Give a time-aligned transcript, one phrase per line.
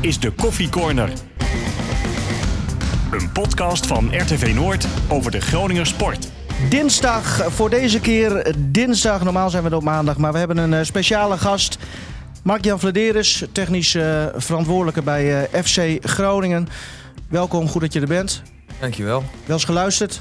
[0.00, 1.12] is de Koffie Corner.
[3.10, 6.28] Een podcast van RTV Noord over de Groninger sport.
[6.68, 8.54] Dinsdag voor deze keer.
[8.58, 11.78] Dinsdag, normaal zijn we er op maandag, maar we hebben een eh, speciale gast.
[12.42, 16.68] Mark-Jan Vladeris, technisch eh, verantwoordelijke bij eh, FC Groningen.
[17.28, 18.42] Welkom, goed dat je er bent.
[18.80, 19.24] Dankjewel.
[19.44, 20.20] Wel eens geluisterd?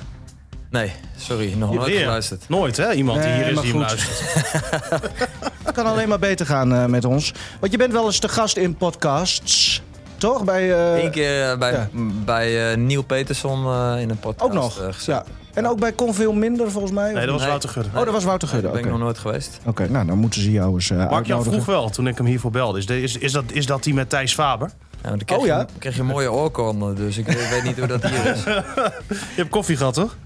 [0.70, 2.00] Nee, sorry, nog nooit Weer.
[2.00, 2.50] geluisterd.
[2.50, 2.92] Nooit, hè?
[2.94, 3.90] Iemand die Nee, hier is maar die hem goed.
[3.90, 5.22] luistert.
[5.64, 7.34] Het kan alleen maar beter gaan eh, met ons.
[7.60, 9.82] Want je bent wel eens te gast in podcasts,
[10.18, 10.44] toch?
[10.44, 11.89] Bij, eh, Eén keer eh, bij, ja.
[11.92, 14.50] m, bij eh, Neil Peterson eh, in een podcast.
[14.50, 14.80] ook nog.
[14.80, 15.14] eh, gezeten.
[15.14, 15.24] ja.
[15.54, 17.11] En ook bij Kon Veel Minder, volgens mij?
[17.14, 17.50] Nee, dat was Nee.
[17.50, 17.89] Wouter Gudde.
[17.96, 18.64] Oh, dat was Wouter Gudde.
[18.64, 19.60] Daar ben Oké, ik nog nooit geweest.
[19.66, 21.52] Oké, nou dan moeten ze jou eens uh, Mark Jan uitnodigen.
[21.52, 22.78] vroeg wel, toen ik hem hiervoor belde.
[22.80, 24.72] Is, de- is, is, dat, is dat die met Thijs Faber?
[25.04, 25.60] Ja, want dan krijg, Oh, ja?
[25.60, 28.43] je, krijg je mooie oorkonden, dus ik weet, niet hoe dat hier is.
[29.36, 30.18] Je hebt koffie gehad, toch?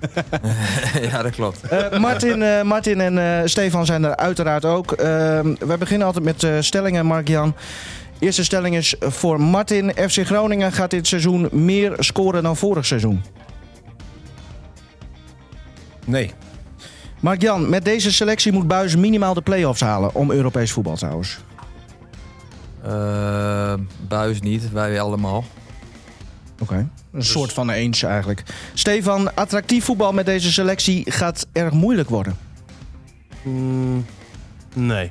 [1.11, 1.61] ja, dat klopt.
[1.61, 4.91] Eh, Martin, eh, Martin en eh, Stefan zijn er uiteraard ook.
[4.91, 4.97] Uh,
[5.59, 7.55] wij beginnen altijd met eh, stellingen, Mark-Jan.
[8.19, 9.91] Eerste stelling is voor Martin.
[10.09, 13.23] FC Groningen gaat dit seizoen meer scoren dan vorig seizoen.
[16.05, 16.31] Nee.
[17.19, 21.39] Mark-Jan, met deze selectie moet Buis minimaal de play-offs halen om Europees voetbal trouwens.
[22.83, 23.73] Eh,
[24.07, 25.43] buis niet, wij allemaal.
[26.59, 26.89] Oké.
[27.11, 28.43] Een soort van eens eigenlijk.
[28.73, 32.37] Stefan, attractief voetbal met deze selectie gaat erg moeilijk worden.
[33.43, 34.05] Mm,
[34.73, 35.09] nee.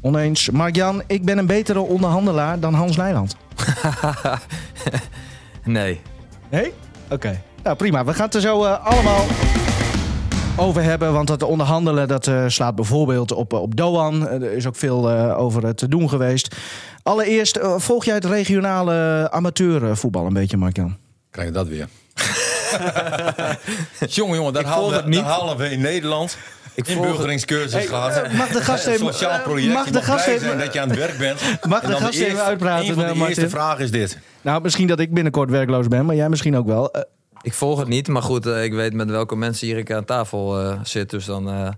[0.00, 0.50] Oneens.
[0.50, 3.36] Mark-Jan, ik ben een betere onderhandelaar dan Hans Nijland.
[5.64, 6.00] nee.
[6.50, 6.72] Nee?
[7.10, 7.42] Oké.
[7.62, 9.24] Nou prima, we gaan het er zo eh, allemaal
[10.60, 11.12] over hebben.
[11.12, 14.28] Want dat onderhandelen dat, eh, slaat bijvoorbeeld op, eh, op Doan.
[14.28, 16.56] Eh, er is ook veel eh, over te doen geweest.
[17.02, 20.96] Allereerst, volg jij het regionale amateurvoetbal een beetje, Mark-Jan?
[21.30, 21.88] Krijg je dat weer.
[24.08, 25.14] jongen, jongen, dat halen, we, het niet.
[25.18, 26.36] dat halen we in Nederland.
[26.74, 28.16] Ik volg het- Inburgeringscursus gehad.
[28.16, 29.72] eh, mag de gast Een even- sociaal project.
[29.72, 31.40] mag je de mag gast blij even- zijn dat je aan het werk bent.
[31.68, 33.26] Mag de gast even eerste- uitpraten, Een van de Martin?
[33.26, 34.18] eerste vragen is dit.
[34.40, 36.90] Nou, misschien dat ik binnenkort werkloos ben, maar jij misschien ook wel.
[37.42, 40.04] Ik volg het niet, maar goed, eh, ik weet met welke mensen hier ik aan
[40.04, 41.10] tafel eh, zit.
[41.10, 41.68] Dus dan eh,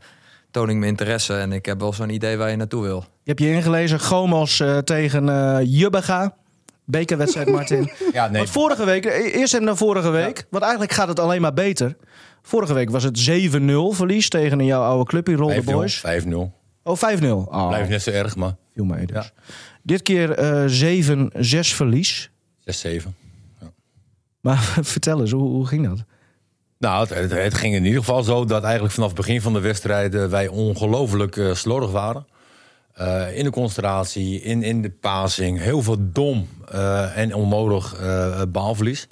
[0.50, 2.98] toon ik mijn interesse en ik heb wel zo'n idee waar je naartoe wil.
[2.98, 6.34] je hebt je ingelezen, Gomos eh, tegen eh Jubbega.
[6.84, 7.90] Bekerwedstrijd, Martin.
[8.12, 8.36] Ja, nee.
[8.36, 11.96] Want vorige week, eerst en dan vorige week, want eigenlijk gaat het alleen maar beter.
[12.42, 15.64] Vorige week was het 7-0 verlies tegen een jouw oude clubje, Rolde 5-0.
[15.64, 16.02] Boys.
[16.24, 16.32] 5-0.
[16.82, 17.24] Oh, 5-0.
[17.26, 19.16] Oh, Blijft net zo erg, maar viel mee dus.
[19.16, 19.42] Ja.
[19.82, 22.30] Dit keer eh 7-6 verlies.
[22.86, 23.21] 6-7.
[24.42, 26.04] Maar vertel eens, hoe, ging dat?
[26.78, 30.14] Nou, het, ging in ieder geval zo dat eigenlijk vanaf het begin van de wedstrijd
[30.14, 32.26] eh, wij ongelooflijk eh, slordig waren.
[32.92, 36.48] Eh, in de concentratie, in, in de passing, heel veel dom
[37.14, 37.96] en onnodig
[38.48, 39.08] baalverlies.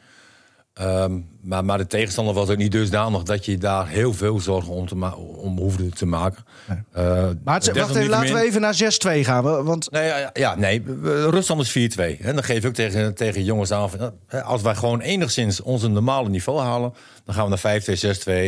[0.81, 4.73] Ehm, maar, maar de tegenstander was ook niet dusdanig dat je daar heel veel zorgen
[4.73, 6.45] om, te om hoefde te maken.
[6.93, 7.05] Eh,
[7.45, 9.45] Maar het, wacht even, laten we even naar 6-2 gaan.
[9.45, 10.83] we- Want Nee, ja, ja, nee,
[11.31, 12.17] ruststand is 4-2.
[12.21, 13.91] En dan geef ik ook tegen, tegen jongens aan...
[14.29, 16.95] eh, als wij gewoon enigszins ons een normale niveau halen...
[17.25, 17.95] dan gaan we naar 5-2,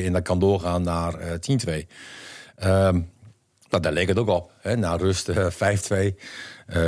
[0.03, 1.87] 6-2 en dat kan doorgaan naar eh 10-2.
[2.57, 3.01] Ehm,
[3.71, 4.51] nou, daar leek het ook op.
[4.61, 4.77] Hè?
[4.77, 6.17] Na rust eh, 5-2,
[6.67, 6.83] eh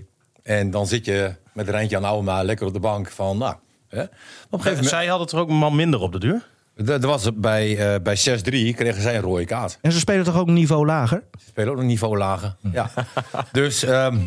[0.00, 0.04] 6-2.
[0.42, 3.38] En dan zit je met Rijntje aan Ouwema lekker op de bank van...
[3.38, 3.54] Nou,
[3.88, 4.02] hè?
[4.02, 4.88] Op een gegeven moment...
[4.88, 6.46] Zij hadden er ook een man minder op de duur.
[6.74, 9.78] Dat was bij, eh, bij 6-3 kregen zij een rode kaart.
[9.80, 11.22] en ze spelen toch ook een niveau lager?
[11.38, 12.56] Ze spelen ook een niveau lager.
[12.72, 12.90] Ja.
[13.52, 14.18] dus, ehm,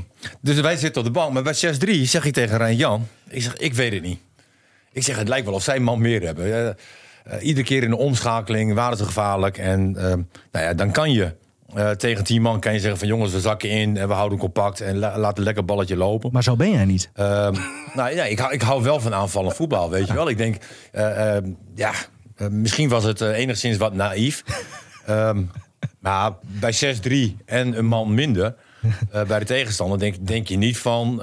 [0.42, 1.34] dus wij zitten op de bank.
[1.34, 3.08] Maar bij 6-3 zeg ik tegen Rijn Jan.
[3.28, 4.20] Ik zeg, ik weet het niet.
[4.92, 6.46] Ik zeg, het lijkt wel of zij een man meer hebben.
[6.46, 6.76] Eh, eh,
[7.46, 9.58] iedere keer in de omschakeling waren ze gevaarlijk.
[9.58, 10.22] En ehm,
[10.52, 11.36] nou ja, dan kan je
[11.76, 14.38] eh, tegen 10 man kan je zeggen van jongens, we zakken in en we houden
[14.38, 16.30] compact en la- laten lekker balletje lopen.
[16.34, 17.10] Maar zo ben jij niet.
[17.14, 17.54] Ehm,
[17.94, 20.30] nou ja, ik hou, ik hou wel van aanvallend voetbal, weet je wel.
[20.30, 20.58] Ik denk,
[20.92, 21.92] eh, ehm, ja,
[22.36, 24.44] eh, misschien was het enigszins wat naïef.
[25.06, 25.44] Ehm,
[26.00, 28.56] maar bij 6-3 en een man minder
[29.28, 31.18] bij de tegenstander denk, denk je niet van,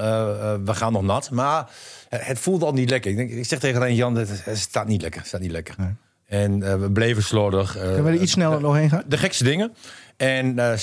[0.64, 1.30] we gaan nog nat.
[1.30, 1.70] Maar
[2.08, 3.10] het, voelde al niet lekker.
[3.10, 5.20] Ik, denk, ik zeg tegen Rijn Jan, het, het staat niet lekker.
[5.20, 5.74] Het staat niet lekker.
[6.26, 7.72] En we bleven slordig.
[7.72, 9.02] Kunnen we er iets sneller doorheen gaan?
[9.06, 9.72] de gekste dingen.
[10.16, 10.78] En eh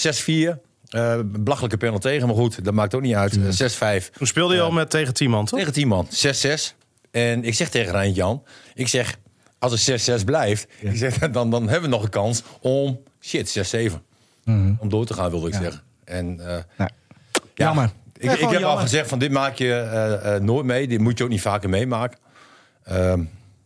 [0.53, 3.37] 6-4, eh belachelijke panel tegen, maar goed, dat maakt ook niet uit.
[3.37, 5.59] Eh, 6-5 Toen speelde je al met tegen 10 man, toch?
[5.59, 6.75] tegen 10 man, 6-6.
[7.11, 8.43] En ik zeg tegen Rijn Jan,
[8.73, 9.17] ik zeg,
[9.59, 13.75] als het 6-6 blijft, ik zeg, dan, dan hebben we nog een kans om, shit,
[13.91, 13.93] 6-7.
[14.79, 15.81] Om door te gaan, wilde ik zeggen.
[16.05, 16.89] En eh, ja,
[17.55, 17.89] Jammer.
[18.17, 20.87] Ik, ik heb al gezegd van dit maak je eh, eh, nooit mee.
[20.87, 22.19] Dit moet je ook niet vaker meemaken.
[22.83, 23.23] Ehm,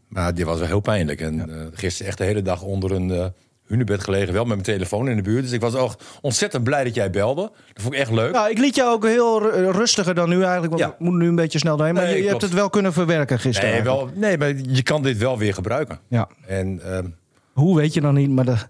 [0.08, 1.22] maar dit was wel heel pijnlijk.
[1.22, 3.26] En eh, gisteren echt de hele dag onder een eh
[3.68, 4.34] hunebed gelegen.
[4.34, 5.44] Wel met mijn telefoon in de buurt.
[5.44, 7.42] Dus ik was ook ontzettend blij dat jij belde.
[7.74, 8.32] Dat vond ik echt leuk.
[8.32, 10.70] Nou, ik liet jou ook heel ru- rustiger dan nu eigenlijk.
[10.70, 10.88] Want Ja.
[10.98, 11.96] we moeten nu een beetje snel doorheen.
[11.96, 13.72] Maar Nee, je, je hebt het wel kunnen verwerken gisteren.
[13.72, 16.00] nee, wel, nee, maar je kan dit wel weer gebruiken.
[16.08, 16.28] Ja.
[16.48, 17.06] En ehm,
[17.54, 18.68] Hoe weet je nog niet, maar dat,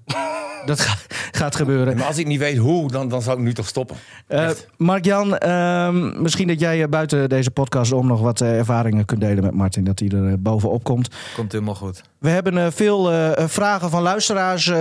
[0.67, 0.97] dat ga-
[1.31, 1.97] gaat gebeuren.
[1.97, 3.95] Maar als ik niet weet hoe, dan, dan zou ik nu toch stoppen.
[4.27, 9.05] Eh, Mark-Jan, ehm, misschien dat jij eh, buiten deze podcast om nog wat eh, ervaringen
[9.05, 9.83] kunt delen met Martin.
[9.83, 11.09] Dat hij er bovenop komt.
[11.35, 12.01] Komt helemaal goed.
[12.19, 13.11] We hebben eh, veel
[13.47, 14.71] vragen van luisteraars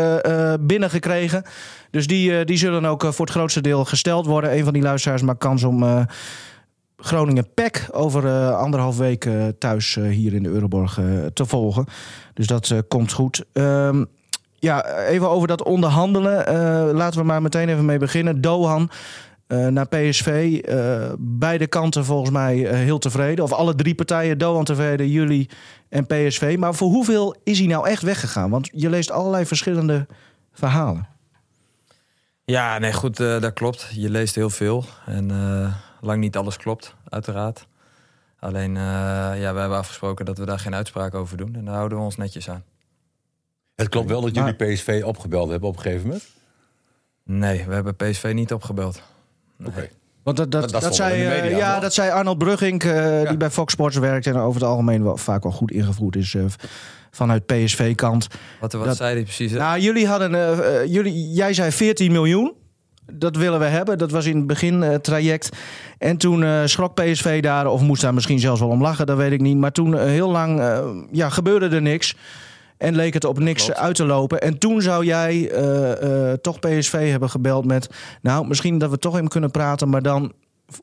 [0.61, 1.43] binnengekregen.
[1.91, 4.57] Dus die, eh, die zullen ook voor het grootste deel gesteld worden.
[4.59, 6.01] Een van die luisteraars maakt kans om eh,
[6.97, 11.01] Groningen PEC over eh, anderhalf week eh, thuis eh, hier in de Euroborg
[11.33, 11.85] te volgen.
[12.35, 13.45] Dus dat eh, komt goed.
[13.53, 14.05] Ehm,
[14.59, 16.47] ja, even over dat onderhandelen.
[16.47, 18.41] Eh, laten we maar meteen even mee beginnen.
[18.41, 18.91] Dohan
[19.47, 20.61] eh, naar PSV.
[20.65, 23.45] Eh, beide kanten volgens mij heel tevreden.
[23.45, 25.51] Of alle drie partijen, Dohan tevreden, jullie
[25.89, 26.57] en PSV.
[26.59, 28.51] Maar voor hoeveel is hij nou echt weggegaan?
[28.51, 30.07] Want je leest allerlei verschillende
[30.53, 31.09] verhalen.
[32.45, 33.89] Ja, nee, goed, dat klopt.
[33.93, 34.85] Je leest heel veel.
[35.07, 35.31] En
[36.01, 37.67] lang niet alles klopt, uiteraard.
[38.39, 41.55] Alleen, ja, we hebben afgesproken dat we daar geen uitspraak over doen.
[41.55, 42.65] En daar houden we ons netjes aan.
[43.77, 46.25] Het klopt wel dat Maar- jullie PSV opgebeld hebben op een gegeven moment.
[47.25, 49.03] Nee, we hebben PSV niet opgebeld.
[49.65, 49.89] Oké.
[50.23, 52.83] Want dat, dat, Dat- dat, dat stond zei, eh, media, ja, dat zei Arnold Brugging,
[52.85, 54.27] eh, die bij Fox Sports werkt...
[54.27, 56.45] en over het algemeen wel, vaak wel goed ingevoerd is eh,
[57.11, 58.27] vanuit PSV-kant.
[58.61, 59.51] Wat, wat Dat- zei hij precies?
[59.53, 59.59] hè?
[59.59, 62.53] Nou, jullie hadden, eh, eh, jullie, jij zei 14 miljoen.
[63.13, 63.99] Dat willen we hebben.
[63.99, 65.49] Dat was in het begin eh, traject.
[65.99, 69.17] En toen eh, schrok PSV daar, of moest daar misschien zelfs wel om lachen, dat
[69.17, 69.57] weet ik niet.
[69.57, 72.17] Maar toen heel lang eh, ja, gebeurde er niks.
[72.79, 73.81] En leek het op niks Klopt.
[73.81, 74.41] uit te lopen.
[74.41, 77.89] En toen zou jij eh, eh, toch PSV hebben gebeld met...
[78.23, 80.33] nou, misschien dat we toch even kunnen praten, maar dan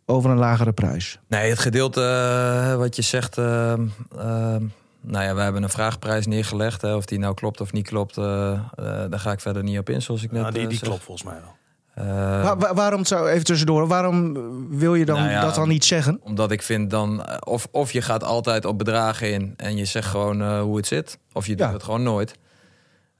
[0.05, 1.19] over een lagere prijs.
[1.27, 3.35] Nee, het gedeelte eh, wat je zegt.
[3.35, 6.81] nou ja, we hebben een vraagprijs neergelegd.
[6.81, 10.01] Hè, of die nou klopt of niet klopt, daar ga ik verder niet op in,
[10.01, 10.87] zoals ik net Ja, die die zeg.
[10.87, 11.55] klopt volgens mij wel.
[11.93, 12.05] Eh,
[12.43, 14.33] Wa- wa- waarom, zou, even tussendoor, waarom
[14.77, 16.19] wil je dan Nou ja, dat dan niet zeggen?
[16.23, 19.85] Omdat ik vind dan, eh, of, of je gaat altijd op bedragen in en je
[19.85, 22.33] zegt gewoon eh, hoe het zit, of je doet het gewoon nooit.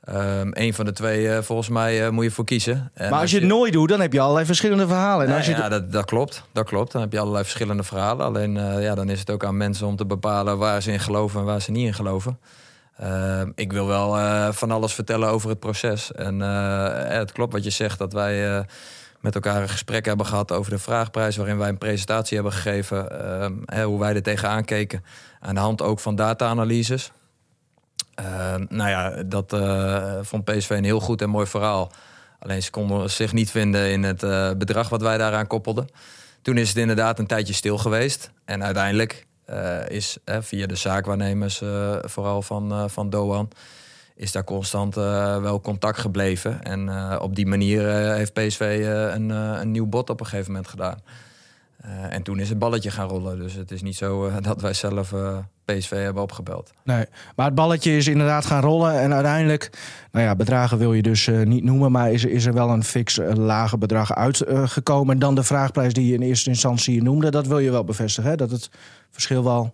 [0.04, 2.92] Ehm een van de twee, volgens mij, moet je voor kiezen.
[2.94, 5.22] En maar als je het nooit doet, dan heb je allerlei verschillende verhalen.
[5.22, 6.44] En Nou als je ja, dat, dat klopt.
[6.52, 6.92] Dat klopt.
[6.92, 8.26] Dan heb je allerlei verschillende verhalen.
[8.26, 11.40] Alleen ja, dan is het ook aan mensen om te bepalen waar ze in geloven
[11.40, 12.40] en waar ze niet in geloven.
[12.98, 16.12] Ehm, ik wil wel eh, van alles vertellen over het proces.
[16.12, 18.64] En eh, het klopt wat je zegt, dat wij eh,
[19.20, 23.22] met elkaar een gesprek hebben gehad over de vraagprijs, waarin wij een presentatie hebben gegeven,
[23.68, 25.04] ehm, hoe wij er tegenaan keken.
[25.40, 27.12] Aan de hand ook van data-analyses.
[28.16, 29.58] Ehm, nou ja, dat
[30.22, 31.92] vond PSV een heel goed en mooi verhaal.
[32.40, 34.20] Alleen ze konden zich niet vinden in het
[34.58, 35.88] bedrag wat wij daaraan koppelden.
[36.42, 38.32] Toen is het inderdaad een tijdje stil geweest.
[38.46, 43.50] En uiteindelijk eh, is via de zaakwaarnemers, eh, vooral van, eh, van Doan,
[44.16, 46.64] is daar constant wel contact gebleven.
[46.64, 50.98] En op die manier heeft PSV een, een nieuw bod op een gegeven moment gedaan.
[51.84, 53.40] Eh, en toen is het balletje gaan rollen.
[53.40, 56.74] Dus het is niet zo eh, dat wij zelf eh, PSV hebben opgebeld.
[56.84, 59.00] Nee, maar het balletje is inderdaad gaan rollen.
[59.00, 59.70] En uiteindelijk,
[60.12, 61.92] nou ja, bedragen wil je dus niet noemen.
[61.92, 65.14] Maar is, is er wel een fix eh, lage bedrag uitgekomen.
[65.14, 67.32] en dan de vraagprijs die je in eerste instantie noemde.
[67.32, 68.36] Dat wil je wel bevestigen, hè?
[68.36, 68.70] Dat het
[69.12, 69.74] verschil wel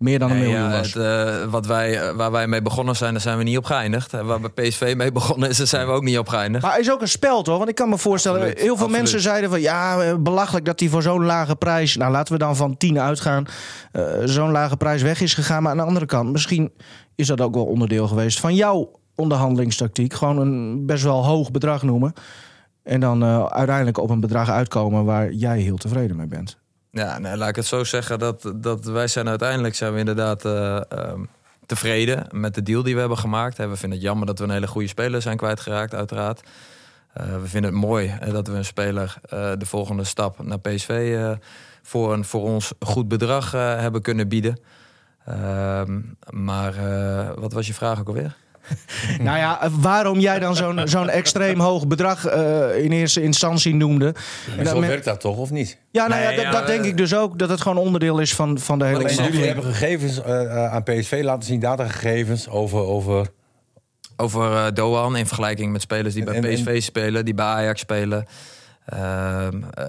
[0.00, 0.94] meer dan een Nee, miljoen ja, was.
[0.94, 3.64] het, eh, wat wij, eh, waar wij mee begonnen zijn, daar zijn we niet op
[3.64, 4.12] geëindigd.
[4.14, 6.62] En waar bij PSV mee begonnen is, daar zijn we ook niet op geëindigd.
[6.64, 7.56] Maar het is ook een spel, toch?
[7.56, 8.96] Want ik kan me voorstellen, Absoluut, heel veel absoluut.
[9.00, 9.60] mensen zeiden van...
[9.60, 11.96] ja, eh, belachelijk dat hij voor zo'n lage prijs...
[11.96, 13.44] nou, laten we dan van 10 uitgaan...
[13.92, 15.62] eh, zo'n lage prijs weg is gegaan.
[15.62, 16.72] Maar aan de andere kant, misschien
[17.14, 18.40] is dat ook wel onderdeel geweest...
[18.40, 20.12] van jouw onderhandelingstactiek.
[20.14, 22.12] Gewoon een best wel hoog bedrag noemen.
[22.82, 25.04] En dan eh, uiteindelijk op een bedrag uitkomen...
[25.04, 26.58] waar jij heel tevreden mee bent.
[26.92, 28.18] Ja, nee, laat ik het zo zeggen.
[28.18, 31.24] Dat, dat wij zijn uiteindelijk zijn we inderdaad eh, ehm,
[31.66, 33.56] tevreden met de deal die we hebben gemaakt.
[33.56, 36.40] We vinden het jammer dat we een hele goede speler zijn kwijtgeraakt, uiteraard.
[37.12, 41.18] Eh, we vinden het mooi dat we een speler eh, de volgende stap naar PSV
[41.82, 44.58] voor een voor ons goed bedrag hebben kunnen bieden.
[45.24, 46.00] Ehm,
[46.30, 46.74] maar
[47.40, 48.36] wat was je vraag ook alweer?
[49.18, 52.26] Nou ja, waarom jij dan zo'n zo'n extreem hoog bedrag...
[52.26, 54.14] eh, in eerste instantie noemde.
[54.58, 55.78] En zo men- werkt dat toch, of niet?
[55.90, 57.38] Ja, nou ja, Nee, dat, ja, dat denk eh, ik dus ook.
[57.38, 60.82] Dat het gewoon onderdeel is van, van de hele En jullie hebben gegevens eh, aan
[60.82, 62.78] PSV laten zien, datagegevens over...
[62.78, 63.26] over
[64.16, 67.80] Over eh, Doan in vergelijking met spelers die bij en- PSV spelen, die bij Ajax
[67.80, 68.26] spelen.
[68.90, 69.84] Ehm, eh,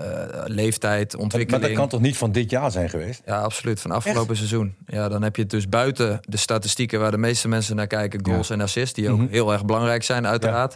[0.45, 1.63] leeftijd, maar ontwikkeling.
[1.65, 3.21] dat kan toch niet van dit jaar zijn geweest?
[3.25, 3.79] Ja, absoluut.
[3.79, 4.75] Van afgelopen seizoen.
[4.87, 8.25] Ja, dan heb je het dus buiten de statistieken waar de meeste mensen naar kijken.
[8.25, 9.27] Goals en assists, die ook Mhm.
[9.29, 10.75] heel erg belangrijk zijn, uiteraard.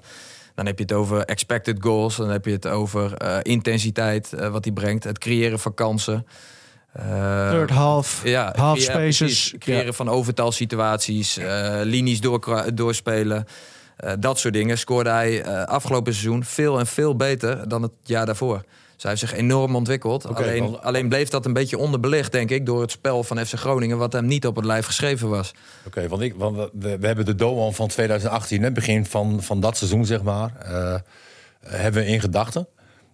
[0.55, 2.15] Dan heb je het over expected goals.
[2.15, 5.03] Dan heb je het over eh, intensiteit, eh, wat die brengt.
[5.03, 6.25] Het creëren van kansen.
[6.93, 9.17] Eh, Third half, ja, half ja, spaces.
[9.17, 9.53] precies.
[9.59, 13.45] Creëren van overtalsituaties, eh, linies doorkra- doorspelen.
[13.97, 17.91] Eh, dat soort dingen scoorde hij eh, afgelopen seizoen veel en veel beter dan het
[18.03, 18.63] jaar daarvoor.
[18.97, 20.25] hij heeft zich enorm ontwikkeld.
[20.35, 23.53] Alleen, want- alleen bleef dat een beetje onderbelicht, denk ik, door het spel van FC
[23.53, 25.51] Groningen, wat hem niet op het lijf geschreven was.
[25.87, 29.77] Oké, want, ik, want we- hebben de Doan van 2018, het begin van, van dat
[29.77, 30.95] seizoen, zeg maar, eh,
[31.65, 32.67] hebben we in gedachten.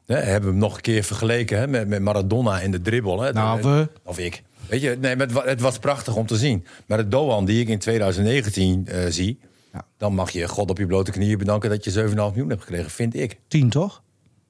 [0.05, 3.21] Hè, hebben we hem nog een keer vergeleken hè, met, met Maradona in de dribbel.
[3.21, 3.87] Hè, Nou, we.
[4.03, 4.43] Of ik.
[4.67, 6.65] Weet je, nee, het, het was prachtig om te zien.
[6.85, 9.39] Maar de Doan die ik in 2019 eh, zie,
[9.73, 9.85] Ja.
[9.97, 12.89] dan mag je God op je blote knieën bedanken dat je 7,5 miljoen hebt gekregen,
[12.89, 13.39] vind ik.
[13.47, 14.01] Tien, toch?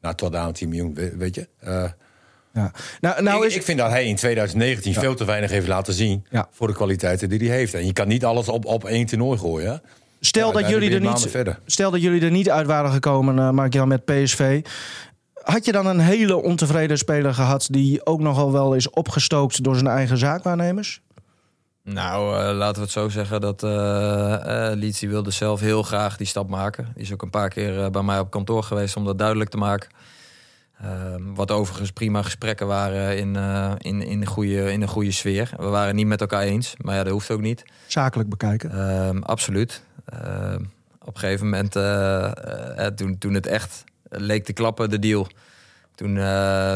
[0.02, 1.48] Nou, tot aan 10 miljoen, we- weet je.
[1.60, 1.84] Eh,
[2.54, 2.72] Ja.
[3.02, 3.56] Nou, nou ik, is...
[3.56, 6.48] ik vind dat hij in 2019 veel te weinig heeft laten zien Ja.
[6.52, 7.74] voor de kwaliteiten die hij heeft.
[7.74, 9.72] En je kan niet alles op, op één toernooi gooien.
[9.72, 9.78] Hè?
[10.20, 11.60] Stel, dat jullie er je niet, verder.
[11.66, 14.62] stel dat jullie er niet uit waren gekomen, eh Mark-Jan, met PSV.
[15.34, 17.68] Had je dan een hele ontevreden speler gehad...
[17.72, 21.02] die ook nogal wel is opgestookt door zijn eigen zaakwaarnemers?
[21.84, 23.60] Nou, eh, laten we het zo zeggen dat
[25.00, 26.92] die wilde zelf heel graag die stap maken.
[26.94, 29.58] Die is ook een paar keer bij mij op kantoor geweest om dat duidelijk te
[29.58, 29.90] maken.
[30.82, 33.36] Ehm, wat overigens prima gesprekken waren in,
[33.78, 35.50] in, in, een goede, in een goede sfeer.
[35.58, 37.64] We waren niet met elkaar eens, maar ja, dat hoeft ook niet.
[37.88, 38.72] Zakelijk bekijken.
[38.72, 39.84] Ehm, absoluut.
[40.06, 40.64] Ehm,
[41.02, 41.72] op een gegeven moment,
[42.98, 45.28] toen, toen het echt leek te klappen, de deal.
[45.96, 46.14] Toen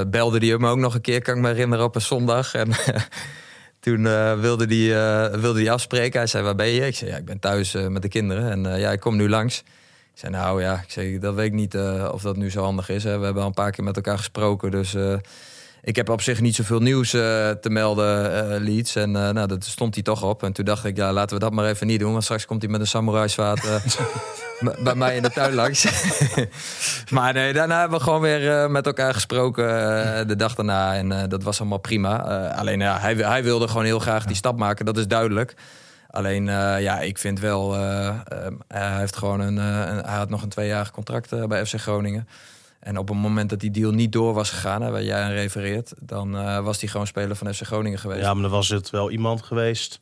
[0.09, 2.53] belde hij me ook nog een keer, kan ik me herinneren, op een zondag.
[2.53, 2.69] En
[3.85, 6.19] toen eh, wilde hij eh, wilde die afspreken.
[6.19, 6.85] Hij zei, waar ben je?
[6.85, 8.51] Ik zei, ja, ik ben thuis eh, met de kinderen.
[8.51, 9.59] En ja, ik kom nu langs.
[9.59, 11.77] Ik zei, nou ja, ik zei, dat weet ik niet
[12.11, 13.03] of dat nu zo handig is.
[13.03, 13.17] Hè.
[13.17, 14.95] We hebben al een paar keer met elkaar gesproken, dus...
[15.85, 18.95] ik heb op zich niet zoveel nieuws eh, te melden, eh Leeds.
[18.95, 20.43] En eh, nou, dat stond hij toch op.
[20.43, 22.11] En toen dacht ik, ja, laten we dat maar even niet doen.
[22.11, 23.67] Want straks komt hij met een samurai zwaard
[24.83, 25.87] bij mij in de tuin langs.
[27.15, 29.67] maar nee, daarna hebben we gewoon weer met elkaar gesproken
[30.27, 30.95] de dag daarna.
[30.95, 32.17] En dat was allemaal prima.
[32.49, 35.53] Alleen ja, hij, hij wilde gewoon heel graag die stap maken, dat is duidelijk.
[36.09, 36.45] Alleen
[36.79, 37.73] ja, ik vind wel,
[38.67, 39.57] hij heeft gewoon een,
[40.05, 42.27] hij had nog een tweejarig contract bij FC Groningen.
[42.85, 45.31] En op het moment dat die deal niet door was gegaan, hè, waar jij aan
[45.31, 48.21] refereert, dan eh, was hij gewoon speler van FC Groningen geweest.
[48.21, 49.99] Ja, maar dan was het wel iemand geweest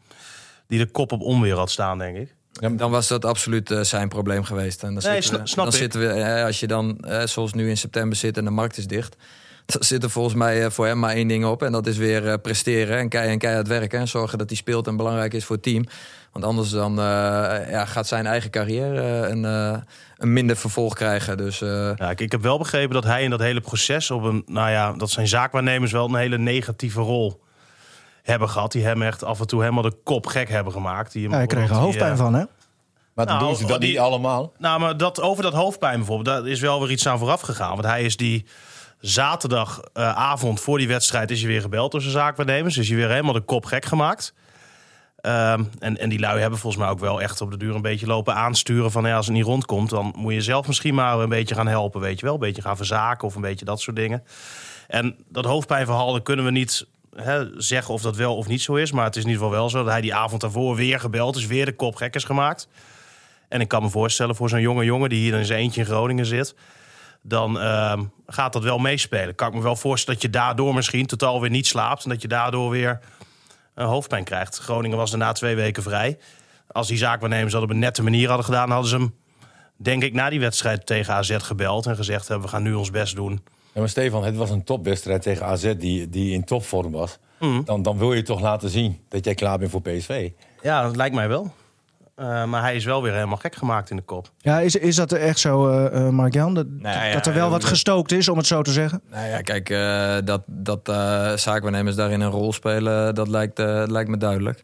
[0.67, 2.35] die de kop op onweer had staan, denk ik.
[2.77, 4.83] Dan was dat absoluut eh, zijn probleem geweest.
[4.83, 5.79] En dan Nee, zitten we, snap dan ik.
[5.79, 8.87] zitten we, eh, als je dan, zoals nu in september zit en de markt is
[8.87, 9.15] dicht,
[9.65, 11.63] dan zit er volgens mij voor hem maar één ding op.
[11.63, 13.99] En dat is weer presteren en, kei en keihard werken.
[13.99, 15.83] En zorgen dat hij speelt en belangrijk is voor het team.
[16.33, 17.05] Want anders dan, eh,
[17.69, 19.77] ja, gaat zijn eigen carrière eh, een, eh,
[20.17, 21.37] een minder vervolg krijgen.
[21.37, 24.23] Dus eh, Ja, ik, ik heb wel begrepen dat hij in dat hele proces op
[24.23, 27.41] een, nou ja, dat zijn zaakwaarnemers wel een hele negatieve rol
[28.23, 28.71] hebben gehad.
[28.71, 31.11] Die hem echt af en toe helemaal de kop gek hebben gemaakt.
[31.11, 32.43] Die hem Ja, hij kreeg er die, hoofdpijn van, hè?
[33.13, 34.53] Maar Nou, doen ze dat die- niet allemaal.
[34.57, 37.69] Nou, maar dat, over dat hoofdpijn bijvoorbeeld, daar is wel weer iets aan vooraf gegaan.
[37.69, 38.45] Want hij is die
[38.99, 42.77] zaterdagavond voor die wedstrijd is hij weer gebeld door zijn zaakwaarnemers.
[42.77, 44.33] Is hij weer helemaal de kop gek gemaakt.
[45.23, 47.81] Ehm, en, en die lui hebben volgens mij ook wel echt op de duur een
[47.81, 51.29] beetje lopen aansturen van als het niet rondkomt, dan moet je zelf misschien maar een
[51.29, 52.33] beetje gaan helpen, weet je wel.
[52.33, 54.23] Een beetje gaan verzaken of een beetje dat soort dingen.
[54.87, 56.87] En dat hoofdpijnverhaal, kunnen we niet
[57.57, 58.91] zeggen of dat wel of niet zo is.
[58.91, 61.35] Maar het is in ieder geval wel zo dat hij die avond daarvoor weer gebeld
[61.35, 62.67] is, weer de kop gek is gemaakt.
[63.49, 65.87] En ik kan me voorstellen voor zo'n jonge jongen die hier in zijn eentje in
[65.87, 66.55] Groningen zit.
[67.21, 69.35] Dan ehm, gaat dat wel meespelen.
[69.35, 72.03] Kan ik me wel voorstellen dat je daardoor misschien totaal weer niet slaapt.
[72.03, 72.99] En dat je daardoor weer
[73.73, 74.57] hoofdpijn krijgt.
[74.57, 76.17] Groningen was daarna twee weken vrij.
[76.67, 79.15] Als die zaakwaarnemers dat op een nette manier hadden gedaan, hadden ze hem,
[79.75, 81.85] denk ik, na die wedstrijd tegen AZ gebeld.
[81.85, 83.41] En gezegd hebben: we gaan nu ons best doen.
[83.73, 87.17] Ja, maar Stefan, het was een topwedstrijd tegen AZ die, die in topvorm was.
[87.39, 87.63] Mhm.
[87.63, 90.31] Dan, dan wil je toch laten zien dat jij klaar bent voor PSV.
[90.61, 91.53] Ja, dat lijkt mij wel.
[92.15, 94.31] Eh, maar hij is wel weer helemaal gek gemaakt in de kop.
[94.37, 96.53] Ja, is, is dat echt zo, eh, eh, Mark-Jan?
[96.53, 99.01] Dat, Nou ja, dat er wel wat gestookt is, om het zo te zeggen?
[99.11, 104.09] Nou ja, kijk, eh, dat, dat eh zaakwaarnemers daarin een rol spelen, dat lijkt, lijkt
[104.09, 104.63] me duidelijk.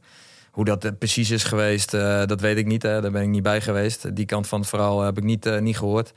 [0.52, 2.84] Hoe dat precies is geweest, eh, dat weet ik niet.
[2.84, 3.02] Hè.
[3.02, 4.16] Daar ben ik niet bij geweest.
[4.16, 6.14] Die kant van het verhaal heb ik niet, niet gehoord.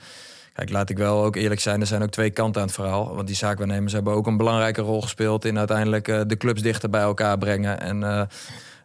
[0.53, 3.15] Kijk, laat ik wel ook eerlijk zijn, er zijn ook twee kanten aan het verhaal.
[3.15, 5.45] Want die zaakwaarnemers hebben ook een belangrijke rol gespeeld...
[5.45, 7.81] in uiteindelijk de clubs dichter bij elkaar brengen...
[7.81, 8.29] en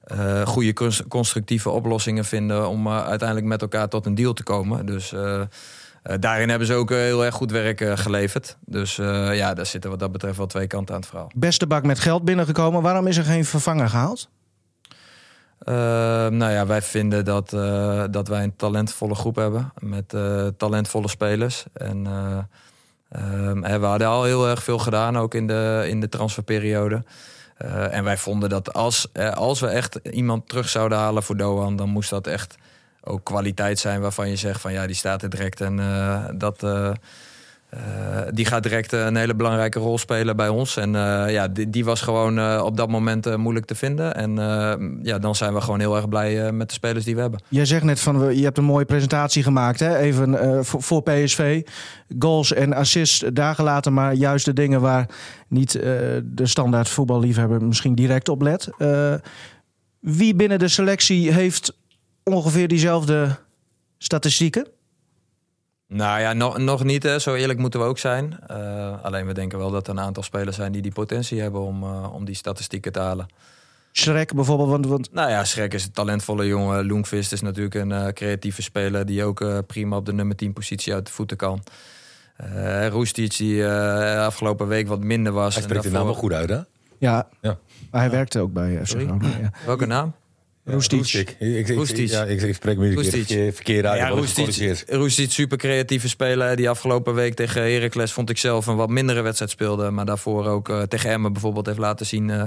[0.07, 2.67] eh, goede cons- constructieve oplossingen vinden...
[2.67, 4.85] om eh, uiteindelijk met elkaar tot een deal te komen.
[4.85, 5.13] Dus...
[5.13, 5.41] eh,
[6.19, 8.57] daarin hebben ze ook heel erg goed werk geleverd.
[8.65, 11.31] Dus ja, daar zitten wat dat betreft wel twee kanten aan het verhaal.
[11.35, 12.81] Beste bak met geld binnengekomen.
[12.81, 14.29] Waarom is er geen vervanger gehaald?
[15.59, 15.73] Eh,
[16.27, 17.49] nou ja, wij vinden dat,
[18.11, 19.71] dat wij een talentvolle groep hebben.
[19.79, 20.15] Met
[20.57, 21.65] talentvolle spelers.
[21.73, 22.07] En
[23.09, 23.21] eh,
[23.61, 27.03] ehm, we hadden al heel erg veel gedaan, ook in de, in de transferperiode.
[27.57, 31.37] Eh, en wij vonden dat als, eh, als we echt iemand terug zouden halen voor
[31.37, 31.75] Doan...
[31.75, 32.55] dan moest dat echt
[33.03, 35.61] ook kwaliteit zijn waarvan je zegt van ja, die staat er direct.
[35.61, 36.65] En eh, dat,
[37.69, 40.77] eh, Eh, die gaat direct een hele belangrijke rol spelen bij ons.
[40.77, 44.15] En eh, ja, die, die, was gewoon op dat moment moeilijk te vinden.
[44.15, 44.31] En
[45.03, 47.41] ja, dan zijn we gewoon heel erg blij met de spelers die we hebben.
[47.49, 49.97] Jij zegt net van, je hebt een mooie presentatie gemaakt, hè?
[49.97, 51.61] even voor, voor, PSV.
[52.19, 55.09] Goals en assists daar gelaten, maar juist de dingen waar
[55.47, 58.69] niet de standaard voetballiefhebber misschien direct op let.
[59.99, 61.77] wie binnen de selectie heeft
[62.23, 63.35] ongeveer diezelfde
[63.97, 64.67] statistieken?
[65.87, 67.03] Nou ja, nog, nog niet.
[67.03, 67.19] Hè.
[67.19, 68.39] Zo eerlijk moeten we ook zijn.
[68.51, 71.61] Uh, alleen we denken wel dat er een aantal spelers zijn die die potentie hebben
[71.61, 73.27] om, uh, om die statistieken te halen.
[73.91, 74.69] Schrek bijvoorbeeld?
[74.69, 75.13] Want, want...
[75.13, 76.87] Nou ja, Schrek is een talentvolle jongen.
[76.87, 80.93] Loengvist is natuurlijk een uh, creatieve speler die ook prima op de nummer 10 positie
[80.93, 81.63] uit de voeten kan.
[82.55, 85.53] Uh, Roestic die afgelopen week wat minder was.
[85.53, 86.59] Hij spreekt de naam wel goed uit hè?
[86.97, 87.57] Ja, ja.
[87.91, 89.41] maar hij werkte ook bij FC Groningen.
[89.41, 89.51] Ja.
[89.65, 90.13] Welke naam?
[90.67, 91.35] Roestic.
[91.39, 93.99] Ik, ik, ja, ik, ik spreek me verkeerd uit.
[93.99, 96.55] Ja, Roestic, Roestic, super creatieve speler.
[96.55, 99.91] Die afgelopen week tegen Heracles vond ik zelf een wat mindere wedstrijd speelde.
[99.91, 102.29] Maar daarvoor ook uh, tegen Emmen bijvoorbeeld heeft laten zien.
[102.29, 102.43] Uh,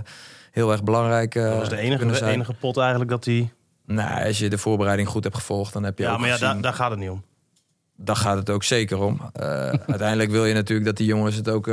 [0.50, 1.34] heel erg belangrijk.
[1.34, 3.50] Uh, dat was de enige, enige pot eigenlijk dat hij...
[3.86, 6.34] Nou, als je de voorbereiding goed hebt gevolgd, dan heb je ja, ook maar ja,
[6.34, 6.52] gezien...
[6.52, 7.24] daar, daar gaat het niet om.
[8.02, 9.21] Daar gaat het ook zeker om.
[9.87, 11.66] uiteindelijk wil je natuurlijk dat die jongens het ook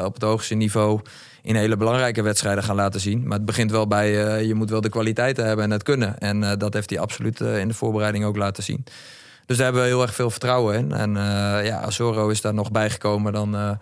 [0.00, 1.00] op het hoogste niveau
[1.42, 3.22] in hele belangrijke wedstrijden gaan laten zien.
[3.22, 6.18] Maar het begint wel bij, uh, je moet wel de kwaliteiten hebben en het kunnen.
[6.18, 8.84] En dat heeft hij absoluut in de voorbereiding ook laten zien.
[9.46, 10.92] Dus daar hebben we heel erg veel vertrouwen in.
[10.92, 11.14] En
[11.64, 13.78] ja, Azoro is daar nog bijgekomen dan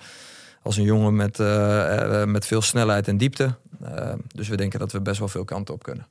[0.62, 1.38] als een jongen met,
[2.26, 3.54] met veel snelheid en diepte.
[4.34, 6.06] dus we denken dat we best wel veel kanten op kunnen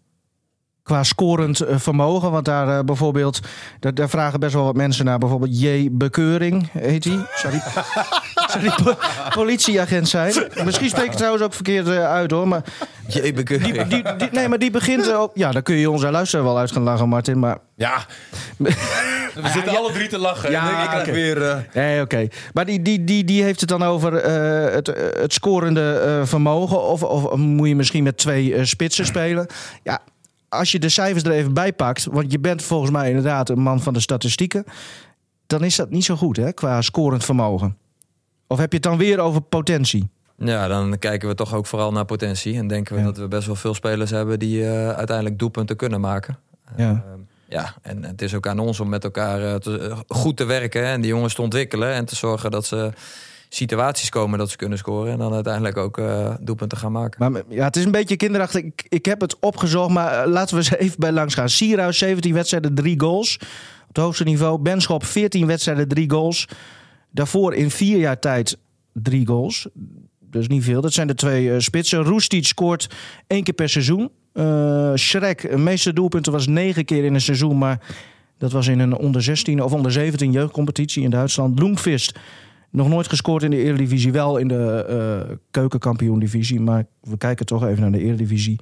[0.91, 2.31] qua scorend vermogen.
[2.31, 3.39] Want daar bijvoorbeeld,
[3.79, 5.17] daar, daar, vragen best wel wat mensen naar.
[5.17, 5.89] Bijvoorbeeld J.
[5.91, 7.25] Bekeuring heet hij.
[7.35, 7.61] Sorry.
[8.49, 8.95] Zou die
[9.41, 10.33] politieagent zijn?
[10.63, 12.47] Misschien spreek ik het trouwens ook verkeerd uh, uit hoor.
[12.47, 12.63] Maar
[13.07, 13.85] die, die,
[14.17, 15.31] die, nee, maar die begint ook.
[15.33, 17.39] Ja, dan kun je onze luisteraar wel uit gaan lachen, Martin.
[17.39, 17.57] Maar.
[17.75, 18.05] Ja.
[19.35, 20.51] We zitten alle drie te lachen.
[20.51, 21.13] Ja, ik okay.
[21.13, 21.37] weer.
[21.37, 21.55] Uh...
[21.73, 22.03] Nee, oké.
[22.03, 22.31] Okay.
[22.53, 24.87] Maar die, die, die, die heeft het dan over uh, het,
[25.19, 26.83] het scorende uh, vermogen.
[26.83, 29.47] Of, of moet je misschien met twee spitsen spelen?
[29.83, 30.01] Ja,
[30.51, 32.05] als je de cijfers er even bij pakt.
[32.05, 34.63] Want je bent volgens mij inderdaad een man van de statistieken.
[35.47, 37.77] Dan is dat niet zo goed, hè, qua scorend vermogen.
[38.47, 40.09] Of heb je het dan weer over potentie?
[40.37, 42.57] Ja, dan kijken we toch ook vooral naar potentie.
[42.57, 46.01] En denken we dat we best wel veel spelers hebben die uh, uiteindelijk doelpunten kunnen
[46.01, 46.37] maken.
[46.77, 46.91] Ja.
[46.91, 46.99] Uh,
[47.47, 50.85] ja, en het is ook aan ons om met elkaar uh, te, goed te werken
[50.85, 51.93] en die jongens te ontwikkelen.
[51.93, 52.91] En te zorgen dat ze
[53.53, 55.11] situaties komen dat ze kunnen scoren.
[55.11, 57.31] En dan uiteindelijk ook uh, doelpunten gaan maken.
[57.31, 58.61] Maar ja, het is een beetje kinderachtig.
[58.61, 61.49] Ik, ik heb het opgezocht, maar laten we eens even bij langs gaan.
[61.49, 63.37] Sierhuis, 17 wedstrijden, 3 goals.
[63.81, 64.59] Op het hoogste niveau.
[64.59, 66.47] Benschop, 14 wedstrijden, 3 goals.
[67.11, 68.57] Daarvoor in vier jaar tijd
[68.93, 69.67] drie goals.
[70.19, 70.81] Dus niet veel.
[70.81, 72.03] Dat zijn de twee uh, spitsen.
[72.03, 72.89] Roestic scoort
[73.27, 74.11] één keer per seizoen.
[74.33, 77.57] Uh, Schrek, de meeste doelpunten was negen keer in een seizoen.
[77.57, 77.79] Maar
[78.37, 81.55] dat was in een onder 16 of onder 17 jeugdcompetitie in Duitsland.
[81.55, 82.19] Bloemvist,
[82.71, 84.11] nog nooit gescoord in de Eredivisie.
[84.11, 84.85] Wel in de
[85.29, 86.59] uh, keukenkampioen-divisie.
[86.59, 88.59] Maar we kijken toch even naar de Eredivisie.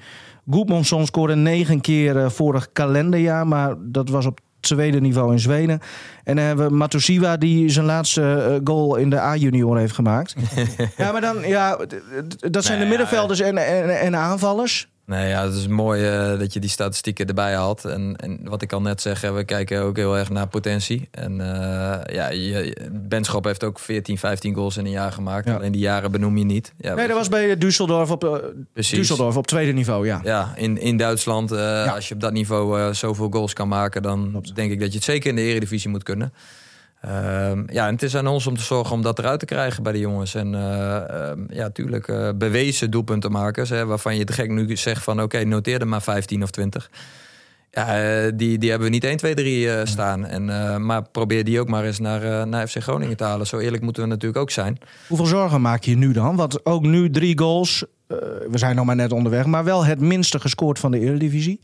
[0.49, 3.47] Goedmondson scoorde negen keer vorig kalenderjaar.
[3.47, 5.79] Maar dat was op tweede niveau in Zweden.
[6.23, 10.35] En dan hebben we Matusiwa die zijn laatste eh, goal in de A-junior heeft gemaakt.
[10.97, 11.77] ja, maar dan, ja,
[12.37, 14.89] dat zijn de middenvelders en, en, en aanvallers.
[15.09, 17.85] Nee, ja, het is mooi uh, dat je die statistieken erbij haalt.
[17.85, 21.07] En, en wat ik al net zeg, we kijken ook heel erg naar potentie.
[21.11, 21.45] En uh,
[22.05, 25.47] ja, je, Benschop heeft ook 14, 15 goals in een jaar gemaakt.
[25.47, 25.55] Ja.
[25.55, 26.73] Alleen die jaren benoem je niet.
[26.77, 30.21] Ja, nee, dat was bij Düsseldorf op, uh, Düsseldorf op tweede niveau, ja.
[30.23, 31.85] Ja, in, in Duitsland, ja.
[31.85, 34.01] als je op dat niveau zoveel goals kan maken...
[34.01, 34.55] dan Klopt.
[34.55, 36.33] denk ik dat je het zeker in de eredivisie moet kunnen.
[37.05, 39.83] Uh, ja, en het is aan ons om te zorgen om dat eruit te krijgen
[39.83, 40.35] bij de jongens.
[40.35, 45.03] En uh, uh, ja, tuurlijk uh, bewezen doelpuntenmakers, hè, waarvan je te gek nu zegt
[45.03, 46.89] van oké, okay, noteer er maar 15 of 20.
[47.71, 47.85] Ja,
[48.31, 50.25] die, die hebben we niet 1, 2, 3 staan.
[50.25, 50.45] En,
[50.85, 53.47] maar probeer die ook maar eens naar, naar FC Groningen te halen.
[53.47, 54.77] Zo eerlijk moeten we natuurlijk ook zijn.
[55.07, 56.35] Hoeveel zorgen maak je nu dan?
[56.35, 57.85] Want ook nu drie goals.
[58.07, 61.59] we zijn nog maar net onderweg, maar wel het minste gescoord van de Eredivisie.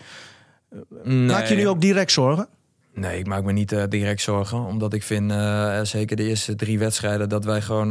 [1.04, 1.16] Nee.
[1.16, 2.48] Maak je nu ook direct zorgen?
[2.96, 4.66] Nee, ik maak me niet uh, direct zorgen.
[4.66, 7.30] Omdat ik vind, uh, zeker de eerste drie wedstrijden...
[7.30, 7.90] dat wij gewoon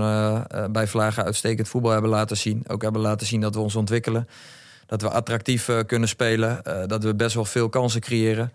[0.72, 2.64] bij Vlagen uitstekend voetbal hebben laten zien.
[2.66, 4.28] Ook hebben laten zien dat we ons ontwikkelen.
[4.86, 6.62] Dat we attractief kunnen spelen.
[6.86, 8.52] dat we best wel veel kansen creëren.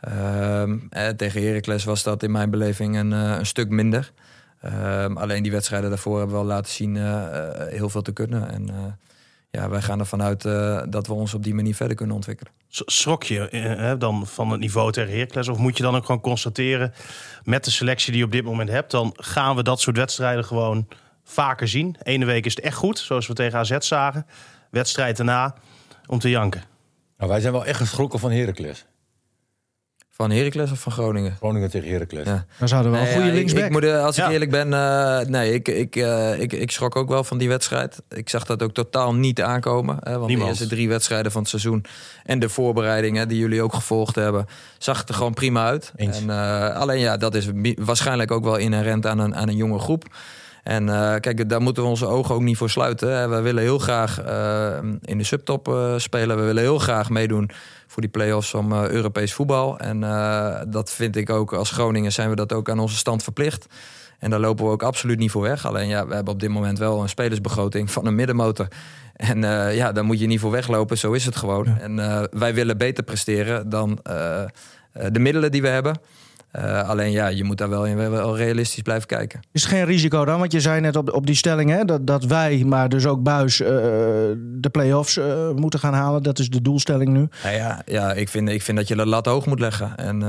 [0.00, 0.78] Ehm,
[1.16, 4.12] tegen Heracles was dat in mijn beleving een, een stuk minder.
[4.60, 6.96] Ehm, alleen die wedstrijden daarvoor hebben we wel laten zien
[7.68, 8.50] heel veel te kunnen.
[8.50, 8.96] En
[9.54, 12.52] ja, wij gaan ervan uit uh, dat we ons op die manier verder kunnen ontwikkelen.
[12.68, 15.48] Schrok je eh, dan van het niveau tegen Heracles?
[15.48, 16.92] Of moet je dan ook gewoon constateren
[17.42, 18.90] met de selectie die je op dit moment hebt...
[18.90, 20.88] dan gaan we dat soort wedstrijden gewoon
[21.24, 21.96] vaker zien.
[22.02, 24.26] Ene week is het echt goed, zoals we tegen AZ zagen.
[24.70, 25.54] Wedstrijd daarna
[26.06, 26.62] om te janken.
[27.18, 28.86] Nou, wij zijn wel echt geschrokken van Heracles.
[30.16, 31.34] Van Heracles of van Groningen?
[31.36, 32.26] Groningen tegen Heracles.
[32.26, 32.44] Ja.
[32.58, 33.64] Dan zouden we wel een goede ja, ik- linksback.
[33.64, 34.30] Ik, moet, eh, als ik Ja.
[34.30, 38.02] eerlijk ben, eh, nee, ik, ik, eh, ik, ik schrok ook wel van die wedstrijd.
[38.08, 39.96] Ik zag dat ook totaal niet aankomen.
[40.00, 40.48] Hè, want Niemand.
[40.50, 41.84] de eerste drie wedstrijden van het seizoen
[42.24, 44.46] en de voorbereidingen die jullie ook gevolgd hebben,
[44.78, 45.92] zag het er gewoon prima uit.
[45.96, 46.20] Eens.
[46.20, 49.78] En, eh, alleen ja, dat is waarschijnlijk ook wel inherent aan een, aan een jonge
[49.78, 50.04] groep.
[50.64, 53.16] En eh, kijk, daar moeten we onze ogen ook niet voor sluiten.
[53.16, 53.28] hè.
[53.28, 56.36] We willen heel graag eh, in de subtop eh, spelen.
[56.36, 57.50] We willen heel graag meedoen
[57.86, 59.78] voor die play-offs om Europees voetbal.
[59.78, 60.00] En
[60.70, 63.66] dat vind ik ook als Groningen zijn we dat ook aan onze stand verplicht.
[64.18, 65.66] En daar lopen we ook absoluut niet voor weg.
[65.66, 68.68] Alleen ja, we hebben op dit moment wel een spelersbegroting van een middenmotor.
[69.14, 69.42] En
[69.74, 70.98] ja, daar moet je niet voor weglopen.
[70.98, 71.78] Zo is het gewoon.
[71.78, 71.96] En
[72.38, 73.98] wij willen beter presteren dan
[74.92, 76.00] de middelen die we hebben.
[76.54, 79.40] Eh, alleen ja, je moet daar wel, in, wel realistisch blijven kijken.
[79.52, 80.38] Is geen risico dan?
[80.38, 83.22] Want je zei net op, op die stelling hè, dat, dat wij, maar dus ook
[83.22, 83.68] Buis, eh,
[84.38, 86.22] de play-offs eh, moeten gaan halen.
[86.22, 87.28] Dat is de doelstelling nu.
[87.42, 89.96] Nou ja, ja ik, vind, ik vind dat je de lat hoog moet leggen.
[89.96, 90.20] En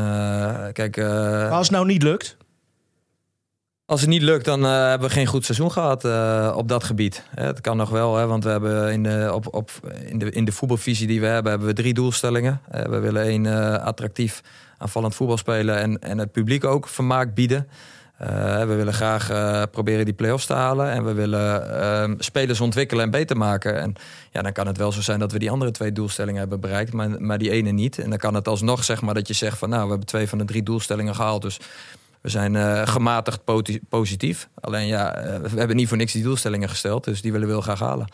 [0.73, 2.37] kijk, Maar als het nou niet lukt,
[3.85, 7.23] als het niet lukt, dan hebben we geen goed seizoen gehad eh, op dat gebied.
[7.35, 9.71] Het kan nog wel, hè, want we hebben in de, op, op,
[10.05, 12.61] in, de, in de voetbalvisie die we hebben, hebben we drie doelstellingen.
[12.71, 13.45] We willen één
[13.81, 14.41] attractief
[14.77, 17.67] aanvallend voetbal spelen en, en het publiek ook vermaak bieden.
[18.17, 20.91] Eh, we willen graag eh, proberen die play-offs te halen.
[20.91, 23.81] En we willen eh, spelers ontwikkelen en beter maken.
[23.81, 23.93] En
[24.31, 26.93] ja, dan kan het wel zo zijn dat we die andere twee doelstellingen hebben bereikt,
[26.93, 27.99] maar, maar die ene niet.
[27.99, 30.27] En dan kan het alsnog zeg maar dat je zegt van nou, we hebben twee
[30.29, 31.41] van de drie doelstellingen gehaald.
[31.41, 31.59] Dus
[32.21, 33.41] we zijn eh, gematigd
[33.89, 34.49] positief.
[34.59, 37.03] Alleen ja, we hebben niet voor niks die doelstellingen gesteld.
[37.03, 38.07] Dus die willen we heel graag halen.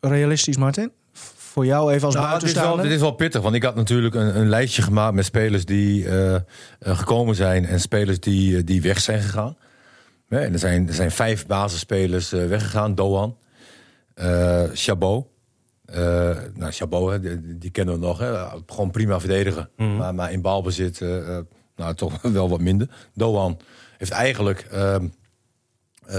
[0.00, 0.92] realistisch Martin?
[1.54, 2.84] Voor jou even als Nou, dit, is wel, buitenstaander?
[2.84, 6.08] dit is wel pittig, want ik had natuurlijk een, een lijstje gemaakt met spelers die
[6.08, 6.40] eh, eh,
[6.78, 9.56] gekomen zijn en spelers die, eh, die weg zijn gegaan.
[10.28, 12.94] Ja, en er, zijn, er zijn vijf basisspelers eh, weggegaan.
[12.94, 13.36] Doan,
[14.14, 15.26] eh Chabot.
[15.84, 18.18] Eh, nou, Chabot, hè, die, die kennen we nog.
[18.18, 18.32] Hè.
[18.66, 19.70] Gewoon prima verdedigen.
[19.76, 21.00] Maar, maar in balbezit
[21.76, 22.88] nou, toch wel wat minder.
[23.14, 23.58] Doan
[23.98, 25.10] heeft eigenlijk ehm, eh,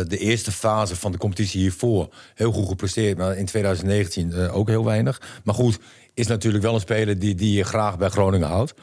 [0.08, 3.18] de eerste fase van de competitie hiervoor heel goed gepresteerd.
[3.18, 5.22] Maar in 2019 eh, ook heel weinig.
[5.44, 5.80] Maar goed,
[6.14, 8.74] is natuurlijk wel een speler die, die je graag bij Groningen houdt.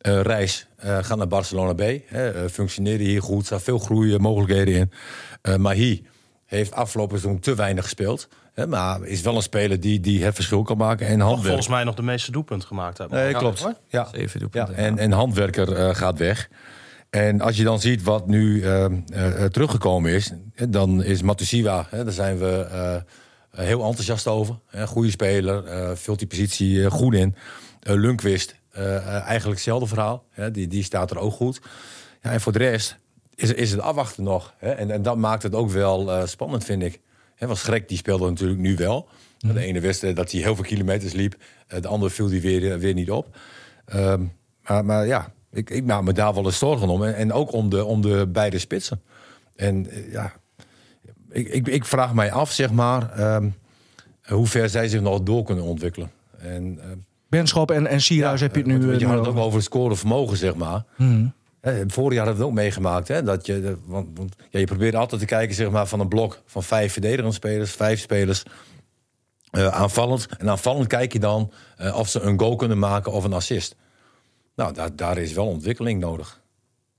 [0.00, 1.80] Eh, Reis eh, gaat naar Barcelona B.
[2.06, 3.40] Hè, eh, functioneerde hier goed.
[3.40, 4.90] Er staan veel groeimogelijkheden in.
[5.42, 6.06] Eh Mahi
[6.46, 8.28] heeft afgelopen seizoen te weinig gespeeld.
[8.52, 11.06] Hè, maar is wel een speler die, die het verschil kan maken.
[11.06, 11.46] En Nog handwerk.
[11.46, 13.18] volgens mij nog de meeste doelpunten gemaakt hebben.
[13.18, 13.60] Nee, klopt.
[13.62, 13.74] hoor.
[13.88, 14.08] Ja.
[14.14, 14.84] Zeven Ja, doelpunten.
[14.84, 16.48] en, en handwerker eh, gaat weg.
[17.10, 21.22] En als je dan ziet wat nu eh, eh, eh, teruggekomen is, eh, dan is
[21.22, 23.02] Matusiwa, hè, daar zijn we
[23.50, 24.58] heel enthousiast over.
[24.66, 27.34] Hè, goede speler, vult die positie goed in.
[27.80, 30.24] Lundqvist, eh, eigenlijk hetzelfde verhaal.
[30.30, 31.60] Hè, die, die staat er ook goed.
[32.22, 32.96] Ja, en voor de rest
[33.34, 34.54] is, is het afwachten nog.
[34.58, 37.00] Hè, en, en dat maakt het ook wel spannend, vind ik.
[37.34, 39.08] Hè, want Schrek die speelde natuurlijk nu wel.
[39.38, 41.36] De ene wedstrijd dat hij heel veel kilometers liep.
[41.80, 43.36] de andere viel hij weer, weer niet op.
[43.84, 44.24] Ehm,
[44.62, 47.04] maar, maar ja, ik, ik maak me daar wel eens zorgen om.
[47.04, 49.00] En, en ook om de, om de beide spitsen.
[49.56, 50.32] En eh, ja,
[51.30, 53.48] ik, ik, ik vraag mij af, zeg maar, ehm,
[54.28, 56.10] hoe ver zij zich nog door kunnen ontwikkelen.
[56.38, 56.96] En, ehm,
[57.28, 58.78] Benschop en, en Sierhuis heb je het nu.
[58.78, 59.54] want- eh, je had het ook over.
[59.54, 60.84] het scoren vermogen, zeg maar.
[60.96, 61.32] Hmm.
[61.86, 63.08] Vorig jaar hadden we het ook meegemaakt.
[63.08, 66.08] Hè, dat je, want, want, ja, je probeert altijd te kijken zeg maar, van een
[66.08, 68.42] blok van vijf verdedigende spelers, vijf spelers
[69.50, 70.26] eh, aanvallend.
[70.38, 73.76] En aanvallend kijk je dan eh, of ze een goal kunnen maken of een assist.
[74.60, 76.40] Nou, daar, daar is wel ontwikkeling nodig.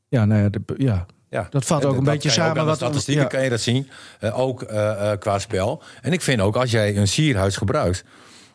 [0.07, 1.05] Ja, nee, de- ja.
[1.29, 1.47] Ja.
[1.49, 3.29] Dat valt ook een beetje samen wat- statistieken ja.
[3.29, 3.89] kan je dat zien.
[4.19, 5.83] Eh, ook eh, eh, qua spel.
[6.01, 8.03] En ik vind ook, als jij een sierhuis gebruikt...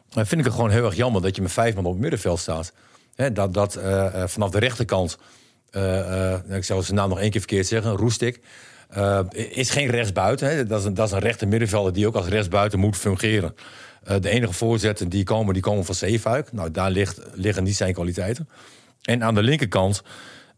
[0.09, 2.01] eh, vind ik het gewoon heel erg jammer dat je met vijf man op het
[2.01, 2.73] middenveld staat.
[3.15, 3.79] Hè, dat dat
[4.27, 5.19] vanaf de rechterkant...
[6.49, 8.41] ik zal zijn naam nog één keer verkeerd zeggen, Roestik...
[9.31, 10.49] is geen rechtsbuiten.
[10.49, 10.67] Hè.
[10.67, 13.55] Dat, is een, dat is een rechter middenvelder die ook als rechtsbuiten moet fungeren.
[14.21, 16.53] De enige voorzetten die komen, die komen van Zeefuik.
[16.53, 18.49] Nou, daar ligt, liggen niet zijn kwaliteiten.
[19.07, 20.03] En aan de linkerkant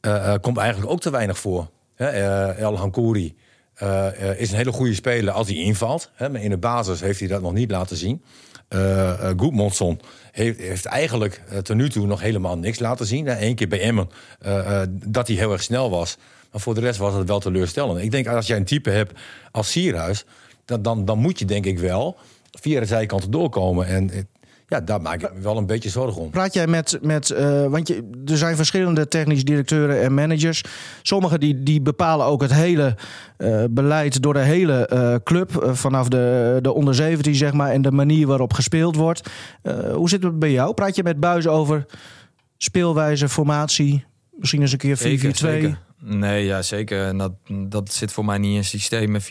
[0.00, 1.70] eh, eh, komt eigenlijk ook te weinig voor.
[1.94, 3.36] Eh, El Hankouri
[4.36, 6.10] is een hele goede speler als hij invalt.
[6.18, 8.22] Maar in de basis heeft hij dat nog niet laten zien.
[8.68, 10.00] Eh, Goedmondson
[10.32, 13.42] heeft, heeft eigenlijk tot nu toe nog helemaal niks laten zien.
[13.42, 14.08] Eén keer bij Emmen
[14.90, 16.16] dat hij heel erg snel was.
[16.52, 17.98] Maar voor de rest was het wel teleurstellend.
[17.98, 20.24] Ik denk als jij een type hebt als Sierhuis...
[20.64, 22.16] Dan, dan, dan moet je denk ik wel
[22.50, 23.86] via de zijkanten doorkomen.
[23.86, 24.28] En
[24.68, 26.30] ja, daar maak ik me wel een beetje zorgen om.
[26.30, 30.62] Praat jij met, met eh, want je, er zijn verschillende technisch directeuren en managers.
[31.02, 32.96] Sommigen die, die bepalen ook het hele
[33.36, 35.70] eh, beleid door de hele eh, club.
[35.72, 39.30] vanaf de, de onder 17 zeg maar en de manier waarop gespeeld wordt.
[39.62, 40.74] Eh, hoe zit het bij jou?
[40.74, 41.86] Praat je met Buis over
[42.56, 44.04] speelwijze, formatie?
[44.36, 45.00] Misschien eens een keer 4-4-2?
[45.00, 45.78] Zeker, zeker.
[46.00, 47.06] Nee, ja, zeker.
[47.06, 47.32] En dat,
[47.68, 49.24] dat zit voor mij niet in systemen 4-4-2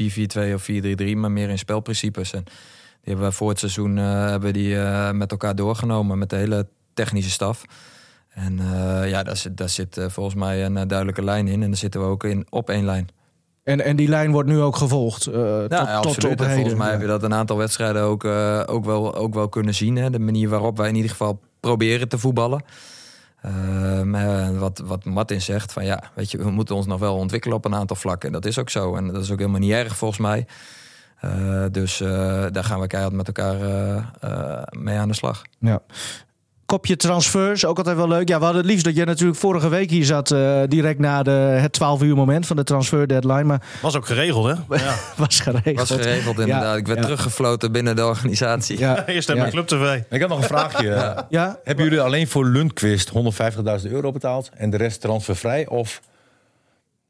[0.54, 2.34] of 4-3-3, maar meer in spelprincipes.
[2.34, 2.44] En
[3.08, 6.36] die hebben we voor het seizoen eh, hebben die, eh, met elkaar doorgenomen met de
[6.36, 7.64] hele technische staf.
[8.30, 11.62] En eh, ja, daar zit, daar zit volgens mij een duidelijke lijn in.
[11.64, 13.08] En daar zitten we ook in op één lijn.
[13.64, 15.26] En, en die lijn wordt nu ook gevolgd.
[15.26, 16.54] eh, Ja, tot, tot op En heden.
[16.54, 16.92] volgens mij Ja.
[16.92, 18.26] heb je dat een aantal wedstrijden ook,
[18.70, 19.96] ook, wel, ook wel kunnen zien.
[19.96, 20.10] Hè?
[20.10, 22.64] De manier waarop wij in ieder geval proberen te voetballen.
[23.42, 27.58] Eh, wat, wat Martin zegt, van ja, weet je, we moeten ons nog wel ontwikkelen
[27.58, 28.28] op een aantal vlakken.
[28.28, 28.96] En dat is ook zo.
[28.96, 30.46] En dat is ook helemaal niet erg volgens mij.
[31.20, 35.42] Eh, dus eh, daar gaan we keihard met elkaar eh, eh, mee aan de slag.
[35.60, 35.82] Ja.
[36.66, 38.28] Kopje transfers, ook altijd wel leuk.
[38.28, 41.24] Ja, we hadden het liefst dat jij natuurlijk vorige week hier zat, eh, direct na
[41.24, 43.44] de, het 12 uur moment van de transfer deadline.
[43.44, 44.54] Maar Was ook geregeld, hè?
[44.86, 44.96] Ja.
[45.16, 45.90] was geregeld.
[45.90, 46.78] Was geregeld inderdaad.
[46.78, 47.06] Ik werd ja.
[47.06, 48.80] teruggefloten binnen de organisatie.
[48.80, 49.46] Ja, Eerst heb ja.
[49.46, 50.02] ik Club TV.
[50.10, 51.26] Ik heb nog een vraagje.
[51.30, 51.60] ja.
[51.64, 53.12] Hebben jullie alleen voor Lundqvist
[53.86, 55.68] 150.000 euro betaald en de rest transfervrij?
[55.68, 56.02] Of...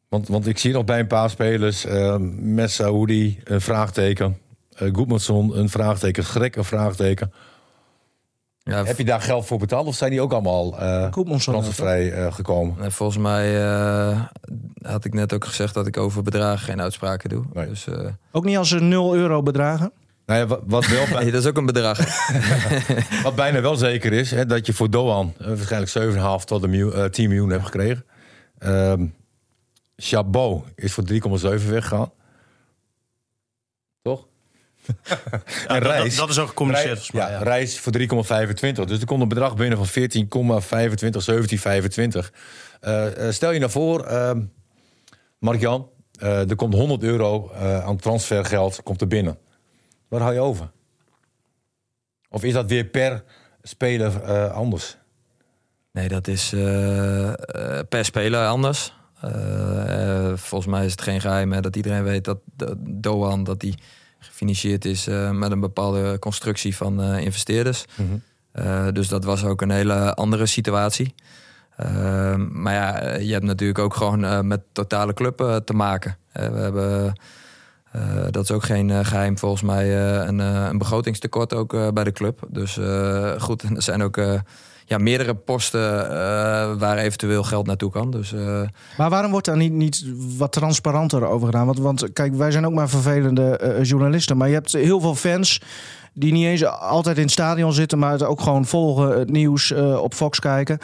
[0.10, 4.38] Want, want ik zie nog bij een paar spelers, uh, Messaoudi een vraagteken,
[4.82, 7.32] uh, Goedmanson een vraagteken, Grek een vraagteken.
[8.64, 12.34] Ja, Heb je daar geld voor betaald of zijn die ook allemaal eh transfervrij eh,
[12.34, 12.84] gekomen?
[12.84, 14.22] En volgens mij eh,
[14.82, 17.46] had ik net ook gezegd dat ik over bedragen geen uitspraken doe.
[17.54, 17.68] Nee.
[17.68, 19.92] Dus eh, Ook niet als ze 0 euro bedragen.
[20.26, 22.00] Nou ja, wat, wat, wel, nee, dat is ook een bedrag.
[23.24, 26.70] wat bijna wel zeker is, hè, dat je voor Doan eh, waarschijnlijk 7,5 tot een
[26.70, 28.06] miljoen, eh, 10 miljoen hebt gekregen.
[28.60, 29.06] Ehm
[29.98, 31.18] Chabot is voor 3,7
[31.70, 32.12] weggegaan.
[34.02, 34.28] Toch?
[35.08, 37.32] Ja, en dat, Reis, dat is ook gecommuniceerd Reis, volgens mij.
[37.32, 37.44] ja, Ja.
[37.44, 38.84] Reis voor 3,25.
[38.86, 41.24] Dus er komt een bedrag binnen van 14,25,
[42.28, 42.32] 17,25.
[42.80, 44.42] Eh, eh, stel je nou voor, ehm
[45.40, 49.38] Mark-Jan, eh, er komt 100 euro eh, aan transfergeld komt er binnen.
[50.08, 50.72] Waar hou je over?
[52.30, 53.24] Of is dat weer per
[53.62, 54.98] speler eh, anders?
[55.92, 56.50] Nee, dat is
[57.90, 58.94] per speler anders.
[59.22, 62.40] Eh, eh, volgens mij is het geen geheim hè, dat iedereen weet dat
[62.78, 63.76] Doan dat die
[64.20, 67.86] gefinancierd is eh, met een bepaalde constructie van investeerders.
[68.52, 71.16] Eh, dus dat was ook een hele andere situatie.
[71.76, 76.18] Ehm, maar ja, je hebt natuurlijk ook gewoon met totale club te maken.
[76.32, 77.14] We hebben,
[78.32, 82.48] dat is ook geen eh, geheim volgens mij, een, een begrotingstekort ook bij de club.
[82.50, 82.80] Dus
[83.38, 84.18] goed, er zijn ook
[84.88, 88.12] ja, meerdere posten eh, waar eventueel geld naartoe kan.
[88.12, 88.62] Dus eh,
[88.98, 90.06] Maar waarom wordt daar niet, niet
[90.38, 91.66] wat transparanter over gedaan?
[91.66, 94.38] Want, want kijk, wij zijn ook maar vervelende eh, journalisten.
[94.38, 95.62] Maar je hebt heel veel fans
[96.14, 98.00] die niet eens altijd in het stadion zitten...
[98.00, 99.72] maar het ook gewoon volgen, het nieuws
[100.02, 100.80] op Fox kijken.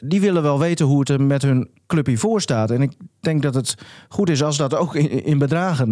[0.00, 2.70] Die willen wel weten hoe het er met hun club hiervoor staat.
[2.70, 3.74] En ik denk dat het
[4.08, 5.88] goed is als dat ook in, in bedragen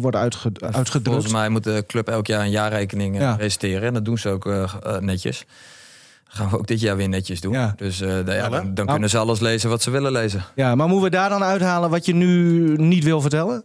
[0.00, 1.08] wordt uitge, uitgedrukt.
[1.08, 3.36] volgens mij moet de club elk jaar een jaarrekening Ja.
[3.36, 3.82] presenteren.
[3.82, 4.52] En dat doen ze ook
[5.00, 5.46] netjes.
[6.34, 7.52] Gaan we ook dit jaar weer netjes doen.
[7.52, 7.72] Ja.
[7.76, 8.90] Dus eh, da- ja, dan, dan Nou.
[8.90, 10.44] kunnen ze alles lezen wat ze willen lezen.
[10.54, 12.28] Ja, maar moeten we daar dan uithalen wat je nu
[12.76, 13.64] niet wil vertellen?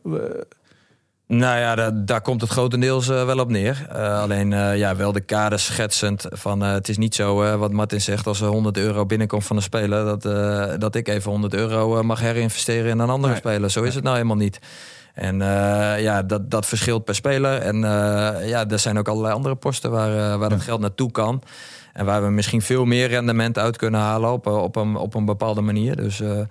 [1.27, 3.85] Nou ja, da- daar komt het grotendeels eh, wel op neer.
[3.89, 8.27] Eh, alleen ja, wel de kaders schetsend van het is niet zo wat Martin zegt
[8.27, 10.21] als er 100 euro binnenkomt van een speler dat,
[10.81, 13.41] dat ik even 100 euro mag herinvesteren in een andere Nee.
[13.41, 13.69] speler.
[13.71, 14.59] Zo is het nou helemaal niet.
[15.13, 15.37] En
[16.01, 17.57] ja, dat, dat verschilt per speler.
[17.57, 17.77] En
[18.47, 21.41] ja, er zijn ook allerlei andere posten waar, waar dat geld naartoe kan.
[21.99, 25.13] En waar we misschien veel meer rendement uit kunnen halen op, eh, op, een, op
[25.13, 25.95] een bepaalde manier.
[25.95, 26.41] Dus eh,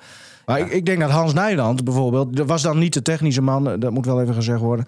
[0.47, 3.71] Maar ik, ik denk dat Hans Nijland bijvoorbeeld, dat was dan niet de technische man,
[3.71, 4.85] eh, dat moet wel even gezegd worden.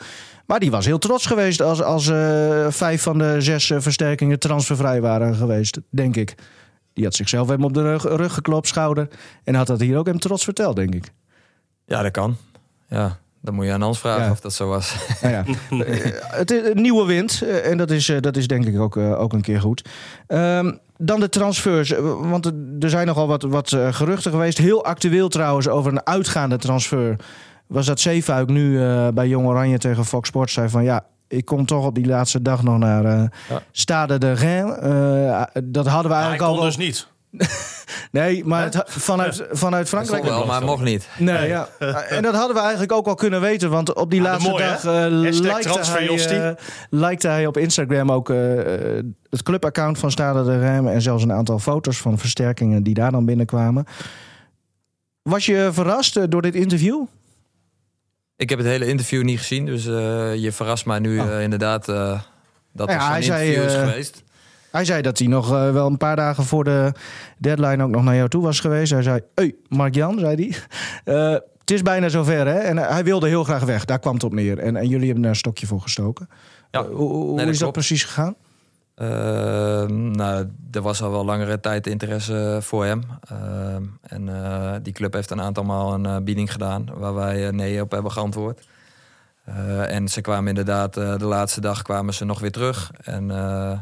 [0.46, 2.04] Maar die was heel trots geweest als, als
[2.68, 6.34] vijf van de zes versterkingen transfervrij waren geweest, denk ik.
[6.92, 9.08] Die had zichzelf hem op de rug, rug geklopt, schouder.
[9.44, 11.12] En had dat hier ook hem trots verteld, denk ik.
[11.84, 12.36] ja, dat kan.
[12.88, 14.30] Ja, dan moet je aan Hans vragen Ja.
[14.30, 14.94] of dat zo was.
[15.22, 15.44] Nou ja,
[15.84, 17.42] eh, het is een nieuwe wind.
[17.42, 19.88] eh, En dat is, eh, dat is denk ik ook, eh, ook een keer goed.
[20.26, 21.92] Ehm, dan de transfers.
[21.92, 22.00] eh,
[22.30, 22.46] Want
[22.80, 24.58] er- zijn nogal wat, wat eh, geruchten geweest.
[24.58, 27.16] Heel actueel trouwens over een uitgaande transfer.
[27.66, 30.84] Was dat Zeefuik nu eh, bij Jong Oranje tegen Fox Sports zei van...
[30.84, 33.62] ja, ik kom toch op die laatste dag nog naar eh Ja.
[33.72, 34.76] Stade de Rennes.
[34.78, 36.60] Eh, dat hadden we eigenlijk al...
[36.60, 37.06] dus niet.
[38.12, 40.24] Nee, maar het, vanuit, vanuit Frankrijk...
[40.24, 41.08] Wel, maar mocht niet.
[41.18, 41.68] Nee, ja.
[42.08, 43.70] En dat hadden we eigenlijk ook al kunnen weten.
[43.70, 46.36] Want op die Ah, laatste mooi, dag eh likte, transferjostie.
[46.36, 46.56] hij, eh,
[46.90, 48.36] likte hij op Instagram ook eh,
[49.30, 50.86] het clubaccount van Stade de Rem.
[50.88, 53.84] En zelfs een aantal foto's van versterkingen die daar dan binnenkwamen.
[55.22, 57.02] Was je verrast door dit interview?
[58.36, 61.40] Ik heb het hele interview niet gezien, dus eh, je verrast mij nu Oh.
[61.40, 62.20] inderdaad eh,
[62.72, 64.22] dat Ja, er zo'n hij zei, interview is geweest.
[64.70, 66.92] Hij zei dat hij nog eh, wel een paar dagen voor de
[67.38, 68.92] deadline ook nog naar jou toe was geweest.
[68.92, 70.56] Hij zei, hey, Mark-Jan, zei hij.
[71.04, 72.58] Eh, het is bijna zover, hè?
[72.58, 73.84] En hij wilde heel graag weg.
[73.84, 74.58] Daar kwam het op neer.
[74.58, 76.28] En, en jullie hebben daar een stokje voor gestoken.
[76.70, 76.80] Ja.
[76.80, 78.34] Eh, hoe hoe dat is dat precies gegaan?
[78.94, 79.06] Eh,
[79.88, 83.02] nou, er was al wel langere tijd interesse voor hem.
[83.28, 87.46] Eh, en eh, die club heeft een aantal maal een eh, bieding gedaan waar wij
[87.46, 88.66] eh, nee op hebben geantwoord.
[89.44, 92.90] Eh, en ze kwamen inderdaad, eh, de laatste dag kwamen ze nog weer terug.
[93.02, 93.78] En eh,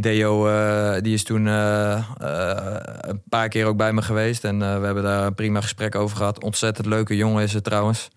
[0.00, 2.02] Deo, eh, die is toen eh, eh,
[3.00, 4.44] een paar keer ook bij me geweest.
[4.44, 6.42] En eh, we hebben daar een prima gesprek over gehad.
[6.42, 8.10] Ontzettend leuke jongen is het trouwens.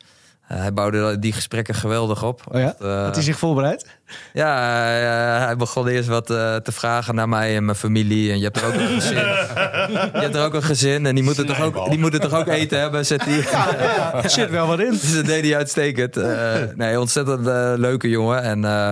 [0.47, 2.41] Eh, hij bouwde die gesprekken geweldig op.
[2.51, 2.75] Oh ja?
[3.03, 3.85] Had hij zich voorbereid?
[4.33, 4.55] ja,
[5.45, 8.31] hij begon eerst wat eh, te vragen naar mij en mijn familie.
[8.31, 9.17] En je hebt er ook een gezin.
[9.17, 12.47] je hebt er ook een gezin en die moeten, toch ook, die moeten toch ook
[12.47, 13.45] eten hebben, zet hij.
[14.23, 14.89] Er zit wel wat in.
[14.89, 16.17] Dus dat deed hij uitstekend.
[16.17, 17.45] Eh, nee, ontzettend
[17.79, 18.41] leuke jongen.
[18.41, 18.89] En, eh,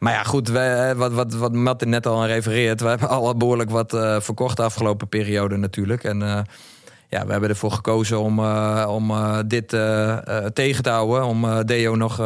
[0.00, 2.80] maar ja, goed, eh, wat, wat, wat Martin net al aan refereert.
[2.80, 6.04] We hebben al behoorlijk wat eh, verkocht de afgelopen periode natuurlijk.
[6.04, 6.40] En eh,
[7.08, 8.38] ja, we hebben ervoor gekozen om,
[8.86, 9.12] om
[9.46, 9.68] dit
[10.52, 11.24] tegen te houden.
[11.24, 12.16] Om Deo nog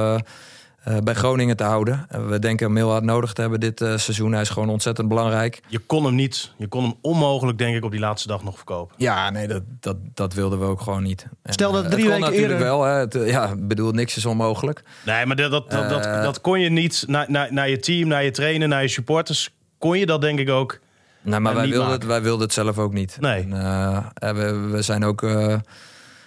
[0.85, 2.07] eh, bij Groningen te houden.
[2.09, 4.33] En we denken hem heel hard nodig te hebben dit eh, seizoen.
[4.33, 5.63] Hij is gewoon ontzettend belangrijk.
[5.69, 8.57] Je kon hem niet, je kon hem onmogelijk denk ik op die laatste dag nog
[8.57, 8.95] verkopen.
[8.99, 11.27] Ja, nee, dat, dat, dat wilden we ook gewoon niet.
[11.43, 12.85] En, Stel dat eh, drie het kon weken natuurlijk eerder- wel.
[12.85, 12.99] Hè.
[12.99, 14.83] Het, ja, ik bedoel, niks is onmogelijk.
[15.05, 18.09] Nee, maar dat, dat, dat, dat, dat kon je niet naar, naar, naar je team,
[18.09, 19.51] naar je trainer, naar je supporters.
[19.79, 20.79] Kon je dat denk ik ook.
[21.23, 23.17] Nee, maar wij wilden, het, wij wilden het zelf ook niet.
[23.21, 23.43] Nee.
[23.43, 25.23] En, eh, we, we zijn ook.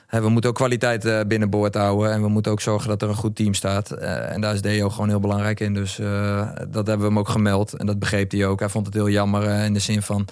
[0.10, 2.12] We moeten ook kwaliteit eh, binnenboord houden.
[2.12, 3.92] En we moeten ook zorgen dat er een goed team staat.
[3.92, 5.74] Eh, en daar is Deo gewoon heel belangrijk in.
[5.74, 7.74] Dus eh, dat hebben we hem ook gemeld.
[7.74, 8.60] En dat begreep hij ook.
[8.60, 10.28] Hij vond het heel jammer in de zin van.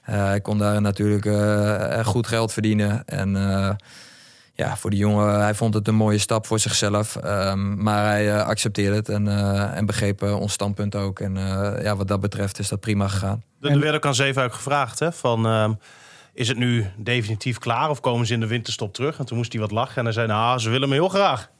[0.00, 1.28] hij kon daar natuurlijk
[2.06, 3.04] goed geld verdienen.
[3.06, 3.30] En
[4.56, 7.16] ja, voor die jongen, hij vond het een mooie stap voor zichzelf.
[7.16, 9.28] Ehm, maar hij accepteerde het en,
[9.74, 11.20] en begreep ons standpunt ook.
[11.20, 11.34] En
[11.82, 13.42] ja, wat dat betreft is dat prima gegaan.
[13.60, 15.78] Er werd ook aan Zeefuik gevraagd hè, van...
[16.34, 19.18] is het nu definitief klaar of komen ze in de winterstop terug?
[19.18, 21.50] En toen moest hij wat lachen en hij zei, nou, ze willen me heel graag.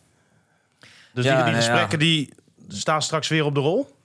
[1.13, 2.33] Dus Ja, die, die nee, gesprekken die
[2.69, 3.97] staan straks weer op de rol.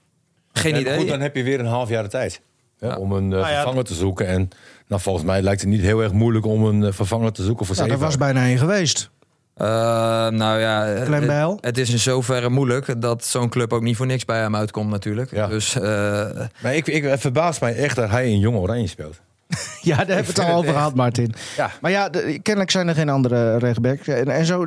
[0.52, 0.98] Geen idee.
[0.98, 2.40] Goed, dan heb je weer een half jaar de tijd.
[2.78, 2.96] hè, Ja.
[2.96, 4.26] Om een eh, Nou ja, vervanger te zoeken.
[4.26, 4.48] En
[4.86, 7.66] nou, volgens mij lijkt het niet heel erg moeilijk om een eh, vervanger te zoeken
[7.66, 9.10] voor Nou, daar was bijna één geweest.
[9.54, 9.66] Eh,
[10.28, 11.58] nou ja, het, Bijl?
[11.60, 14.90] het is in zoverre moeilijk dat zo'n club ook niet voor niks bij hem uitkomt
[14.90, 15.30] natuurlijk.
[15.30, 15.46] Ja.
[15.46, 15.82] Dus eh,
[16.62, 19.20] Maar ik, ik, het verbaast mij echt dat hij in Jong Oranje speelt.
[19.82, 21.34] Ja, daar hebben we het al over gehad, Martin.
[21.56, 21.70] Ja.
[21.80, 24.06] Maar ja, de- kennelijk zijn er geen andere rechtsbacks.
[24.08, 24.66] En, en zo.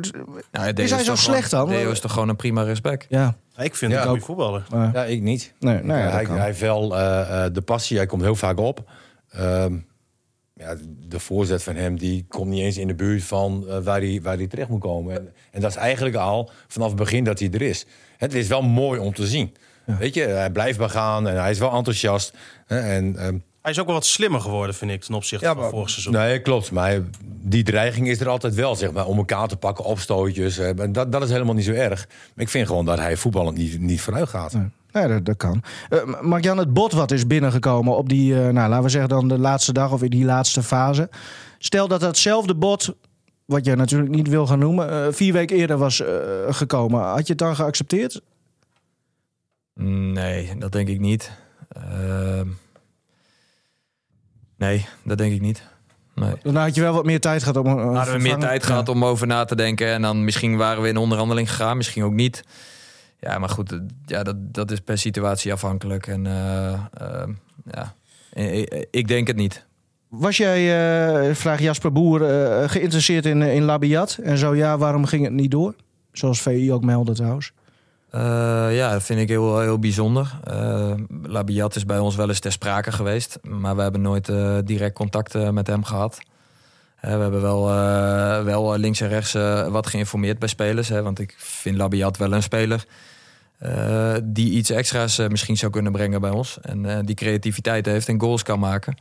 [0.52, 1.76] nou, Is hij zo slecht gewoon, dan?
[1.78, 3.06] Deo is toch gewoon een prima respect.
[3.08, 4.22] Ja, Ik vind Ja, het een ook.
[4.24, 4.90] goede voetballer.
[4.94, 5.52] Ja, ik niet.
[5.60, 8.58] nee, nou ja, hij, hij heeft wel eh, eh, de passie, hij komt heel vaak
[8.58, 8.90] op.
[9.30, 9.76] Ehm,
[10.54, 10.76] ja,
[11.08, 14.20] de voorzet van hem die komt niet eens in de buurt van eh, waar, hij,
[14.22, 15.14] waar hij terecht moet komen.
[15.16, 17.86] En, en dat is eigenlijk al vanaf het begin dat hij er is.
[18.16, 19.54] Het is wel mooi om te zien.
[19.84, 22.36] Weet je, hij blijft maar gaan en hij is wel enthousiast.
[22.66, 25.52] Hè, En, ehm, Hij is ook wel wat slimmer geworden, vind ik, ten opzichte Ja,
[25.52, 26.12] van maar- vorig seizoen.
[26.12, 26.70] nee, klopt.
[26.70, 29.06] Maar die dreiging is er altijd wel, zeg maar.
[29.06, 30.58] Om elkaar te pakken, opstootjes.
[30.58, 32.06] eh, Dat, dat is helemaal niet zo erg.
[32.34, 34.52] Maar ik vind gewoon dat hij voetballend niet, niet vooruit gaat.
[34.52, 34.68] Nee.
[34.92, 35.62] Ja, dat, dat kan.
[35.90, 39.28] Uh, Mark-Jan, het bot wat is binnengekomen op die, eh, nou, laten we zeggen dan
[39.28, 41.08] de laatste dag of in die laatste fase.
[41.58, 42.94] Stel dat datzelfde bot,
[43.44, 46.06] wat je natuurlijk niet wil gaan noemen, eh, vier weken eerder was eh,
[46.48, 47.00] gekomen.
[47.00, 48.20] Had je het dan geaccepteerd?
[49.74, 51.30] Nee, dat denk ik niet.
[51.68, 52.48] Ehm,
[54.56, 55.62] nee, dat denk ik niet.
[56.14, 56.34] Nee.
[56.42, 57.66] Dan had je wel wat meer tijd gehad om.
[57.66, 59.86] Uh, Hadden we meer tijd gehad om over na te denken.
[59.86, 62.44] En dan misschien waren we in onderhandeling gegaan, misschien ook niet.
[63.20, 66.06] Ja, maar goed, eh, ja, dat, dat is per situatie afhankelijk.
[66.06, 67.32] En eh, ehm,
[67.72, 67.94] ja,
[68.32, 69.66] ik, ik denk het niet.
[70.08, 72.20] Was jij, vraag Jasper Boer,
[72.68, 74.18] geïnteresseerd in, in Labiat?
[74.22, 75.74] En zo ja, waarom ging het niet door?
[76.12, 77.52] Zoals VI ook meldde trouwens.
[78.14, 80.38] Eh, ja, dat vind ik heel, heel bijzonder.
[80.44, 83.38] Eh Labiat is bij ons wel eens ter sprake geweest.
[83.42, 86.18] Maar we hebben nooit eh, direct contact met hem gehad.
[87.00, 87.64] Eh, we hebben wel,
[88.44, 89.32] wel links en rechts
[89.70, 90.88] wat geïnformeerd bij spelers.
[90.88, 92.84] Hè, want ik vind Labiat wel een speler
[94.24, 96.58] die iets extra's misschien zou kunnen brengen bij ons.
[96.60, 98.96] En die creativiteit heeft en goals kan maken.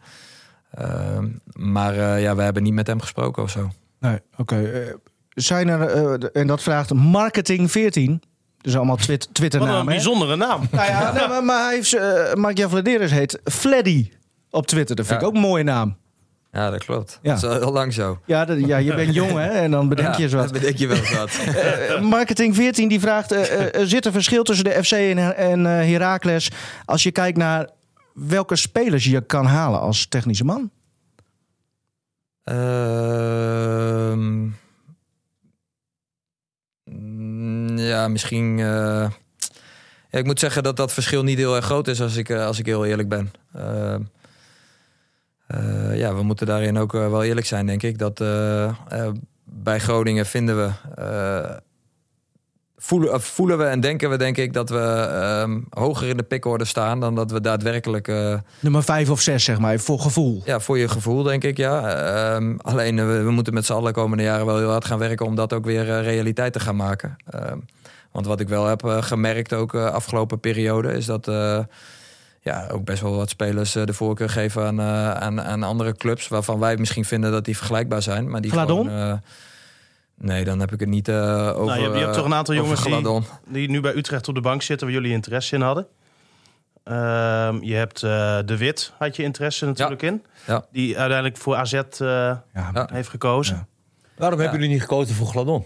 [0.69, 1.19] Eh,
[1.54, 3.69] maar ja, we hebben niet met hem gesproken of zo.
[3.99, 4.93] Nee, oké.
[5.30, 8.21] Zijn er, en dat vraagt Marketing 14.
[8.63, 9.80] Dus allemaal twit Wat Twitternamen.
[9.80, 10.62] een bijzondere naam.
[10.71, 14.12] Nou ja, nee, maar, maar hij heeft, eh Mark-Jan Vladeris heet Fleddy
[14.49, 14.95] op Twitter.
[14.95, 15.26] Dat vind Ja.
[15.28, 15.95] ik ook een mooie naam.
[16.52, 17.19] Ja, dat klopt.
[17.21, 17.34] Ja.
[17.34, 18.19] Dat is al heel lang zo.
[18.26, 20.49] Ja, dat, ja je bent jong hè, en dan bedenk je eens Ja, wat.
[20.49, 21.30] dan bedenk je wel eens wat.
[21.56, 23.32] Eh, Marketing 14 die vraagt,
[23.76, 26.52] er zit een verschil tussen de FC en, en eh, Heracles...
[26.86, 27.69] als je kijkt naar
[28.13, 30.69] welke spelers je kan halen als technische man?
[32.43, 34.41] Ehm,
[36.86, 38.59] mm, ja, misschien.
[38.59, 39.09] eh,
[40.09, 42.59] ik moet zeggen dat dat verschil niet heel erg groot is als ik, eh, als
[42.59, 43.31] ik heel eerlijk ben.
[45.47, 47.97] Eh, ja, we moeten daarin ook wel eerlijk zijn, denk ik.
[47.97, 48.17] Dat
[49.43, 50.71] bij Groningen vinden we.
[52.84, 56.17] Eh, voelen, of voelen we en denken we, denk ik, dat we ehm, hoger in
[56.17, 58.08] de pickorde staan dan dat we daadwerkelijk.
[58.08, 60.41] eh, Nummer 5 of 6, zeg maar, voor gevoel.
[60.46, 61.96] ja, voor je gevoel denk ik, ja.
[61.96, 64.86] Ehm, alleen eh, we, we moeten met z'n allen de komende jaren wel heel hard
[64.86, 67.15] gaan werken om dat ook weer eh, realiteit te gaan maken.
[67.29, 67.58] Ehm,
[68.12, 71.27] want wat ik wel heb eh, gemerkt ook afgelopen periode is dat,
[72.44, 75.94] ja, ook best wel wat spelers eh, de voorkeur geven aan, eh, aan, aan andere
[75.96, 76.27] clubs...
[76.27, 78.29] waarvan wij misschien vinden dat die vergelijkbaar zijn.
[78.29, 78.86] Maar die Gladon?
[78.88, 79.13] gewoon, eh,
[80.17, 81.15] nee, dan heb ik het niet eh,
[81.47, 84.27] over Nou, je, hebt- je hebt toch een aantal over jongens die, nu bij Utrecht
[84.27, 84.87] op de bank zitten...
[84.87, 85.87] waar jullie interesse in hadden.
[86.83, 90.23] Ehm, je hebt eh, De Wit, had je interesse natuurlijk in.
[90.47, 90.65] Ja.
[90.71, 91.81] Die uiteindelijk voor AZ eh,
[92.53, 93.55] Ja, heeft gekozen.
[93.55, 93.67] Ja.
[94.17, 95.65] Waarom hebben jullie niet gekozen voor Gladon?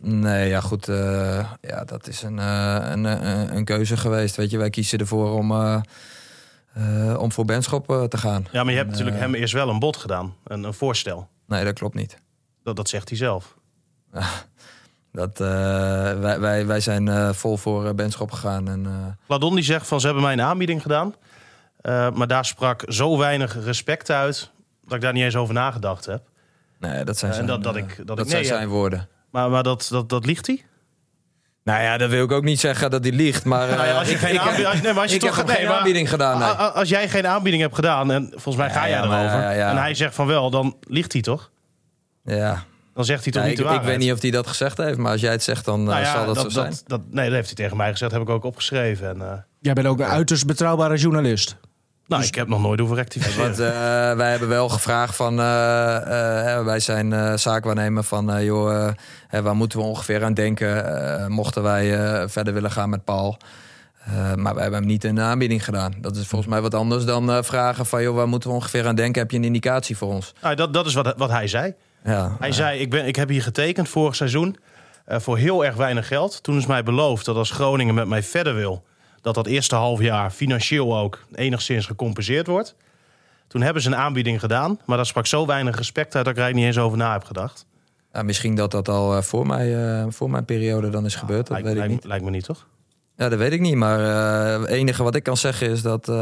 [0.00, 0.88] Nee, ja goed.
[0.88, 4.36] eh, ja, dat is een, eh, een, een, een keuze geweest.
[4.36, 5.80] Weet je, wij kiezen ervoor om, eh,
[6.74, 8.46] eh, om voor Benschop eh, te gaan.
[8.52, 10.34] Ja, maar je hebt En, natuurlijk eh, hem eerst wel een bod gedaan.
[10.44, 11.28] Een, een voorstel.
[11.46, 12.16] Nee, dat klopt niet.
[12.62, 13.54] Dat, dat zegt hij zelf.
[15.12, 15.46] Dat, eh,
[16.20, 18.68] wij, wij, wij zijn eh, vol voor eh, Benschop gegaan.
[18.68, 21.14] En, Ladon die zegt van ze hebben mij een aanbieding gedaan.
[22.14, 24.50] Maar daar sprak zo weinig respect uit...
[24.84, 26.22] dat ik daar niet eens over nagedacht heb.
[26.78, 29.08] nee, dat zijn, zijn, dat- dat ik- dat dat ik nee zijn woorden.
[29.30, 30.64] Maar, maar dat, dat, dat liegt hij?
[31.64, 33.44] Nou ja, dat wil ik ook niet zeggen dat hij liegt.
[33.44, 35.76] Maar, Nou ja, als je ik, geen aanbieding- nee, als je toch nee, geen maar-
[35.76, 36.38] aanbieding gedaan.
[36.38, 36.48] Nee.
[36.48, 39.44] Als jij geen aanbieding hebt gedaan, en volgens mij ga jij ja, erover...
[39.68, 41.50] en hij zegt van wel, dan liegt hij toch?
[42.24, 42.64] Ja.
[42.94, 44.76] Dan zegt hij toch Ja, niet ik, de ik weet niet of hij dat gezegd
[44.78, 46.74] heeft, maar als jij het zegt, dan eh, Nou ja, zal dat, zo zijn.
[46.86, 48.12] Dat, nee, dat heeft hij tegen mij gezegd.
[48.12, 49.08] heb ik ook opgeschreven.
[49.08, 51.56] En, eh, Jij bent ook een uiterst betrouwbare journalist.
[52.06, 53.44] nou, ik heb nog nooit hoeven rectificeren.
[53.44, 53.68] Want eh,
[54.16, 58.74] wij hebben wel gevraagd van, eh, eh, hè, wij zijn eh zaakwaarnemer van, eh, joh,
[58.86, 58.92] eh,
[59.28, 60.84] hè, waar moeten we ongeveer aan denken?
[61.20, 63.36] eh, mochten wij eh, verder willen gaan met Paul.
[64.04, 65.94] Eh, maar wij hebben hem niet een aanbieding gedaan.
[66.00, 68.86] Dat is volgens mij wat anders dan eh, vragen van, joh, waar moeten we ongeveer
[68.86, 69.22] aan denken?
[69.22, 70.32] Heb je een indicatie voor ons?
[70.42, 71.74] Nou, dat, dat is wat, wat hij zei.
[72.04, 74.56] Ja, Hij zei, ik, ben, ik heb hier getekend vorig seizoen
[75.04, 76.42] eh, voor heel erg weinig geld.
[76.42, 78.84] Toen is mij beloofd dat als Groningen met mij verder wil...
[79.20, 82.74] dat dat eerste half jaar financieel ook enigszins gecompenseerd wordt.
[83.48, 84.78] Toen hebben ze een aanbieding gedaan.
[84.84, 87.12] Maar dat sprak zo weinig respect uit dat ik er eigenlijk niet eens over na
[87.12, 87.66] heb gedacht.
[88.12, 91.46] ja, misschien dat dat al eh, voor, mij, eh, voor mijn periode dan is gebeurd.
[91.46, 92.04] Dat lijkt, weet ik lijkt- niet.
[92.04, 92.66] lijkt me niet, toch?
[93.16, 93.74] Ja, dat weet ik niet.
[93.76, 93.98] Maar
[94.60, 96.12] het enige wat ik kan zeggen is dat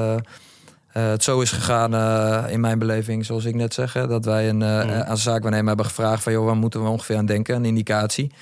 [0.92, 3.92] eh, het zo is gegaan eh, in mijn beleving, zoals ik net zeg.
[3.92, 4.90] hè, dat wij een, eh Mm.
[4.90, 7.54] aan zaakwaarnemer hebben gevraagd van joh, waar moeten we ongeveer aan denken?
[7.54, 8.32] Een indicatie.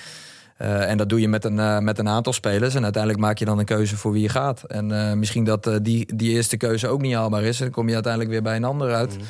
[0.59, 2.74] En dat doe je met een, met een aantal spelers.
[2.74, 4.62] En uiteindelijk maak je dan een keuze voor wie je gaat.
[4.62, 7.59] En misschien dat die, die eerste keuze ook niet haalbaar is.
[7.59, 9.14] En dan kom je uiteindelijk weer bij een ander uit.
[9.18, 9.24] Mm.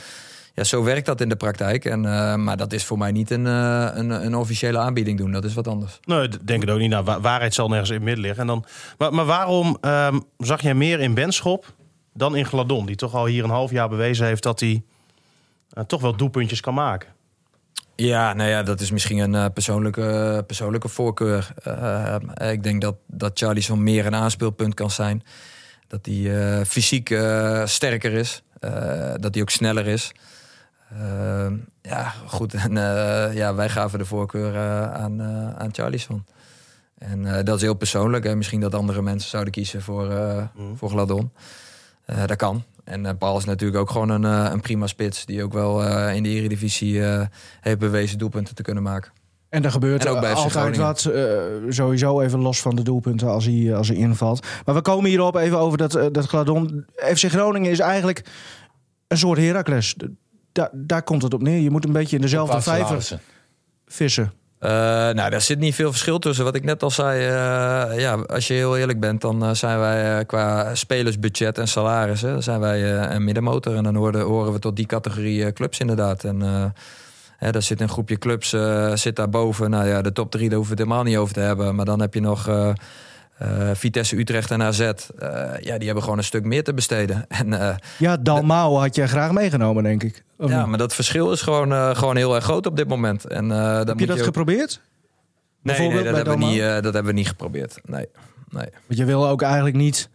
[0.54, 1.84] Ja, zo werkt dat in de praktijk.
[1.84, 2.00] En,
[2.44, 5.32] maar dat is voor mij niet een, een, een officiële aanbieding doen.
[5.32, 6.00] Dat is wat anders.
[6.04, 6.90] Nee, denk het ook niet.
[6.90, 8.40] Nou, wa- waarheid zal nergens in het midden liggen.
[8.40, 8.64] En dan,
[8.98, 11.74] maar, maar waarom ehm, zag jij meer in Benschop
[12.18, 12.86] dan in Gladon?
[12.86, 14.82] Die toch al hier een half jaar bewezen heeft dat hij
[15.70, 17.08] eh, toch wel doelpuntjes kan maken.
[17.96, 21.52] Ja, nou ja, dat is misschien een eh, persoonlijke, persoonlijke voorkeur.
[21.62, 22.16] Eh,
[22.52, 25.22] ik denk dat, dat Charlie zo'n meer een aanspeelpunt kan zijn.
[25.86, 27.06] Dat hij fysiek
[27.64, 28.42] sterker is.
[29.16, 30.12] Dat hij ook sneller is.
[31.82, 32.54] Ja, goed.
[32.68, 32.72] En
[33.34, 34.58] ja, wij gaven de voorkeur
[34.92, 35.22] aan,
[35.58, 36.26] aan Charlison.
[36.98, 38.24] En dat is heel persoonlijk.
[38.24, 38.36] Hè.
[38.36, 40.74] Misschien dat andere mensen zouden kiezen voor, Mhm.
[40.74, 41.32] voor Gladon.
[42.08, 42.62] Eh, dat kan.
[42.84, 45.26] En eh, Paul is natuurlijk ook gewoon een, eh, een prima spits.
[45.26, 47.26] Die ook wel eh, in de Eredivisie eh
[47.60, 49.12] heeft bewezen doelpunten te kunnen maken.
[49.48, 50.80] En er gebeurt En ook bij FC altijd Groningen.
[50.80, 51.22] wat, eh,
[51.68, 54.46] sowieso even los van de doelpunten als hij, als hij invalt.
[54.64, 56.84] Maar we komen hierop even over dat, eh, dat Gladon.
[56.96, 58.24] FC Groningen is eigenlijk
[59.08, 59.94] een soort Heracles.
[60.52, 61.60] Da daar komt het op neer.
[61.60, 63.20] Je moet een beetje in dezelfde vijver
[63.86, 64.32] vissen.
[64.58, 64.70] Eh,
[65.10, 66.44] nou, daar zit niet veel verschil tussen.
[66.44, 69.78] Wat ik net al zei, eh, ja, als je heel eerlijk bent, dan eh, zijn
[69.78, 73.76] wij qua spelersbudget en salarissen, dan zijn wij een middenmotor.
[73.76, 76.24] En dan horen, we tot die categorie clubs inderdaad.
[76.24, 76.40] En
[77.36, 78.54] hè, daar zit een groepje clubs
[78.94, 79.70] zit daarboven.
[79.70, 81.74] Nou ja, de top drie, daar hoeven we het helemaal niet over te hebben.
[81.74, 82.48] Maar dan heb je nog
[83.38, 84.80] eh, Vitesse, Utrecht en AZ.
[84.80, 84.92] Eh,
[85.60, 87.24] ja, die hebben gewoon een stuk meer te besteden.
[87.40, 90.24] En eh, Ja, Dalmau had je graag meegenomen, denk ik.
[90.38, 90.66] Of ja, niet?
[90.68, 93.24] maar dat verschil is gewoon, gewoon heel erg groot op dit moment.
[93.24, 94.80] En, dan Heb je moet dat ook- geprobeerd?
[95.62, 97.80] Nee, dat, hebben we niet, dat hebben we niet geprobeerd.
[97.84, 98.06] Nee,
[98.48, 98.66] nee.
[98.86, 100.08] Want je wil ook eigenlijk niet...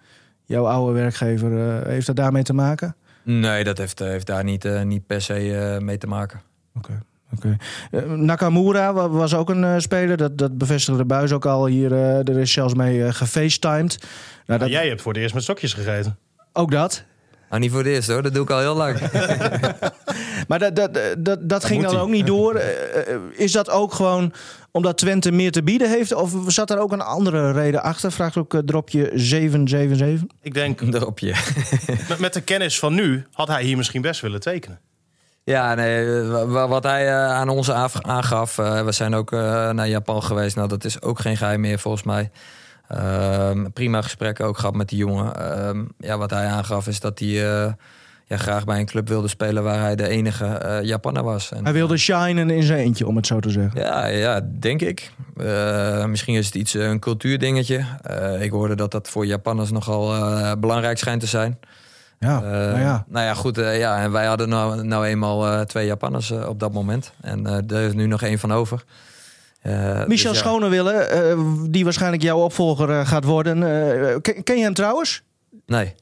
[0.45, 1.51] Jouw oude werkgever,
[1.87, 2.95] heeft dat daarmee te maken?
[3.23, 6.41] Nee, dat heeft, heeft daar niet, niet per se mee te maken.
[6.75, 6.99] Oké.
[7.35, 7.57] Oké.
[7.91, 10.17] Eh, Nakamura wa- was ook een eh, speler.
[10.17, 11.91] Dat, dat bevestigde de buis ook al hier.
[11.93, 14.05] eh, er is zelfs mee eh, gefacetimed.
[14.45, 16.17] Nou, dat, jij hebt voor het eerst met stokjes gegeten.
[16.53, 17.03] Ook dat.
[17.49, 18.97] Nou, niet voor het eerst hoor, dat doe ik al heel lang.
[20.47, 22.61] Maar dat, dat, dat, dat ging dan ook niet door.
[23.31, 24.33] Is dat ook gewoon
[24.71, 26.13] omdat Twente meer te bieden heeft?
[26.13, 28.11] Of zat er ook een andere reden achter?
[28.11, 30.27] Vraagt ook dropje 777.
[30.41, 31.33] Ik denk, Erop je.
[32.09, 34.79] met, met de kennis van nu had hij hier misschien best willen tekenen.
[35.45, 38.57] Ja, nee, wa- wat hij eh, aan ons af- aangaf.
[38.57, 40.55] eh, we zijn ook eh, naar Japan geweest.
[40.55, 42.31] Nou, dat is ook geen geheim meer volgens mij.
[42.87, 45.35] Ehm, prima gesprekken ook gehad met die jongen.
[45.51, 47.27] Ehm, ja, wat hij aangaf is dat hij,
[48.25, 51.51] ja, graag bij een club wilde spelen waar hij de enige Japanner was.
[51.51, 53.81] En, Hij wilde shinen in zijn eentje, om het zo te zeggen.
[53.81, 55.11] ja, ja, denk ik.
[56.07, 57.85] Misschien is het iets een cultuurdingetje.
[58.39, 60.13] Ik hoorde dat dat voor Japanners nogal
[60.59, 61.59] belangrijk schijnt te zijn.
[62.23, 63.05] Ja, Eh, nou ja.
[63.07, 63.57] Nou ja, goed.
[63.57, 67.11] eh, ja, en wij hadden nou, nou eenmaal eh, twee Japanners op dat moment.
[67.21, 68.83] En er is nu nog één van over.
[69.63, 70.33] Michel dus ja.
[70.33, 71.37] Schonewille, eh,
[71.69, 73.59] die waarschijnlijk jouw opvolger gaat worden.
[74.21, 75.23] Ken, ken je hem trouwens?
[75.65, 75.93] Nee,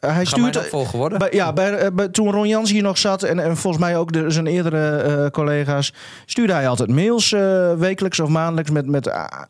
[0.00, 0.56] hij stuurt.
[0.56, 1.18] opvolger worden.
[1.18, 4.12] Bij, ja, bij, bij- toen Ron Jans hier nog zat en, en volgens mij ook
[4.12, 5.92] de, zijn eerdere collega's,
[6.26, 7.30] stuurde hij altijd mails
[7.76, 9.42] wekelijks of maandelijks met, met ah,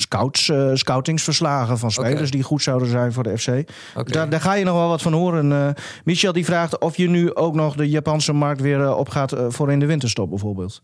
[0.00, 3.46] scouts, eh, scoutingsverslagen van spelers die goed zouden zijn voor de FC.
[4.04, 5.52] Daar, daar ga je nog wel wat van horen.
[5.52, 9.32] Eh, Michel die vraagt of je nu ook nog de Japanse markt weer eh, opgaat
[9.32, 10.80] eh, voor in de winterstop bijvoorbeeld.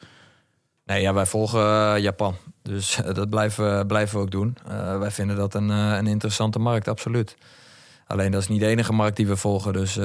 [0.85, 2.35] Nee, ja, wij volgen Japan.
[2.63, 4.57] Dus dat blijven, blijven we ook doen.
[4.69, 7.37] Eh, wij vinden dat een, eh, een interessante markt, absoluut.
[8.07, 9.73] Alleen dat is niet de enige markt die we volgen.
[9.73, 10.05] Dus eh,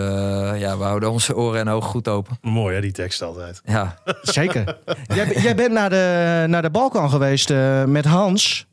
[0.59, 2.37] ja, we houden onze oren en ogen goed open.
[2.41, 3.61] Mooi hè, die tekst altijd.
[3.65, 4.77] Ja, Zeker.
[5.15, 8.65] jij, jij bent naar de, naar de Balkan geweest eh, met Hans.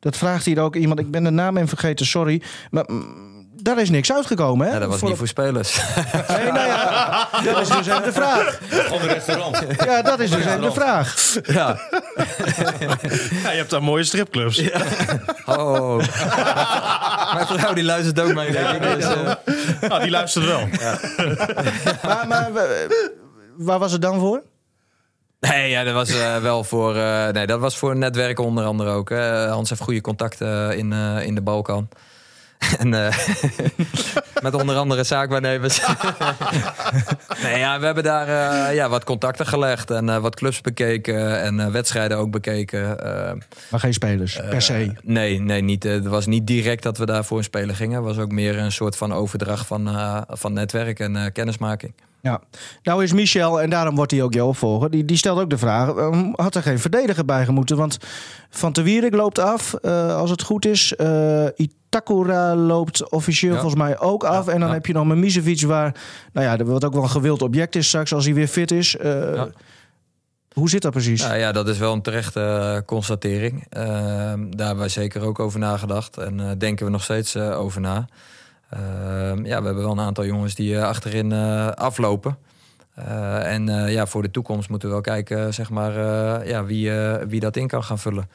[0.00, 1.00] Dat vraagt hier ook iemand.
[1.00, 2.42] Ik ben de naam even vergeten, sorry.
[2.70, 4.72] Maar mm, daar is niks uitgekomen, hè?
[4.72, 5.80] ja dat was niet voor spelers.
[6.28, 8.58] Nee, nou ja, dat is dus even de vraag.
[8.68, 9.64] Gewoon een restaurant.
[9.84, 11.14] Ja, dat is dus even de vraag.
[11.42, 11.78] ja.
[13.42, 14.62] Ja, je hebt daar mooie stripclubs.
[15.46, 15.96] Oh.
[17.34, 18.82] Mijn vrouw die luistert ook mee, denk ik.
[18.82, 19.32] Dus, eh,
[19.88, 20.68] Nou, die luistert wel.
[22.02, 22.90] Maar, maar eh,
[23.56, 24.42] waar was het dan voor?
[25.40, 26.96] Nee, ja, dat was eh, wel voor.
[26.96, 29.10] eh, nee, dat was voor netwerken onder andere ook.
[29.48, 31.88] Hans heeft goede contacten in, eh, in de Balkan.
[32.78, 33.16] En eh,
[34.42, 35.80] met onder andere zaakwaarnemers.
[37.42, 41.42] nee, ja, we hebben daar eh, ja, wat contacten gelegd en eh, wat clubs bekeken
[41.42, 42.96] en wedstrijden ook bekeken.
[43.70, 44.92] Maar geen spelers, per se.
[45.02, 47.96] nee, nee niet, het was niet direct dat we daar voor een speler gingen.
[47.96, 49.88] Het was ook meer een soort van overdracht van,
[50.28, 51.92] van netwerk en kennismaking.
[52.22, 52.40] Ja.
[52.82, 55.58] Nou is Michel, en daarom wordt hij ook jouw opvolger, die, die stelt ook de
[55.58, 55.88] vraag:
[56.34, 57.76] had er geen verdediger bij gemoeten?
[57.76, 57.98] Want
[58.50, 60.94] Van der Wierik loopt af, als het goed is.
[61.90, 63.60] Itakura loopt officieel Ja.
[63.60, 64.48] volgens mij ook af.
[64.48, 64.74] en dan ja.
[64.74, 65.94] heb je nog Mimicevic, waar,
[66.32, 68.96] nou ja, wat ook wel een gewild object is straks als hij weer fit is.
[68.96, 69.42] Eh.
[70.52, 71.22] Hoe zit dat precies?
[71.22, 73.66] Ja, ja, dat is wel een terechte eh, constatering.
[73.68, 77.80] Ehm, daar hebben wij zeker ook over nagedacht en eh, denken we nog steeds over
[77.80, 78.06] na.
[78.70, 81.32] Ehm, ja, we hebben wel een aantal jongens die achterin
[81.74, 82.36] aflopen.
[83.42, 85.92] En ja, voor de toekomst moeten we wel kijken zeg maar,
[86.46, 86.90] ja, wie,
[87.28, 88.28] wie dat in kan gaan vullen.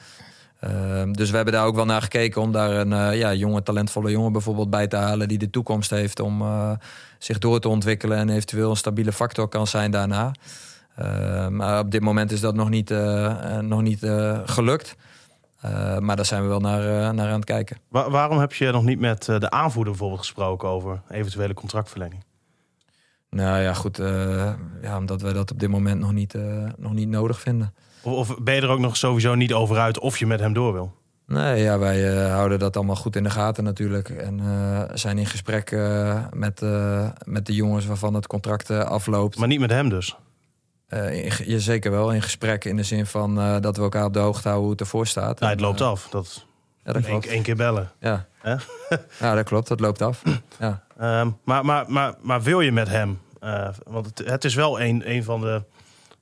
[0.66, 3.63] Ehm, dus we hebben daar ook wel naar gekeken om daar een eh, ja, jonge,
[3.63, 6.72] talentvolle jongen bijvoorbeeld bij te halen die de toekomst heeft om eh,
[7.20, 10.32] zich door te ontwikkelen en eventueel een stabiele factor kan zijn daarna.
[10.99, 13.99] Uh, maar op dit moment is dat nog niet, eh, nog niet
[14.45, 14.95] gelukt.
[15.66, 17.78] Uh, maar daar zijn we wel naar, uh, naar aan het kijken.
[17.88, 22.24] Wa waarom heb je nog niet met uh, de aanvoerder bijvoorbeeld gesproken over eventuele contractverlenging?
[23.30, 23.97] Nou ja, goed.
[24.82, 26.34] Ja, omdat wij dat op dit moment nog niet,
[26.78, 27.74] nog niet nodig vinden.
[28.06, 30.53] Of, of, ben je er ook nog sowieso niet over uit of je met hem
[30.53, 30.93] door wil?
[31.28, 34.10] Nee, ja, wij houden dat allemaal goed in de gaten natuurlijk.
[34.10, 34.41] En
[34.93, 35.72] zijn in gesprek
[36.32, 36.62] met,
[37.26, 39.38] met de jongens waarvan het contract afloopt.
[39.38, 40.16] Maar niet met hem dus?
[41.45, 44.41] Je zeker wel in gesprek in de zin van dat we elkaar op de hoogte
[44.41, 45.39] houden hoe het ervoor staat.
[45.39, 46.08] Nou, het loopt af.
[46.10, 46.45] Dat,
[46.86, 47.30] ja, dat klopt.
[47.30, 47.91] Eén keer bellen.
[47.99, 48.26] Ja.
[49.20, 49.68] ja, dat klopt.
[49.68, 50.22] Dat loopt af.
[50.60, 50.84] Ja.
[51.01, 53.20] Uh, maar, maar, maar, maar wil je met hem?
[53.84, 55.64] Want het, het, is wel een, een van de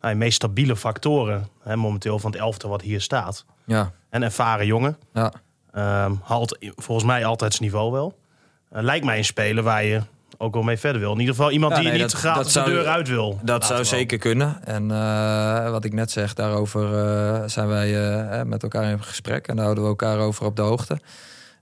[0.03, 3.45] nou, meest stabiele factoren hè, momenteel van het elftal wat hier staat.
[3.65, 3.91] Ja.
[4.09, 4.97] En ervaren jongen.
[5.13, 5.31] Ja.
[6.23, 8.17] haalt volgens mij altijd zijn niveau wel.
[8.69, 10.01] Eh, lijkt mij een speler waar je
[10.37, 11.11] ook wel mee verder wil.
[11.13, 13.39] In ieder geval iemand Ja, die nee, niet dat- gratis dat de deur uit wil.
[13.43, 14.65] Dat zou zeker kunnen.
[14.65, 19.47] En eh, wat ik net zeg, daarover eh, zijn wij met elkaar in gesprek.
[19.47, 20.99] En daar houden we elkaar over op de hoogte.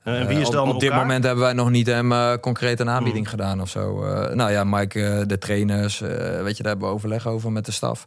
[0.04, 2.12] En, en wie Eh, is op- dan op, dit moment hebben wij nog niet hem
[2.12, 3.40] eh, concreet een aanbieding Hmm.
[3.40, 4.04] gedaan of zo.
[4.04, 6.10] Eh, nou ja, Mike, eh, de trainers, eh,
[6.42, 8.06] weet je, daar hebben we overleg over met de staf.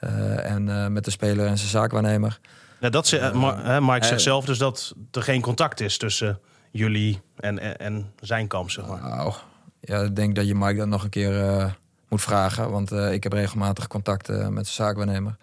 [0.00, 2.38] Eh, en eh, met de speler en zijn zaakwaarnemer.
[2.80, 6.40] Ja, dat ze, eh, Mike eh, zegt zelf dus dat er geen contact is tussen
[6.70, 9.00] jullie en, en, en zijn kamp, zeg maar.
[9.02, 9.32] Nou,
[9.80, 11.70] ja, ik denk dat je Mike dat nog een keer eh,
[12.08, 12.70] moet vragen.
[12.70, 15.36] Want eh, ik heb regelmatig contact eh, met zijn zaakwaarnemer.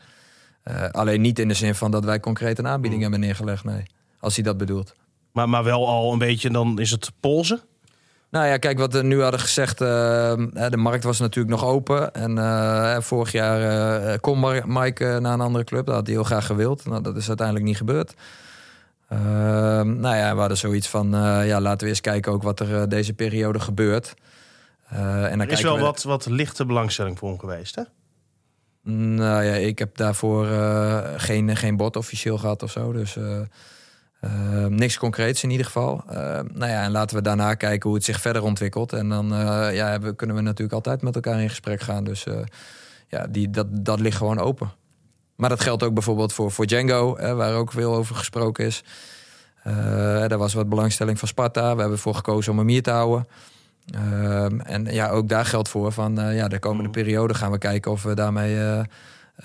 [0.63, 3.11] Eh, alleen niet in de zin van dat wij concreet een aanbieding Hmm.
[3.11, 3.83] hebben neergelegd, nee.
[4.19, 4.93] Als hij dat bedoelt.
[5.31, 7.61] Maar, maar wel al een beetje, dan is het polsen.
[8.31, 9.87] Nou ja, kijk, wat we nu hadden gezegd, eh,
[10.69, 12.13] de markt was natuurlijk nog open.
[12.13, 13.61] En eh, vorig jaar
[14.01, 15.85] eh, kon Mike eh, naar een andere club.
[15.85, 16.85] Dat had hij heel graag gewild.
[16.85, 18.13] Nou, dat is uiteindelijk niet gebeurd.
[19.09, 22.59] Ehm, nou ja, we hadden zoiets van, eh, ja, laten we eens kijken ook wat
[22.59, 24.13] er eh, deze periode gebeurt.
[24.89, 27.83] Eh, en dan Er is wel we- wat, wat lichte belangstelling voor hem geweest, hè?
[28.91, 32.91] Nou ja, ik heb daarvoor eh, geen, geen bod officieel gehad of zo.
[32.91, 33.39] Dus eh,
[34.21, 36.03] Uh, niks concreets in ieder geval.
[36.07, 36.15] Uh,
[36.53, 38.93] nou ja, en laten we daarna kijken hoe het zich verder ontwikkelt.
[38.93, 42.03] En dan uh, ja, we, kunnen we natuurlijk altijd met elkaar in gesprek gaan.
[42.03, 42.25] Dus
[43.07, 44.71] ja, die, dat, dat ligt gewoon open.
[45.35, 48.83] Maar dat geldt ook bijvoorbeeld voor, voor Django, hè, waar ook veel over gesproken is.
[49.63, 51.61] daar was wat belangstelling van Sparta.
[51.61, 53.27] We hebben ervoor gekozen om hem hier te houden.
[53.91, 57.91] Ehm, en ja, ook daar geldt voor van ja, de komende periode gaan we kijken
[57.91, 58.83] of we daarmee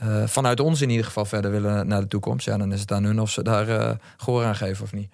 [0.03, 2.47] uh, vanuit ons in ieder geval verder willen naar de toekomst.
[2.47, 5.09] Ja, dan is het aan hun of ze daar uh, gehoor aan geven of niet.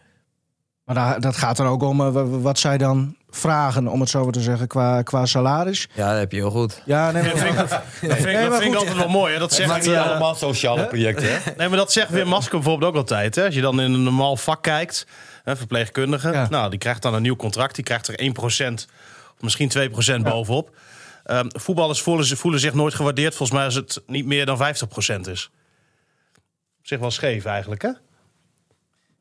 [0.84, 4.30] Maar daar, dat gaat er ook om uh, wat zij dan vragen, om het zo
[4.30, 5.88] te zeggen, qua, qua salaris.
[5.94, 6.82] Ja, dat heb je heel goed.
[6.84, 7.68] Ja, nee, maar, dat vind, ik, dat
[8.00, 9.32] vind, nee, dat vind ik altijd wel mooi.
[9.32, 9.38] Hè?
[9.38, 11.32] Dat zegt niet uh, allemaal sociale projecten.
[11.32, 11.38] Hè?
[11.56, 13.34] Nee, maar dat zegt weer Masker bijvoorbeeld ook altijd.
[13.34, 13.44] Hè?
[13.44, 15.06] Als je dan in een normaal vak kijkt,
[15.44, 16.46] hè, verpleegkundige, ja.
[16.50, 17.74] nou, die krijgt dan een nieuw contract.
[17.74, 18.32] Die krijgt er
[18.80, 18.84] 1%,
[19.40, 20.18] misschien 2% ja.
[20.18, 20.76] bovenop.
[21.30, 23.34] Um, voetballers voelen, voelen, zich nooit gewaardeerd.
[23.34, 25.50] Volgens mij als het niet meer dan 50% is.
[26.82, 27.90] Zich wel scheef eigenlijk, hè?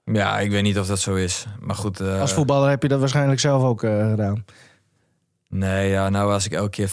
[0.05, 1.45] Ja, ik weet niet of dat zo is.
[1.59, 2.01] Maar goed.
[2.01, 2.21] Uh...
[2.21, 4.45] Als voetballer heb je dat waarschijnlijk zelf ook uh, gedaan.
[5.47, 6.91] Nee, ja, nou als ik elke keer 50%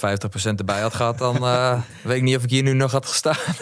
[0.56, 3.36] erbij had gehad, dan uh, weet ik niet of ik hier nu nog had gestaan.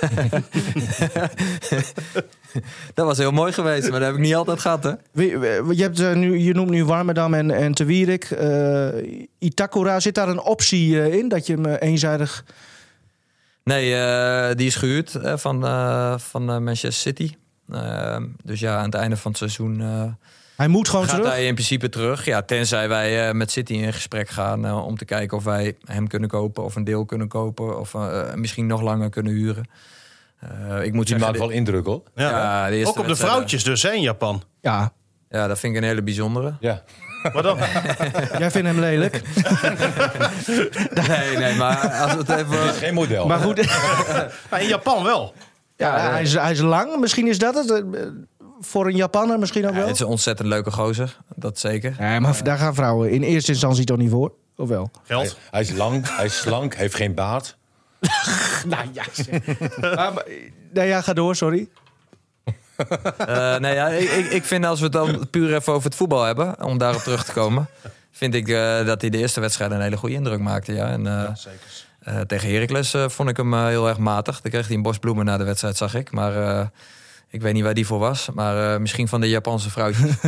[2.94, 4.92] dat was heel mooi geweest, maar dat heb ik niet altijd gehad, hè?
[5.12, 8.30] Je, hebt, uh, nu, je noemt nu Warmerdam en, en Te Wierik.
[8.30, 8.88] Uh,
[9.38, 12.44] Itakura, zit daar een optie in dat je hem eenzijdig...
[13.64, 15.60] Nee, die is gehuurd van,
[16.20, 17.32] van Manchester City.
[18.42, 19.82] dus ja, aan het einde van het seizoen
[20.56, 21.30] hij moet gewoon gaat terug?
[21.32, 22.24] hij in principe terug.
[22.24, 26.28] Ja, tenzij wij met City in gesprek gaan om te kijken of wij hem kunnen
[26.28, 27.96] kopen of een deel kunnen kopen of
[28.34, 29.66] misschien nog langer kunnen huren.
[30.82, 32.02] Ik moet Die maakt wel indruk hoor.
[32.14, 34.42] Ja, ja ook op de vrouwtjes dus hè, in Japan.
[34.60, 34.92] Ja.
[35.28, 36.54] Ja, dat vind ik een hele bijzondere.
[36.60, 36.82] Ja.
[37.32, 37.58] Wat dan?
[38.38, 39.22] Jij vindt hem lelijk?
[41.08, 42.62] nee, nee, maar als het even...
[42.62, 43.26] Het is geen model.
[43.26, 43.56] Maar goed.
[44.50, 45.34] maar in Japan wel.
[45.76, 47.00] Ja, ja hij, is, hij is lang.
[47.00, 47.84] Misschien is dat het
[48.60, 49.80] voor een Japanner misschien ook wel?
[49.80, 51.96] Ja, het is een ontzettend leuke gozer, dat zeker.
[51.98, 54.90] Ja, maar daar gaan vrouwen in eerste instantie toch niet voor, of wel?
[55.02, 55.22] Geld.
[55.22, 57.56] Hij, hij is lang, hij is slank, heeft geen baard.
[58.72, 60.24] nou ja, maar,
[60.72, 61.68] nee, ja, ga door, sorry.
[63.28, 66.22] uh, nee, ja, ik, ik vind als we het dan puur even over het voetbal
[66.22, 67.68] hebben, om daarop terug te komen,
[68.10, 70.72] vind ik uh, dat hij de eerste wedstrijd een hele goede indruk maakte.
[70.72, 72.26] Ja, en, uh, ja zeker.
[72.26, 74.40] tegen Heracles vond ik hem heel erg matig.
[74.40, 76.10] Dan kreeg hij een bos bloemen na de wedstrijd, zag ik.
[76.10, 76.70] Maar
[77.34, 80.10] ik weet niet waar die voor was, maar uh, misschien van de Japanse vrouwtjes.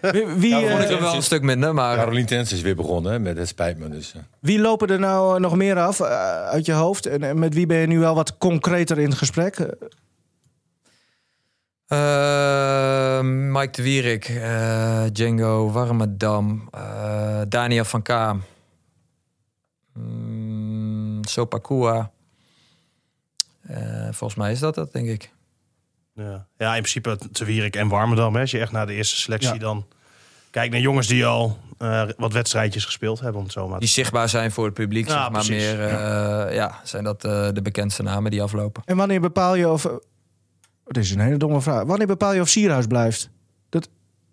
[0.00, 1.74] wie wie ja, vond ik er wel een stuk minder.
[1.74, 1.96] Maar...
[1.96, 3.88] Caroline Tens is weer begonnen hè, met het spijt me.
[3.88, 4.14] Dus.
[4.38, 6.06] Wie lopen er nou nog meer af uh,
[6.46, 7.06] uit je hoofd?
[7.06, 9.58] En, en, met wie ben je nu wel wat concreter in het gesprek?
[13.50, 14.40] Mike de Wierik,
[15.12, 16.70] Django Warmedam,
[17.48, 18.42] Daniel van Kaam,
[19.96, 22.10] um, Sopakua.
[24.10, 25.30] volgens mij is dat dat, denk ik.
[26.18, 28.34] Ja, ja in principe te Wierik en Warmerdam.
[28.34, 28.40] Hè.
[28.40, 29.58] Als je echt naar de eerste selectie ja.
[29.58, 29.86] dan
[30.50, 33.38] kijkt naar jongens die al uh, wat wedstrijdjes gespeeld hebben.
[33.38, 35.62] Om het zo maar die zichtbaar zijn voor het publiek, ja, zeg maar precies.
[35.62, 35.80] meer.
[35.80, 36.50] Uh, ja.
[36.50, 36.80] ja.
[36.84, 38.82] zijn dat uh, de bekendste namen die aflopen.
[38.84, 39.86] En wanneer bepaal je of...
[40.84, 41.84] Dit is een hele domme vraag.
[41.84, 43.30] Wanneer bepaal je of Sierhuis blijft?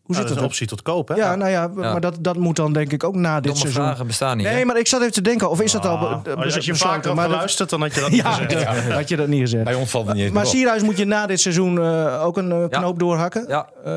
[0.08, 0.38] Dat, hoe zit dat?
[0.44, 1.16] een optie tot koop, hè?
[1.16, 3.60] Ja, nou ja, ja, maar dat, dat moet dan denk ik ook na dit Domme
[3.60, 3.84] seizoen.
[3.84, 4.46] vragen bestaan niet.
[4.46, 4.66] Nee, hè?
[4.66, 5.98] maar ik zat even te denken, of is dat al...
[5.98, 8.62] Ah, be- als je vaker had geluisterd, dan had je dat niet ja, gezegd.
[8.88, 9.64] Ja, had je dat niet gezegd.
[9.64, 12.50] Bij ons valt het niet Maar Sierhuis moet je na dit seizoen uh, ook een
[12.50, 13.46] uh, knoop doorhakken.
[13.48, 13.70] Ja.
[13.86, 13.94] Uh,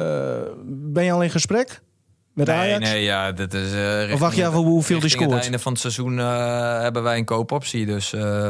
[0.66, 1.80] ben je al in gesprek?
[2.34, 2.90] Met nee, Ajax?
[2.90, 3.72] nee, ja, dit is.
[3.72, 5.28] Uh, of wacht je af hoeveel die scoort?
[5.28, 7.86] Aan het einde van het seizoen uh, hebben wij een koopoptie.
[7.86, 8.48] Dus uh,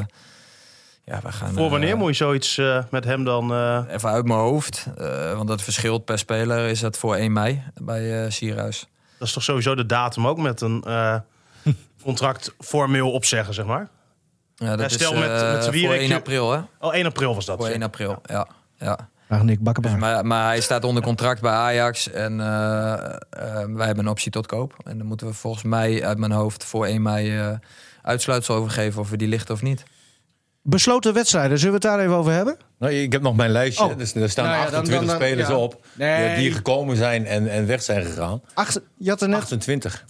[1.08, 1.54] ja, we gaan.
[1.54, 3.52] Voor wanneer moet je zoiets uh, met hem dan?
[3.52, 3.82] Uh...
[3.88, 6.68] Even uit mijn hoofd, uh, want dat verschilt per speler.
[6.68, 8.86] Is dat voor 1 mei bij uh, Sierhuis?
[9.18, 10.84] Dat is toch sowieso de datum ook met een
[12.02, 13.88] contract formeel opzeggen, zeg maar.
[14.54, 16.60] Ja, dat Stel is met, met voor 1 april, hè?
[16.78, 17.58] Oh, 1 april was dat.
[17.58, 18.48] Voor 1 april, ja.
[18.78, 19.08] ja.
[19.42, 19.58] Nick.
[19.82, 22.36] Dus, maar, maar, hij staat onder contract bij Ajax en
[23.76, 24.74] wij hebben een optie tot koop.
[24.84, 27.58] En dan moeten we volgens mij uit mijn hoofd voor 1 mei
[28.02, 29.84] uitsluitsel over geven of we die lichten of niet.
[30.68, 32.56] Besloten wedstrijden, zullen we het daar even over hebben?
[32.78, 33.84] Nou, ik heb nog mijn lijstje.
[33.84, 33.98] Oh.
[33.98, 35.56] Dus er staan nou ja, 28 dan, dan, spelers ja.
[35.56, 36.36] op nee.
[36.36, 38.42] die gekomen zijn en, en weg zijn gegaan.
[38.54, 39.38] Acht, je had er net...
[39.38, 40.04] 28.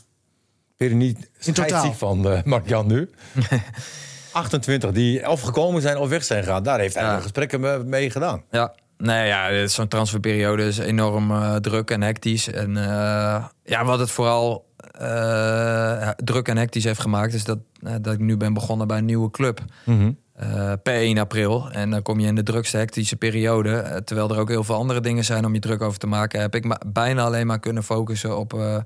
[0.76, 3.10] Weet niet scheidsziek van uh, Mark-Jan nu.
[4.32, 6.62] 28 die of gekomen zijn of weg zijn gegaan.
[6.62, 7.20] Daar heeft hij ja.
[7.20, 8.42] gesprekken mee gedaan.
[8.50, 12.50] Ja, nee, ja, zo'n transferperiode is enorm uh, druk en hectisch.
[12.50, 14.66] En uh, ja, wat het vooral
[15.00, 17.58] uh, druk en hectisch heeft gemaakt, is dat,
[18.00, 19.60] dat ik nu ben begonnen bij een nieuwe club.
[19.84, 20.18] Mm -hmm.
[20.42, 21.70] Uh, per 1 april.
[21.70, 23.68] En dan kom je in de drukste hectische periode.
[23.68, 26.40] Uh, terwijl er ook heel veel andere dingen zijn om je druk over te maken.
[26.40, 28.76] Heb ik ma bijna alleen maar kunnen focussen op, uh,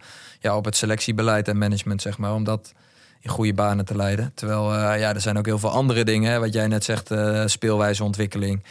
[0.41, 2.35] ja, op het selectiebeleid en management, zeg maar.
[2.35, 2.73] Om dat
[3.21, 4.33] in goede banen te leiden.
[4.35, 6.33] Terwijl ja, er zijn ook heel veel andere dingen.
[6.33, 7.11] Hè, wat jij net zegt,
[7.45, 8.63] speelwijzeontwikkeling.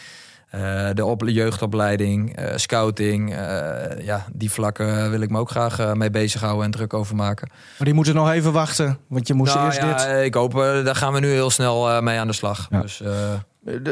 [0.51, 3.35] Eh, de op jeugdopleiding, eh, scouting.
[3.35, 7.49] eh, ja, die vlakken wil ik me ook graag mee bezighouden en druk over maken.
[7.49, 10.25] Maar die moeten nog even wachten, want je moest Nou eerst ja, dit...
[10.25, 12.67] ik hoop, daar gaan we nu heel snel mee aan de slag.
[12.69, 12.81] Ja.
[12.81, 13.01] Dus,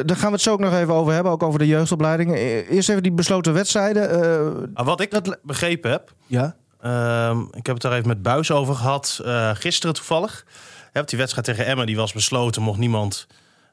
[0.05, 2.35] Daar gaan we het zo ook nog even over hebben, ook over de jeugdopleidingen.
[2.35, 4.09] Eh, Eerst even die besloten wedstrijden.
[4.09, 8.21] eh, Maar wat ik Dat- begrepen heb, ja, Ehm, ik heb het daar even met
[8.21, 9.19] Buis over gehad.
[9.25, 10.45] eh, gisteren toevallig.
[10.83, 12.61] Hè, want die wedstrijd tegen Emmen die was besloten.
[12.61, 13.27] Mocht niemand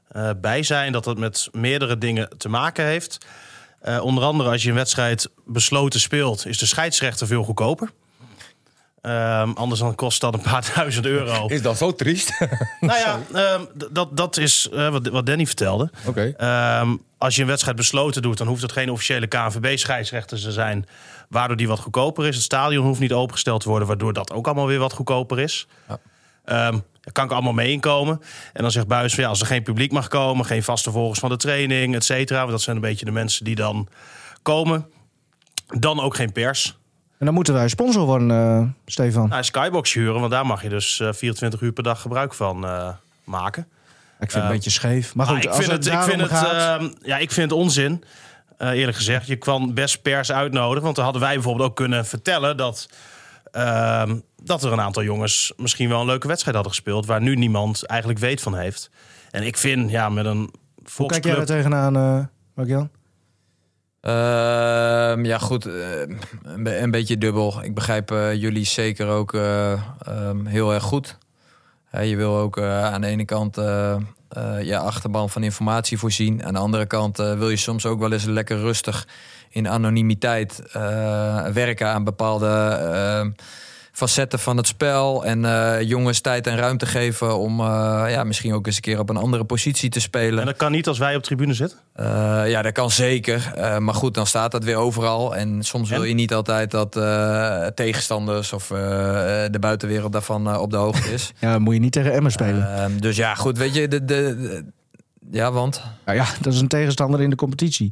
[0.09, 0.93] eh, bij zijn.
[0.93, 3.19] Dat het met meerdere dingen te maken heeft.
[3.81, 6.47] Eh, onder andere als je een wedstrijd besloten speelt...
[6.47, 7.91] is de scheidsrechter veel goedkoper.
[9.07, 11.47] Ehm, anders dan kost dat een paar duizend euro.
[11.47, 12.41] Is dat zo triest?
[12.81, 15.91] nou ja, ehm, dat, dat is eh, wat, wat Danny vertelde.
[16.07, 16.35] Oké.
[16.37, 20.87] Ehm, als je een wedstrijd besloten doet, dan hoeft het geen officiële KNVB-scheidsrechter te zijn.
[21.29, 22.35] Waardoor die wat goedkoper is.
[22.35, 25.67] Het stadion hoeft niet opengesteld te worden, waardoor dat ook allemaal weer wat goedkoper is.
[26.45, 26.83] Ja.
[27.07, 28.21] Daar kan ik allemaal mee inkomen.
[28.53, 31.19] En dan zegt Buis van ja, als er geen publiek mag komen, geen vaste volgers
[31.19, 32.39] van de training, et cetera.
[32.39, 33.89] Want dat zijn een beetje de mensen die dan
[34.43, 34.87] komen.
[35.67, 36.77] Dan ook geen pers.
[37.19, 39.29] en dan moeten wij sponsor worden, eh, Stefan.
[39.29, 42.65] Nou, Skybox huren, want daar mag je dus eh, 24 uur per dag gebruik van
[42.67, 42.89] eh,
[43.25, 43.63] maken.
[44.21, 45.15] ik vind het eh, een beetje scheef.
[45.15, 46.81] Maar goed, ik als vind het, ik vind het, gaat...
[46.81, 48.05] ehm, ja, ik vind het onzin.
[48.59, 50.83] eh, eerlijk gezegd, je kan best pers uitnodigen.
[50.83, 52.89] Want dan hadden wij bijvoorbeeld ook kunnen vertellen dat,
[53.51, 57.07] ehm, dat er een aantal jongens misschien wel een leuke wedstrijd hadden gespeeld.
[57.07, 58.90] Waar nu niemand eigenlijk weet van heeft.
[59.30, 61.36] En ik vind, ja, met een Hoe kijk jij volksclub.
[61.38, 62.24] er tegenaan, eh
[62.55, 62.90] Mark-Jan?
[64.01, 65.66] Ehm, ja, goed.
[65.66, 66.01] eh,
[66.42, 67.62] een, be- een beetje dubbel.
[67.62, 71.18] Ik begrijp eh, jullie zeker ook eh, ehm, heel erg goed.
[71.84, 73.57] Hè, je wil ook eh, aan de ene kant
[74.62, 76.44] je achterban van informatie voorzien.
[76.44, 79.09] Aan de andere kant eh, wil je soms ook wel eens lekker rustig
[79.57, 83.27] in anonimiteit eh, werken aan bepaalde eh,
[83.93, 85.25] facetten van het spel.
[85.25, 88.99] En eh, jongens tijd en ruimte geven om eh, ja, misschien ook eens een keer
[88.99, 90.41] op een andere positie te spelen.
[90.41, 91.79] En dat kan niet als wij op tribune zitten.
[91.93, 93.53] Eh, ja, dat kan zeker.
[93.57, 95.37] Eh, maar goed, dan staat dat weer overal.
[95.37, 98.77] En soms wil je niet altijd dat eh, tegenstanders of eh,
[99.51, 101.33] de buitenwereld daarvan op de hoogte is.
[101.41, 102.77] Ja, dan moet je niet tegen Emmen spelen.
[102.77, 104.65] Ehm, dus ja, goed, weet je, de, de, de-
[105.31, 105.83] ja, want.
[106.05, 107.91] Nou ja, dat is een tegenstander in de competitie.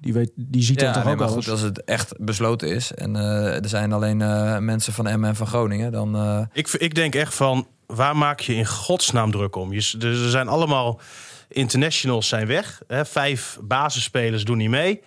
[0.00, 2.68] Die, weet, die ziet Ja, dat toch nee, ook maar goed, als het echt besloten
[2.68, 6.14] is en eh, er zijn alleen eh, mensen van Emmen en van Groningen, dan.
[6.16, 9.72] eh, Ik, ik denk echt van, waar maak je in godsnaam druk om?
[9.72, 11.00] Je, er zijn allemaal
[11.48, 12.80] internationals zijn weg.
[12.86, 13.04] Hè?
[13.04, 15.00] Vijf basisspelers doen niet mee.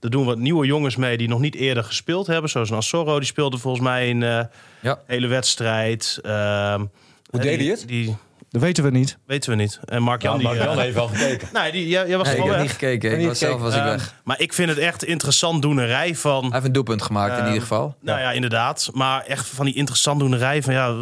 [0.00, 2.50] Er doen wat nieuwe jongens mee die nog niet eerder gespeeld hebben.
[2.50, 4.44] Zoals een Assoro, die speelde volgens mij een eh,
[4.80, 4.98] Ja.
[5.06, 6.18] hele wedstrijd.
[6.22, 6.84] Ehm,
[7.30, 7.84] Hoe deed hij het?
[7.86, 8.16] Die
[8.50, 9.18] Dat weten we niet.
[9.26, 9.80] weten we niet.
[9.84, 10.48] En Mark-Jan, die...
[10.48, 11.48] Jan eh, heeft wel gekeken.
[11.62, 12.66] nee, die, jij, jij was nee, ik wel heb weg.
[12.66, 13.10] niet gekeken.
[13.10, 14.14] Ik niet was zelf was ik Ehm, weg.
[14.24, 16.42] maar ik vind het echt interessant doenerij van...
[16.42, 17.96] Hij heeft een doelpunt gemaakt in Ehm, ieder geval.
[18.00, 18.90] Nou ja, inderdaad.
[18.92, 20.94] Maar echt van die interessant doenerij van ja,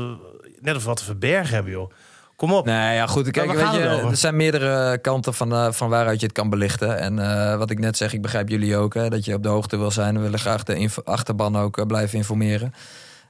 [0.60, 1.90] net of we wat te verbergen hebben, joh.
[2.36, 2.64] Kom op.
[2.64, 3.30] Nee, ja, goed.
[3.30, 6.98] Kijk, weet je, er zijn meerdere kanten van, eh, van waaruit je het kan belichten.
[6.98, 9.48] En eh, wat ik net zeg, ik begrijp jullie ook, hè, dat je op de
[9.48, 10.14] hoogte wil zijn.
[10.14, 12.74] We willen graag de achterban ook blijven informeren.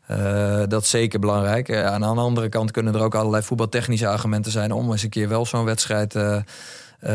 [0.08, 1.68] Eh, dat is zeker belangrijk.
[1.68, 5.08] Eh, aan de andere kant kunnen er ook allerlei voetbaltechnische argumenten zijn om eens een
[5.08, 6.38] keer wel zo'n wedstrijd eh,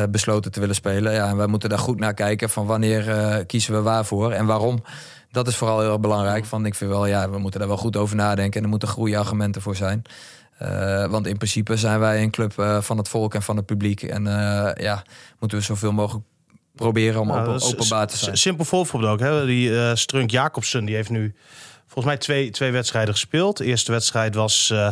[0.10, 1.14] besloten te willen spelen.
[1.14, 4.84] Ja, en wij moeten daar goed naar kijken van wanneer kiezen we waarvoor en waarom.
[5.32, 6.46] Dat is vooral heel erg belangrijk.
[6.46, 8.58] Van, ik vind wel, ja, we moeten daar wel goed over nadenken.
[8.58, 10.02] En er moeten goede argumenten voor zijn.
[11.10, 14.04] Want in principe zijn wij een club van het volk en van het publiek.
[14.04, 14.24] En
[14.76, 15.04] ja,
[15.40, 16.26] moeten we zoveel mogelijk
[16.76, 18.38] proberen om Nou, open, openbaar te zijn.
[18.38, 19.20] Simpel voorbeeld ook.
[19.20, 19.46] Hè?
[19.46, 21.36] Die Strunk Jacobsen die heeft nu
[21.94, 23.58] volgens mij twee, twee wedstrijden gespeeld.
[23.58, 24.92] De eerste wedstrijd was eh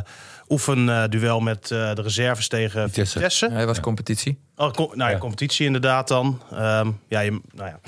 [0.49, 3.13] oefenduel met eh, de reserves tegen Vitesse.
[3.17, 3.49] Vitesse.
[3.51, 4.39] Hij was competitie.
[4.55, 5.17] Oh, com- nou ja, Ja.
[5.17, 6.41] competitie inderdaad dan.
[6.51, 7.79] Ehm, ja, je, nou ja.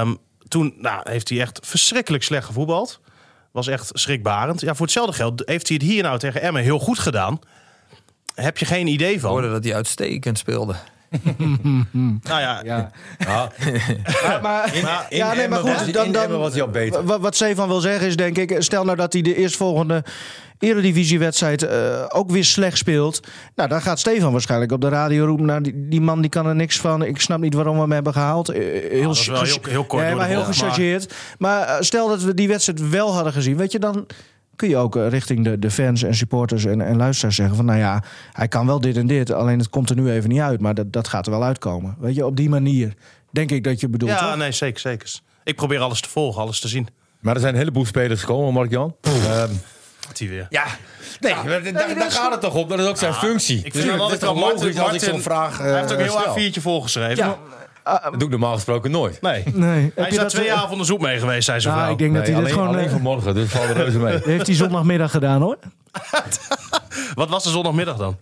[0.00, 0.14] Ehm,
[0.48, 3.00] toen nou, heeft hij echt verschrikkelijk slecht gevoetbald.
[3.52, 4.60] Was echt schrikbarend.
[4.60, 7.38] Ja, voor hetzelfde geld heeft hij het hier nou tegen Emmen heel goed gedaan.
[8.34, 9.30] Heb je geen idee Ik van?
[9.30, 10.74] hoorde dat hij uitstekend speelde.
[12.22, 12.90] Nou ja, Ja.
[13.18, 13.50] Ja,
[14.22, 16.68] Maar, maar, in, Maar- in ja, nee, maar goed, was, dan- dan- was hij al
[16.68, 17.04] beter.
[17.04, 20.04] Wat, wat Stefan wil zeggen is, denk ik, stel nou dat hij de eerstvolgende
[20.58, 23.20] eredivisiewedstrijd eh ook weer slecht speelt.
[23.54, 26.46] Nou, dan gaat Stefan waarschijnlijk op de radio roepen, nou, die, die man die kan
[26.46, 27.02] er niks van.
[27.02, 28.48] Ik snap niet waarom we hem hebben gehaald.
[28.48, 31.14] Eh, heel, dat is wel heel- heel kort Nee, maar heel maar- gechargeerd.
[31.38, 34.06] Maar, eh, stel dat we die wedstrijd wel hadden gezien, weet je, dan
[34.56, 37.64] kun je ook eh, richting de, de fans en supporters en, en luisteraars zeggen van,
[37.64, 38.02] nou ja,
[38.32, 40.74] hij kan wel dit en dit, alleen het komt er nu even niet uit, maar
[40.74, 41.96] dat, dat gaat er wel uitkomen.
[41.98, 42.94] Weet je, op die manier
[43.30, 44.10] denk ik dat je bedoelt.
[44.10, 44.36] ja toch?
[44.36, 45.18] nee, zeker, zeker.
[45.44, 46.88] Ik probeer alles te volgen, alles te zien.
[47.20, 48.96] Maar er zijn een heleboel spelers gekomen, Mark-Jan.
[49.00, 49.50] Ehm,
[50.06, 50.46] Wat hij weer.
[50.50, 50.64] ja,
[51.20, 52.68] nee, maar daar, daar gaat het toch op.
[52.68, 53.60] Dat is ook zijn functie.
[53.64, 56.04] Ik Dus vind het is toch logisch als ik zo'n vraag Hij heeft ook eh,
[56.04, 56.50] een heel stel.
[56.60, 57.24] A4'tje volgeschreven.
[57.24, 57.38] Ja,
[57.86, 59.20] dat doe ik normaal gesproken nooit.
[59.20, 59.42] Nee.
[59.52, 59.92] Nee.
[59.94, 61.74] Hij je is daar dat, twee eh, jaar van de zoek mee geweest, zei zijn
[61.74, 61.96] Nou, vrouw.
[61.96, 62.68] ik denk dat hij alleen, dit gewoon...
[62.68, 64.18] alleen eh, vanmorgen, dus valt er reuze mee.
[64.32, 65.58] heeft hij zondagmiddag gedaan hoor.
[67.14, 68.16] Wat was de zondagmiddag dan?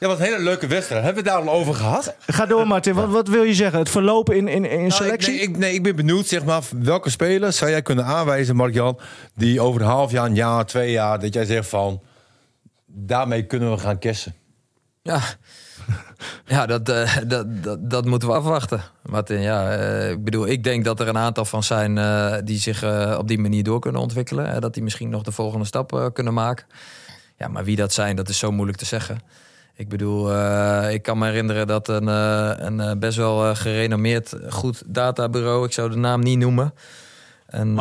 [0.00, 1.04] Ja, wat een hele leuke wedstrijd.
[1.04, 2.14] Hebben we het daar al over gehad?
[2.26, 2.94] Ga door, Martin.
[2.94, 3.78] Wat, wat wil je zeggen?
[3.78, 5.34] Het verlopen in, in, in Nou, selectie?
[5.34, 8.56] ik, nee, ik, nee, ik ben benieuwd, zeg maar, welke speler zou jij kunnen aanwijzen,
[8.56, 8.98] Mark-Jan,
[9.34, 12.02] die over een half jaar, een jaar, twee jaar, dat jij zegt van,
[12.86, 14.34] daarmee kunnen we gaan kessen.
[15.02, 15.20] Ja,
[16.54, 18.80] ja dat, eh, dat, dat, dat moeten we afwachten.
[19.02, 22.58] Martin, ja, eh, ik bedoel, ik denk dat er een aantal van zijn eh, die
[22.58, 22.84] zich
[23.18, 24.46] op die manier door kunnen ontwikkelen.
[24.46, 26.66] en dat die misschien nog de volgende stap kunnen maken.
[27.36, 29.20] Ja, maar wie dat zijn, dat is zo moeilijk te zeggen.
[29.74, 30.30] Ik bedoel,
[30.90, 35.96] ik kan me herinneren dat een, een best wel gerenommeerd goed databureau, ik zou de
[35.96, 36.74] naam niet noemen,
[37.46, 37.78] een,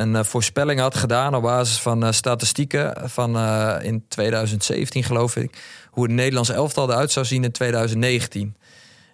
[0.00, 3.38] een voorspelling had gedaan op basis van statistieken van
[3.82, 5.62] in 2017 geloof ik,
[5.94, 8.56] hoe het Nederlands elftal eruit zou zien in 2019.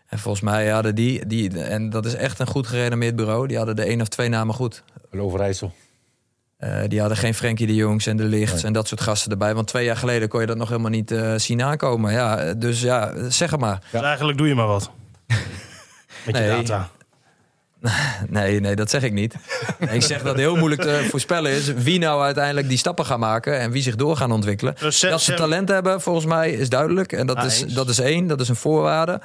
[0.06, 3.56] En volgens mij hadden die, die, en dat is echt een goed gerenommeerd bureau, die
[3.56, 4.82] hadden de één of twee namen goed.
[5.12, 5.72] Overijssel.
[6.56, 9.54] Eh, die hadden geen Frenkie de Jongs en de Lichts en dat soort gasten erbij.
[9.54, 12.12] Want twee jaar geleden kon je dat nog helemaal niet eh, zien aankomen.
[12.12, 13.82] Ja, eh, dus ja, zeg het maar.
[13.92, 14.90] Dus eigenlijk doe je maar wat.
[16.26, 16.48] Met je Nee.
[16.48, 16.90] data.
[18.28, 19.34] Nee, nee, dat zeg ik niet.
[19.90, 23.20] ik zeg dat het heel moeilijk te voorspellen is wie nou uiteindelijk die stappen gaan
[23.20, 24.74] maken en wie zich door gaan ontwikkelen.
[24.78, 27.12] Dus dat ze talent hebben, volgens mij, is duidelijk.
[27.12, 27.74] En dat, is, eens.
[27.74, 29.20] dat is één, dat is een voorwaarde.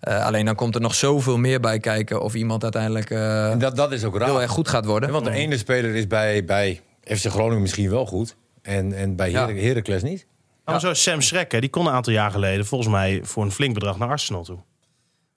[0.00, 3.58] Eh, alleen dan komt er nog zoveel meer bij kijken of iemand uiteindelijk eh, En
[3.58, 4.28] dat, dat is ook raar.
[4.28, 5.10] heel erg goed gaat worden.
[5.10, 8.36] Want de ene speler is bij, bij FC Groningen misschien wel goed.
[8.62, 9.46] En, en bij Ja.
[9.46, 10.26] Her Heracles niet.
[10.64, 13.74] Maar zo Sam Schrek, die kon een aantal jaar geleden volgens mij voor een flink
[13.74, 14.58] bedrag naar Arsenal toe.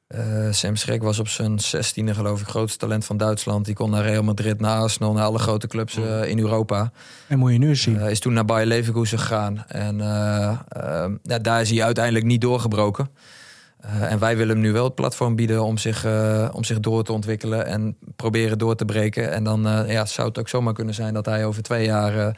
[0.10, 3.66] Eh, Sam Schrek was op zijn zestiende geloof ik grootste talent van Duitsland.
[3.66, 6.91] Die kon naar Real Madrid, naar Arsenal, naar alle grote clubs eh, in Europa.
[7.28, 7.95] En moet je nu eens zien.
[7.95, 9.66] Uh, is toen naar Bayer Leverkusen gegaan.
[9.68, 9.97] En
[11.24, 13.10] ja, daar is hij uiteindelijk niet doorgebroken.
[14.01, 16.05] En wij willen hem nu wel het platform bieden om zich,
[16.51, 19.32] om zich door te ontwikkelen en proberen door te breken.
[19.32, 22.36] En dan ja, zou het ook zomaar kunnen zijn dat hij over twee jaar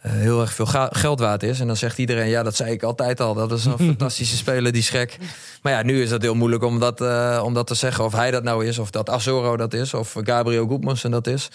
[0.00, 1.60] heel erg veel geld waard is.
[1.60, 3.34] En dan zegt iedereen, ja, dat zei ik altijd al.
[3.34, 5.18] Dat is een fantastische speler, die Schrek.
[5.62, 8.04] Maar ja, nu is dat heel moeilijk om dat, uh, om dat te zeggen.
[8.04, 11.50] Of hij dat nou is, of dat Azoro dat is, of Gabriel Goedmansen dat is.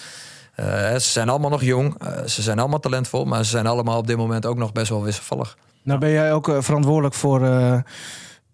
[0.59, 3.97] Uh, ze zijn allemaal nog jong, uh, ze zijn allemaal talentvol, maar ze zijn allemaal
[3.97, 5.57] op dit moment ook nog best wel wisselvallig.
[5.83, 7.79] Nou ben jij ook uh, verantwoordelijk voor, uh,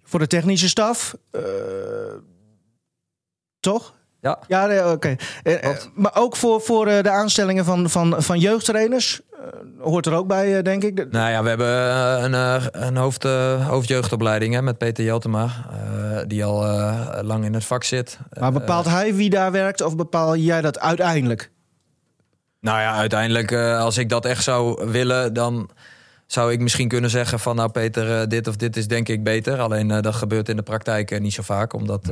[0.03, 1.15] voor de technische staf.
[1.31, 1.41] Uh,
[3.59, 3.93] toch?
[4.21, 4.39] Ja.
[4.47, 5.17] Ja, oké.
[5.43, 5.77] Okay.
[5.93, 9.21] maar ook voor, voor de aanstellingen van, van, van jeugdtrainers.
[9.79, 11.11] hoort er ook bij, denk ik.
[11.11, 13.23] Nou ja, we hebben een, een hoofd,
[13.67, 15.49] hoofdjeugdopleiding hè, met Peter Jeltema.
[16.27, 16.65] die al
[17.23, 18.19] lang in het vak zit.
[18.39, 21.51] Maar bepaalt hij wie daar werkt of bepaal jij dat uiteindelijk?
[22.59, 25.69] Nou ja, uiteindelijk, als ik dat echt zou willen, dan
[26.27, 29.59] zou ik misschien kunnen zeggen van nou Peter, dit of dit is denk ik beter.
[29.59, 32.11] Alleen dat gebeurt in de praktijk niet zo vaak, omdat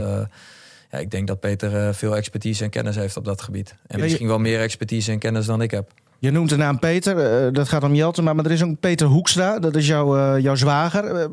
[0.89, 3.75] ja, ik denk dat Peter veel expertise en kennis heeft op dat gebied.
[3.87, 5.91] En Ja, misschien wel meer expertise en kennis dan ik heb.
[6.19, 9.59] Je noemt de naam Peter, dat gaat om Jeltema, maar er is ook Peter Hoekstra,
[9.59, 11.29] dat is jouw, jouw zwager.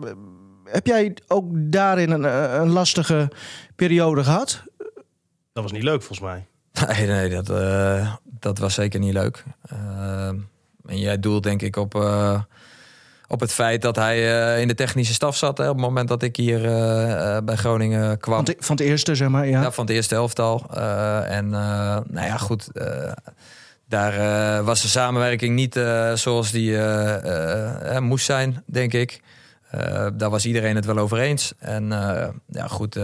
[0.65, 2.25] heb jij ook daarin een,
[2.61, 3.31] een lastige
[3.77, 4.63] periode gehad?
[5.53, 6.47] Dat was niet leuk volgens mij.
[6.87, 9.45] Nee, nee dat, uh, dat was zeker niet leuk.
[9.73, 10.29] Uh,
[10.87, 12.43] en jij doelt denk ik op, uh,
[13.29, 15.59] op het feit dat hij uh, in de technische staf zat...
[15.59, 18.37] Hè, op het moment dat ik hier uh, bij Groningen kwam.
[18.37, 19.63] Van, de, van het eerste, zeg maar, ja.
[19.63, 20.67] ja van het eerste elftal.
[21.27, 22.69] en nou ja, goed...
[23.89, 25.81] daar was de samenwerking niet
[26.15, 26.79] zoals die
[28.01, 29.21] moest zijn, denk ik.
[30.15, 31.53] daar was iedereen het wel over eens.
[31.59, 31.89] En
[32.47, 32.99] ja, goed...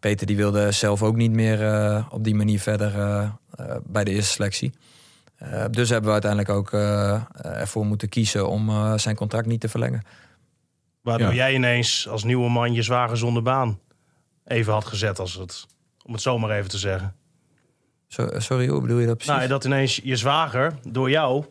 [0.00, 4.04] Peter die wilde zelf ook niet meer uh, op die manier verder uh, uh, bij
[4.04, 4.72] de eerste selectie.
[5.70, 6.72] Dus hebben we uiteindelijk ook
[7.42, 10.02] ervoor moeten kiezen om zijn contract niet te verlengen.
[11.02, 11.34] Waardoor ja.
[11.34, 13.78] jij ineens als nieuwe man je zwager zonder baan
[14.44, 15.66] even had gezet, als het,
[16.04, 17.14] om het zomaar even te zeggen.
[18.08, 19.34] So, sorry, hoe bedoel je dat precies?
[19.34, 21.44] Nou, dat ineens je zwager door jou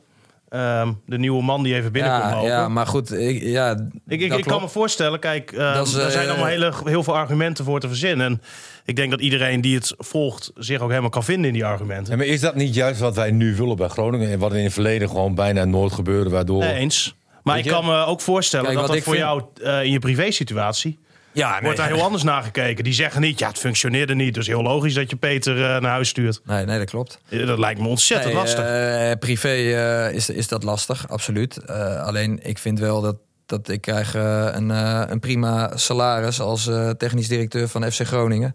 [0.53, 2.49] Um, de nieuwe man die even binnenkomt ja, lopen.
[2.49, 3.71] Ja, maar goed, ik, ja,
[4.07, 7.03] ik, ik, ik kan me voorstellen, kijk, uh, is, er zijn uh, allemaal hele, heel
[7.03, 8.25] veel argumenten voor te verzinnen.
[8.25, 8.41] En
[8.85, 12.11] ik denk dat iedereen die het volgt zich ook helemaal kan vinden in die argumenten.
[12.11, 14.31] Ja, maar is dat niet juist wat wij nu willen bij Groningen?
[14.31, 16.59] En wat in het verleden gewoon bijna nooit gebeurde, waardoor...
[16.59, 17.15] Nee, eens.
[17.43, 19.25] Maar ik kan me ook voorstellen Kijk, dat dat voor vind...
[19.25, 20.99] jou uh, in je privésituatie...
[21.31, 22.83] Ja, nee, wordt daar heel anders naar gekeken.
[22.83, 24.33] Die zeggen niet, ja, het functioneerde niet.
[24.33, 26.41] Dus heel logisch dat je Peter uh, naar huis stuurt.
[26.45, 27.19] Nee, nee, dat klopt.
[27.29, 28.65] Dat lijkt me ontzettend nee, lastig.
[28.65, 31.67] Uh, privé uh, is, is dat lastig, absoluut.
[32.01, 33.15] Alleen, ik vind wel dat,
[33.45, 34.69] dat ik krijg een,
[35.09, 38.51] een prima salaris als technisch directeur van FC Groningen.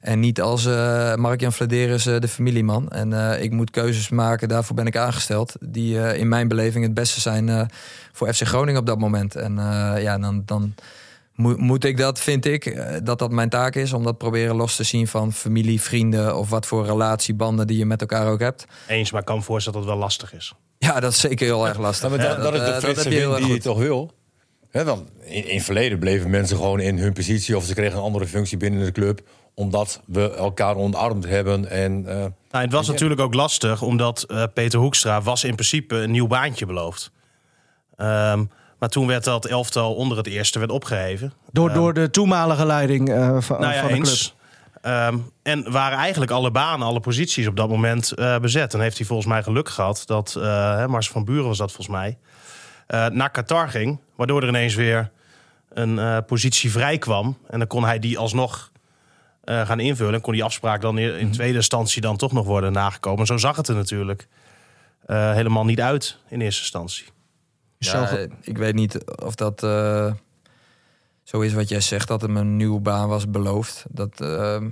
[0.00, 0.64] En niet als
[1.16, 2.88] Mark-Jan Vladeris de familieman.
[2.88, 5.56] En ik moet keuzes maken, daarvoor ben ik aangesteld.
[5.60, 7.70] Die in mijn beleving het beste zijn
[8.12, 9.36] voor FC Groningen op dat moment.
[9.36, 9.54] En
[10.00, 10.42] ja, dan...
[10.44, 10.74] dan
[11.38, 13.92] moet ik dat, vind ik, dat dat mijn taak is...
[13.92, 16.36] om dat proberen los te zien van familie, vrienden...
[16.36, 18.66] of wat voor relatiebanden die je met elkaar ook hebt.
[18.86, 20.54] Eens, maar ik kan me voorstellen dat het wel lastig is.
[20.78, 22.10] Ja, dat is zeker heel erg lastig.
[22.10, 24.12] Ja, maar dat, ja, dat, is de uh, frisse die je toch wil?
[24.70, 27.56] Hè, dan in, in het verleden bleven mensen gewoon in hun positie...
[27.56, 29.20] of ze kregen een andere functie binnen de club...
[29.54, 31.70] omdat we elkaar omarmd hebben.
[31.70, 32.16] En, eh,
[32.50, 36.26] Nou, het was natuurlijk ook lastig, omdat eh, Peter Hoekstra was in principe een nieuw
[36.26, 37.10] baantje beloofd.
[37.96, 38.44] Ehm,
[38.78, 41.32] maar toen werd dat elftal onder het eerste werd opgeheven.
[41.52, 44.22] Door, door de toenmalige leiding eh, van, Nou ja, van de eens.
[44.22, 44.36] club.
[44.82, 48.74] Ehm, en waren eigenlijk alle banen, alle posities op dat moment eh, bezet.
[48.74, 51.72] En heeft hij volgens mij geluk gehad dat, eh hè, Mars van Buren was dat
[51.72, 52.18] volgens mij,
[53.12, 54.00] naar Qatar ging.
[54.16, 55.10] Waardoor er ineens weer
[55.72, 57.38] een positie vrij kwam.
[57.50, 58.70] En dan kon hij die alsnog
[59.44, 60.14] gaan invullen.
[60.14, 63.26] En kon die afspraak dan in, in tweede instantie dan toch nog worden nagekomen.
[63.26, 64.28] Zo zag het er natuurlijk
[65.06, 67.04] helemaal niet uit in eerste instantie.
[67.78, 70.12] Is Ja, zo ik weet niet of dat eh,
[71.22, 73.84] zo is wat jij zegt, dat hem een nieuwe baan was beloofd.
[73.90, 74.62] Dat, eh,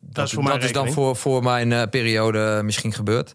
[0.00, 3.34] dat, is voor mijn dat is dan voor, voor mijn eh, periode misschien gebeurd.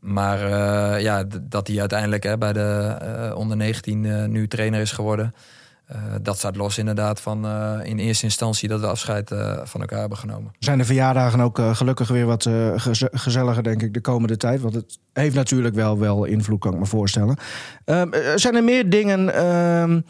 [0.00, 0.40] Maar
[1.00, 5.34] ja, dat hij uiteindelijk hè, bij de onder 19 eh, nu trainer is geworden.
[5.88, 9.80] Eh, dat staat los inderdaad van eh, in eerste instantie dat we afscheid eh, van
[9.80, 10.52] elkaar hebben genomen.
[10.58, 12.42] Zijn de verjaardagen ook gelukkig weer wat
[12.76, 14.60] geze- gezelliger, denk ik, de komende tijd?
[14.60, 17.36] Want het heeft natuurlijk wel, wel invloed, kan ik me voorstellen.
[17.84, 20.00] Ehm, eh, zijn er meer dingen ehm,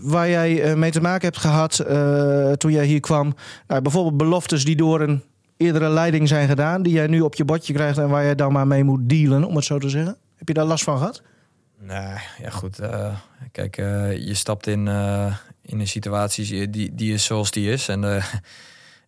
[0.00, 3.34] waar jij mee te maken hebt gehad eh, toen jij hier kwam?
[3.66, 5.22] Nou, bijvoorbeeld beloftes die door een
[5.56, 8.52] eerdere leiding zijn gedaan, die jij nu op je bordje krijgt en waar jij dan
[8.52, 10.16] maar mee moet dealen, om het zo te zeggen?
[10.36, 11.22] Heb je daar last van gehad?
[11.86, 12.78] Nee, ja goed.
[12.78, 13.16] eh,
[13.52, 17.88] kijk, eh, je stapt in, eh, in een situatie die, die is zoals die is.
[17.88, 18.04] En,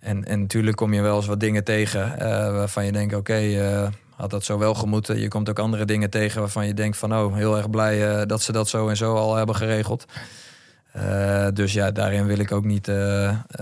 [0.01, 2.19] en, en natuurlijk kom je wel eens wat dingen tegen
[2.53, 5.21] waarvan je denkt, oké, had dat zo wel gemoeten.
[5.21, 8.43] Je komt ook andere dingen tegen waarvan je denkt van, oh, heel erg blij dat
[8.43, 10.05] ze dat zo en zo al hebben geregeld.
[11.53, 12.91] Dus ja, daarin wil ik ook niet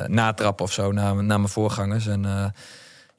[0.07, 2.07] natrappen of zo naar, naar mijn voorgangers.
[2.07, 2.53] En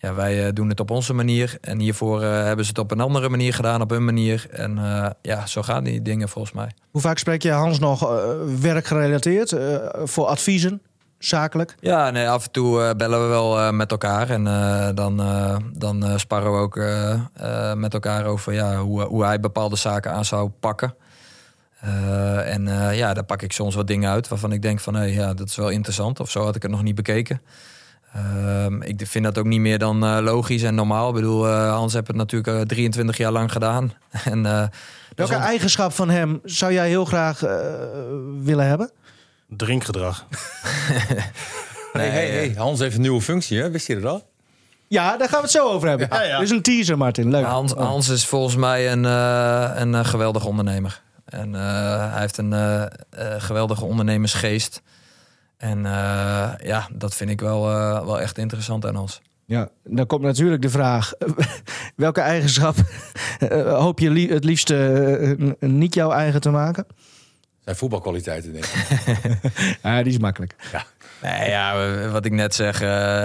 [0.05, 1.57] ja, wij eh, doen het op onze manier.
[1.61, 4.47] En hiervoor eh, hebben ze het op een andere manier gedaan, op hun manier.
[4.51, 6.71] En eh, ja, zo gaan die dingen volgens mij.
[6.91, 8.09] Hoe vaak spreek je Hans nog
[8.61, 9.55] werkgerelateerd
[10.03, 10.81] voor adviezen,
[11.19, 11.75] zakelijk?
[11.79, 14.29] Ja, nee, af en toe bellen we wel met elkaar.
[14.29, 14.43] En
[14.95, 15.21] dan,
[15.73, 16.75] dan sparren we ook
[17.77, 20.95] met elkaar over ja, hoe, hoe hij bepaalde zaken aan zou pakken.
[22.45, 24.95] En ja, daar pak ik soms wat dingen uit waarvan ik denk van...
[24.95, 26.19] hé, ja, dat is wel interessant.
[26.19, 27.41] Of zo had ik het nog niet bekeken.
[28.15, 31.09] Ehm, ik vind dat ook niet meer dan eh, logisch en normaal.
[31.09, 33.93] Ik bedoel, eh, Hans heeft het natuurlijk eh, 23 jaar lang gedaan.
[34.23, 34.51] en, eh,
[35.15, 37.57] Welke dus eigenschap van hem zou jij heel graag eh,
[38.41, 38.91] willen hebben?
[39.47, 40.25] Drinkgedrag.
[41.93, 43.71] hey, hey, hey, Hans heeft een nieuwe functie, hè?
[43.71, 44.29] wist je dat al?
[44.87, 46.07] Ja, daar gaan we het zo over hebben.
[46.11, 46.39] Ja, ja.
[46.39, 47.29] Dit is een teaser, Martin.
[47.29, 47.45] Leuk.
[47.45, 51.01] Hans, Hans is volgens mij een, eh, een eh, geweldige ondernemer.
[51.25, 52.89] En eh, hij heeft een eh, eh,
[53.37, 54.81] geweldige ondernemersgeest.
[55.57, 59.21] En eh, ja, dat vind ik wel, eh, wel echt interessant aan ons.
[59.45, 61.13] Ja, dan komt natuurlijk de vraag:
[61.95, 62.75] welke eigenschap
[63.39, 64.73] eh, hoop je het liefst
[65.59, 66.85] niet jouw eigen te maken?
[67.63, 68.83] Zijn voetbalkwaliteiten, denk ik.
[69.83, 70.55] Ja, die is makkelijk.
[71.21, 72.81] Nee, ja, wat ik net zeg,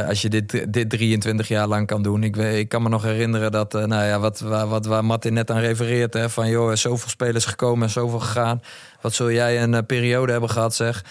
[0.07, 2.23] als je dit, dit 23 jaar lang kan doen.
[2.23, 5.51] Ik, ik kan me nog herinneren dat, nou ja, wat, waar, wat, waar Martin net
[5.51, 6.15] aan refereert.
[6.15, 8.63] Hè, van joh, er zoveel spelers gekomen en zoveel gegaan.
[9.01, 11.05] Wat zul jij een periode hebben gehad, zeg.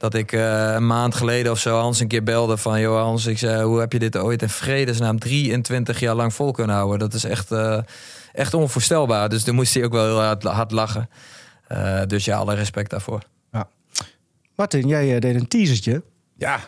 [0.00, 2.80] Dat ik eh, een maand geleden of zo Hans een keer belde van...
[2.80, 6.52] joh Hans, ik zei, hoe heb je dit ooit in vredesnaam 23 jaar lang vol
[6.52, 6.98] kunnen houden?
[6.98, 7.78] Dat is echt, eh,
[8.32, 9.28] echt onvoorstelbaar.
[9.28, 11.08] Dus toen moest hij ook wel heel hard, hard lachen.
[11.66, 13.22] Eh, dus ja, alle respect daarvoor.
[14.56, 16.02] Martin, jij deed een teasertje.
[16.36, 16.58] Ja,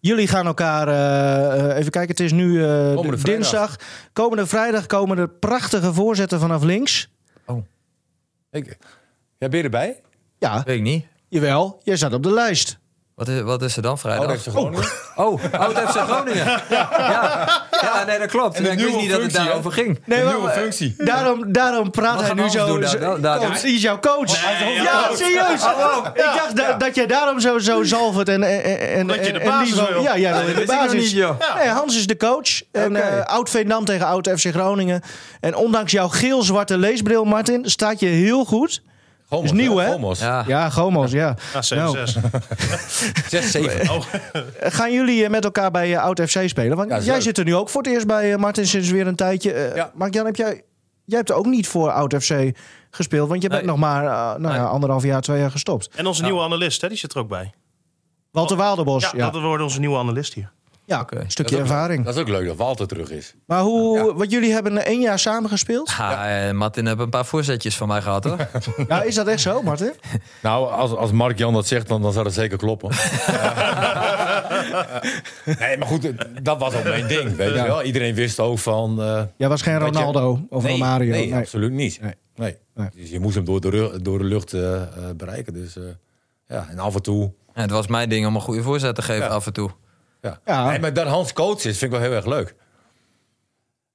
[0.00, 0.88] Jullie gaan elkaar,
[1.76, 3.22] even kijken, het is nu eh, Komende d- vrijdag.
[3.24, 3.76] dinsdag.
[4.12, 7.08] Komende vrijdag komen er prachtige voorzetten vanaf links.
[8.50, 8.78] ik,
[9.38, 10.00] ja, ben je erbij?
[10.38, 11.06] Ja, Weet ik niet.
[11.28, 12.78] Jawel, jij staat op de lijst.
[13.14, 14.22] Wat is, wat is er dan vrijdag?
[14.24, 14.88] Oh, dat heeft Groningen.
[15.14, 16.44] Oh, Oud FC Groningen.
[16.44, 16.62] Ja,
[16.98, 17.48] ja.
[17.82, 18.56] ja, nee, dat klopt.
[18.56, 20.00] En ik wist niet dat het daarover ging.
[20.04, 20.94] Nee, maar- nieuwe functie.
[20.98, 22.66] Daarom, daarom praat Wat hij nu zo.
[22.66, 22.88] doen daar?
[22.88, 24.42] zo- Daar- daar- Coach, is jouw coach.
[24.82, 25.62] ja, serieus.
[26.14, 29.40] Ik dacht da- dat jij daarom zo, zo zalvert en, en, en, Dat je de
[29.44, 30.02] basis wil.
[30.02, 31.12] Ja, jij wil de basis.
[31.12, 32.62] Nee, Hans is de coach.
[32.72, 35.02] En eh, oud Veendam tegen oud FC Groningen.
[35.40, 38.82] En ondanks jouw geel-zwarte leesbril, Martin, staat je heel goed.
[39.28, 39.90] Gomos, Is nieuw, hè?
[39.92, 40.18] Gomos.
[40.20, 40.44] Ja.
[40.46, 41.36] Ja, Gomos, ja.
[41.52, 41.76] Ja, 7-6.
[41.76, 41.96] Nou.
[43.28, 44.02] 6, 7.
[44.78, 46.76] Gaan jullie eh, met elkaar bij eh, oud FC spelen?
[46.76, 49.06] Want Ja, jij zit er nu ook voor het eerst bij, eh, Martin, sinds weer
[49.06, 49.52] een tijdje.
[49.52, 49.90] Eh Ja.
[49.94, 50.62] Mark-Jan, heb jij,
[51.04, 52.50] jij hebt ook niet voor oud FC
[52.90, 53.70] gespeeld, want je bent Nee.
[53.70, 54.02] nog maar
[54.40, 54.58] nou Nee.
[54.60, 55.88] anderhalf jaar, twee jaar gestopt.
[55.94, 57.52] En onze nieuwe analist, hè, die zit er ook bij.
[58.30, 60.52] Walter Waalderbos, Ja, ja, dat wordt onze nieuwe analist hier.
[60.86, 61.16] Ja, Oké.
[61.20, 62.04] een stukje Dat is ook- ervaring.
[62.04, 63.34] Dat is ook leuk dat Walter terug is.
[63.46, 65.94] Maar hoe, wat jullie hebben één jaar samen gespeeld?
[65.98, 68.36] Ja, eh, Martin heeft een paar voorzetjes van mij gehad hoor.
[68.88, 69.92] Ja, is dat echt zo, Martin?
[70.42, 72.90] Nou, als, als Mark Jan dat zegt, dan, dan zou dat zeker kloppen.
[75.58, 76.12] Nee, maar goed,
[76.42, 77.36] dat was ook mijn ding.
[77.36, 77.62] Weet Ja.
[77.62, 77.82] je wel?
[77.82, 79.02] Iedereen wist ook van.
[79.02, 81.10] eh, Jij was geen je- Ronaldo of nee, Romario.
[81.10, 81.40] Nee, Nee.
[81.40, 82.00] absoluut niet.
[82.00, 82.14] Nee.
[82.36, 82.56] Nee.
[82.74, 82.88] Nee.
[82.94, 84.80] Dus je moest hem door de, door de lucht eh,
[85.16, 85.52] bereiken.
[85.52, 85.82] Dus eh,
[86.48, 87.32] ja, en af en toe.
[87.54, 89.30] En het was mijn ding om een goede voorzet te geven Ja.
[89.34, 89.70] af en toe.
[90.20, 90.78] Ja.
[90.78, 92.54] Maar dat Hans coach is, vind ik wel heel erg leuk.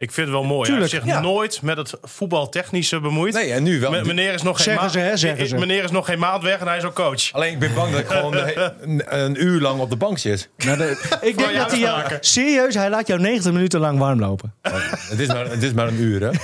[0.02, 0.70] Ik vind het wel mooi.
[0.70, 1.28] Tuurlijk, Hij heeft zich ja.
[1.34, 3.34] nooit met het voetbaltechnische bemoeid.
[3.34, 3.92] Nee, en nu wel.
[3.92, 5.58] M- meneer is nog geen Zeggen maand- ze, hè, zeggen ze.
[5.58, 7.32] Meneer is nog geen maand weg en hij is ook coach.
[7.32, 10.50] Alleen ik ben bang dat ik gewoon een, een uur lang op de bank zit.
[10.58, 14.20] Nou, de- ik denk dat hij jou, serieus, hij laat jou 90 minuten lang warm
[14.20, 14.54] lopen.
[14.62, 16.30] Het is maar, het is maar een uur, hè?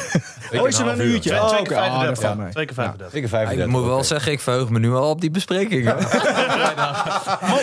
[0.59, 1.29] Oh, is maar een uurtje?
[1.29, 1.63] Twee, Oh, oké.
[1.63, 2.23] keer Ah, dat 35.
[2.23, 2.49] valt mee.
[2.51, 3.17] Twee keer 35.
[3.17, 3.67] Ik Ik 35.
[3.71, 5.85] moet wel zeggen, ik verheug me nu al op die bespreking.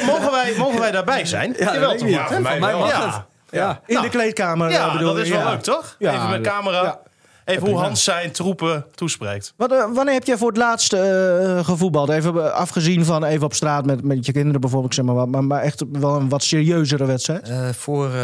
[0.06, 1.54] mogen, wij, mogen wij daarbij zijn?
[1.58, 3.04] Ja, Jawel, toch, ik mij mag Ja.
[3.06, 3.22] het.
[3.54, 3.80] Ja.
[3.86, 4.70] In Nou, de kleedkamer.
[4.70, 5.50] Ja, eh, bedoel dat is wel Ja.
[5.50, 5.96] leuk, toch?
[5.98, 6.82] Ja, Even met camera.
[6.82, 7.00] Ja.
[7.44, 7.78] Even hoe.
[7.78, 9.52] Hans zijn troepen toespreekt.
[9.56, 12.08] Wat, eh, wanneer heb jij voor het laatst eh, gevoetbald?
[12.08, 15.44] Even afgezien van even op straat met, met je kinderen bijvoorbeeld, zeg maar, wat, maar,
[15.44, 17.48] maar echt wel een wat serieuzer wedstrijd.
[17.48, 18.14] Eh, voor eh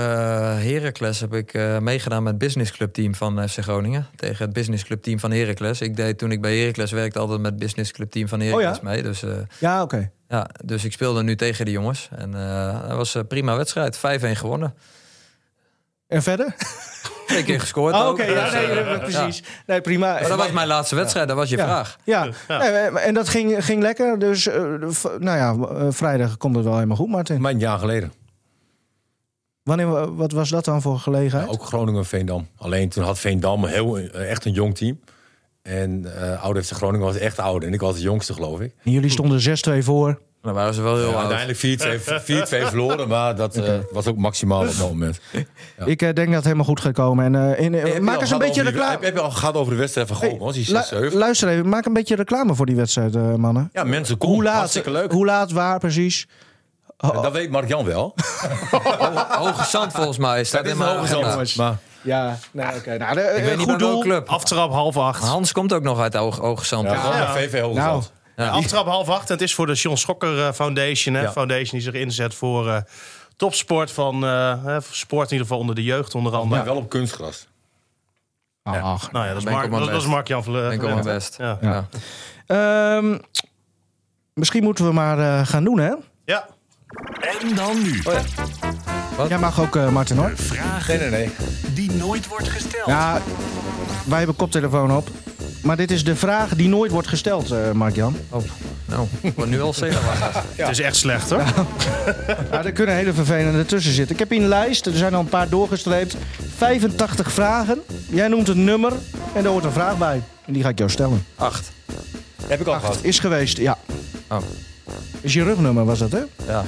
[0.58, 4.06] Heracles heb ik eh, meegedaan met het Business Club team van FC Groningen.
[4.16, 5.80] Tegen het Business Club team van Heracles.
[5.80, 8.76] Ik deed toen ik bij Heracles werkte altijd met het Business Club team van Heracles
[8.78, 8.88] Oh ja?
[8.90, 9.02] mee.
[9.02, 10.10] Dus, eh, Ja, oké.
[10.28, 12.08] ja, dus ik speelde nu tegen die jongens.
[12.16, 13.96] En eh, dat was een prima wedstrijd.
[13.96, 14.74] 5-1 gewonnen.
[16.10, 16.54] En verder?
[17.26, 18.12] Twee keer gescoord Oh, ook.
[18.12, 18.98] oké, ja, Dus, nee, eh, ja.
[18.98, 19.42] precies.
[19.66, 20.12] Nee, prima.
[20.12, 21.64] Maar dat was mijn laatste wedstrijd, dat was je ja.
[21.64, 21.98] vraag.
[22.04, 22.58] Ja, Ja.
[22.58, 24.18] Nee, eh, en dat ging, ging lekker.
[24.18, 24.62] Dus, eh,
[25.18, 25.56] nou ja,
[25.92, 27.40] vrijdag komt het wel helemaal goed, Martin.
[27.40, 28.12] Maar een jaar geleden.
[29.62, 31.48] Wanneer, wat was dat dan voor gelegenheid?
[31.48, 32.48] Ook Groningen-Veendam.
[32.56, 35.00] Alleen toen had Veendam een heel, echt een jong team.
[35.62, 37.64] En uh, Oude FC Groningen was echt oud.
[37.64, 38.74] En ik was de jongste, geloof ik.
[38.84, 40.20] En jullie stonden 6-2 voor.
[40.42, 43.08] Dan waren ze wel heel Ja, uiteindelijk 4-2 4-2 verloren.
[43.08, 45.20] Maar dat eh, was ook maximaal op dat moment.
[45.30, 45.40] Ja.
[45.84, 47.24] Ik eh, denk dat het helemaal goed gaat komen.
[47.24, 48.90] En, eh, in, Hey, heb je maak eens een gehad beetje reclame.
[48.90, 50.38] Heb, heb je al gehad over de wedstrijd van Goal?
[50.38, 51.12] was die Lu- 6-7?
[51.14, 53.70] luister even, maak een beetje reclame voor die wedstrijd, eh, mannen.
[53.72, 54.44] Ja, mensen Hoe komen.
[54.44, 55.12] laat, Hartstikke leuk.
[55.12, 56.26] hoe laat, waar precies?
[56.96, 58.14] Dat weet Mark-Jan wel.
[59.38, 61.56] Hoge Zand volgens mij staat Dat is in mijn hoge zand.
[61.56, 62.96] Maar Ja, nee, oké.
[62.98, 64.00] Nou, de, Ik weet niet goed welke doel.
[64.00, 64.28] club.
[64.28, 65.22] Aftrap half acht.
[65.24, 66.88] Hans komt ook nog uit Hoge, Hoge Zand.
[66.88, 67.16] ja, Ja.
[67.16, 67.32] Ja.
[67.32, 68.12] VV Hoge Nou, Zand.
[68.14, 68.18] Ja.
[68.48, 69.26] Aftrap half acht.
[69.28, 71.14] En het is voor de John Schokker eh, Foundation.
[71.14, 71.22] Hè?
[71.22, 71.32] Ja.
[71.32, 72.76] Foundation die zich inzet voor eh,
[73.36, 76.56] topsport van eh, hè, sport in ieder geval onder de jeugd onder andere.
[76.56, 77.48] Maar wel op kunstgras.
[78.62, 80.06] Ach, Nou ja, dat is Mark, dat, dat is best.
[80.06, 81.12] Mark-Jan Vle- Ben ik op Vlent, mijn hè?
[81.14, 81.36] best.
[81.38, 81.58] Ja.
[81.60, 81.88] Ja.
[82.96, 83.18] Ehm,
[84.34, 85.92] misschien moeten we maar eh, gaan doen, hè?
[86.24, 86.46] ja.
[87.40, 88.02] En dan nu.
[89.28, 90.32] Jij mag ook, eh, Martin, hoor.
[90.36, 91.30] Vraag Nee, nee, nee.
[91.74, 92.86] die nooit wordt gesteld.
[92.86, 93.20] Ja,
[94.06, 95.08] wij hebben koptelefoon op.
[95.62, 98.16] Maar dit is de vraag die nooit wordt gesteld, eh Mark-Jan.
[98.28, 98.42] Oh,
[98.84, 100.42] nou, ik word nu al zenuwachtig.
[100.56, 101.42] Het is echt slecht hoor.
[102.50, 104.14] Ja, er kunnen hele vervelende tussen zitten.
[104.14, 106.16] Ik heb hier een lijst, er zijn al een paar doorgestreept.
[106.56, 107.80] 85 vragen.
[108.10, 108.92] Jij noemt een nummer
[109.34, 110.22] en daar hoort een vraag bij.
[110.46, 111.26] En die ga ik jou stellen.
[111.36, 111.70] Acht.
[112.46, 112.98] Heb ik al gehad.
[113.02, 113.78] Is geweest, ja.
[114.28, 114.38] Oh,
[115.20, 116.20] Is je rugnummer, was dat, hè?
[116.46, 116.64] ja.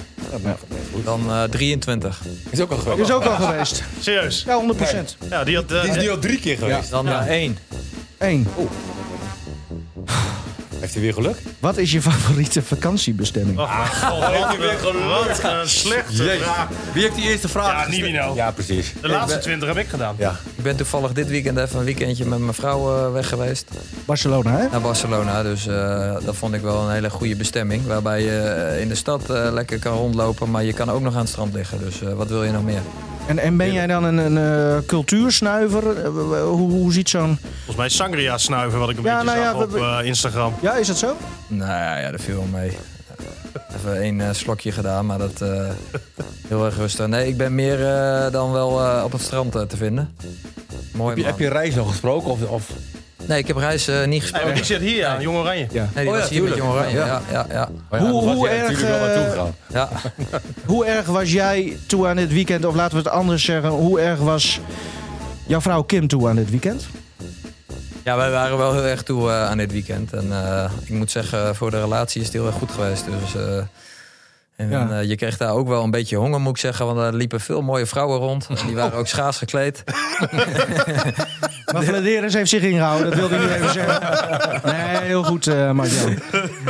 [1.04, 2.20] Dan eh 23.
[2.50, 3.00] Is ook al geweest.
[3.00, 3.82] Is ook al geweest.
[4.00, 4.42] Serieus.
[4.46, 5.16] Ja, 100 procent.
[5.30, 6.90] Ja, die had, eh, Die is nu al drie keer geweest.
[6.90, 7.50] Dan eh
[8.22, 8.46] 1.
[8.58, 8.68] Eén.
[10.80, 11.36] Heeft hij weer geluk?
[11.58, 13.58] Wat is je favoriete vakantiebestemming?
[13.58, 16.68] Oh, mijn god, wat, een- wat een slechte vraag.
[16.92, 17.84] Wie heeft die eerste vraag?
[17.84, 18.34] Ja, Nivino.
[18.34, 18.92] Ja, precies.
[19.00, 20.14] De laatste twintig heb ik gedaan.
[20.18, 20.36] Ja.
[20.56, 23.64] Ik ben toevallig dit weekend even een weekendje met mijn vrouw eh, weg geweest.
[24.04, 24.68] Barcelona, hè?
[24.70, 25.42] Naar Barcelona.
[25.42, 27.86] Dus eh, dat vond ik wel een hele goede bestemming.
[27.86, 30.50] Waarbij je eh, in de stad eh, lekker kan rondlopen.
[30.50, 31.78] Maar je kan ook nog aan het strand liggen.
[31.78, 32.80] Dus eh, wat wil je nog meer?
[33.26, 34.38] En, en ben jij dan een, een
[34.76, 35.98] eh, cultuursnuiver?
[36.04, 36.08] Eh,
[36.42, 37.38] hoe, hoe ziet zo'n...
[37.54, 40.06] Volgens mij sangria snuiven wat ik een Ja, beetje nou zag ja, op we- eh,
[40.06, 40.54] Instagram.
[40.60, 41.16] Ja, is dat zo?
[41.46, 42.72] Nou ja, dat viel wel mee.
[43.76, 45.68] Even één eh, slokje gedaan, maar dat eh,
[46.48, 47.06] heel erg rustig.
[47.06, 50.14] Nee, ik ben meer eh, dan wel eh, op het strand te vinden.
[50.92, 51.32] Mooi Heb je, man.
[51.32, 52.30] heb je Reis nog gesproken?
[52.30, 52.70] Of, of...
[53.26, 54.54] Nee, ik heb Reis eh, niet gesproken.
[54.54, 55.66] die zit hier, ja, Jong Oranje.
[55.72, 55.88] Ja.
[55.94, 56.54] Nee, die Oh ja, was hier met.
[56.56, 56.96] Jong Oranje.
[56.96, 57.06] Ja.
[57.06, 57.68] Ja, ja, ja.
[57.90, 59.54] Maar ja, Hoe- hoe erg, natuurlijk wel eh, naartoe gegaan.
[59.72, 59.88] ja.
[60.72, 62.64] Hoe erg was jij toe aan dit weekend?
[62.64, 63.70] Of laten we het anders zeggen.
[63.70, 64.60] Hoe erg was
[65.46, 66.86] jouw vrouw Kim toe aan dit weekend?
[68.04, 70.12] Ja, wij waren wel heel erg toe eh, aan dit weekend.
[70.12, 73.04] En eh, ik moet zeggen, voor de relatie is het heel erg goed geweest.
[73.20, 73.62] Dus, eh,
[74.62, 74.90] en Ja.
[75.00, 76.86] eh, je kreeg daar ook wel een beetje honger, moet ik zeggen.
[76.86, 78.46] Want er liepen veel mooie vrouwen rond.
[78.48, 79.84] En die waren ook schaars gekleed.
[81.72, 84.60] Maar Vladeris heeft zich ingehouden, dat wilde ik nu even zeggen.
[84.64, 86.18] Nee, heel goed, eh Mark-Jan.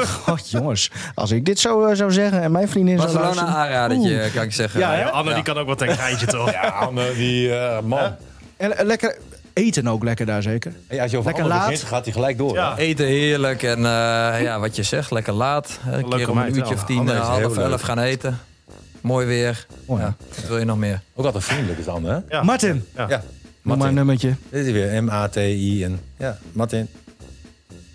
[0.06, 0.90] God, jongens.
[1.14, 3.62] Als ik dit zo eh, zou zeggen en mijn vriendin zou Barcelona luisteren...
[3.62, 4.80] aanradertje, kan ik zeggen.
[4.80, 6.52] Ja, Anne die kan ook wat een geintje toch?
[6.52, 8.16] Ja, Anne, die eh, man.
[8.56, 9.16] En lekker
[9.54, 10.72] eten ook lekker daar zeker.
[11.00, 11.68] Als je over Lekker laat.
[11.68, 12.54] begint, gaat hij gelijk door.
[12.54, 12.76] Ja.
[12.76, 15.78] Eten heerlijk en eh, ja, wat je zegt, lekker laat.
[15.90, 17.70] Een keer om een uurtje of tien, eh, half leuk.
[17.70, 18.38] elf gaan eten.
[19.00, 19.66] Mooi weer.
[19.86, 20.02] Mooi.
[20.02, 21.00] Ja, wat wil je nog meer?
[21.14, 22.36] Ook altijd vriendelijk is Anne, hè?
[22.36, 22.42] Ja.
[22.42, 23.06] Martin, Ja.
[23.08, 23.22] Ja.
[23.62, 24.34] noem maar een nummertje.
[24.50, 26.00] Dit is weer M-A-T-I en...
[26.16, 26.88] Ja, Martin.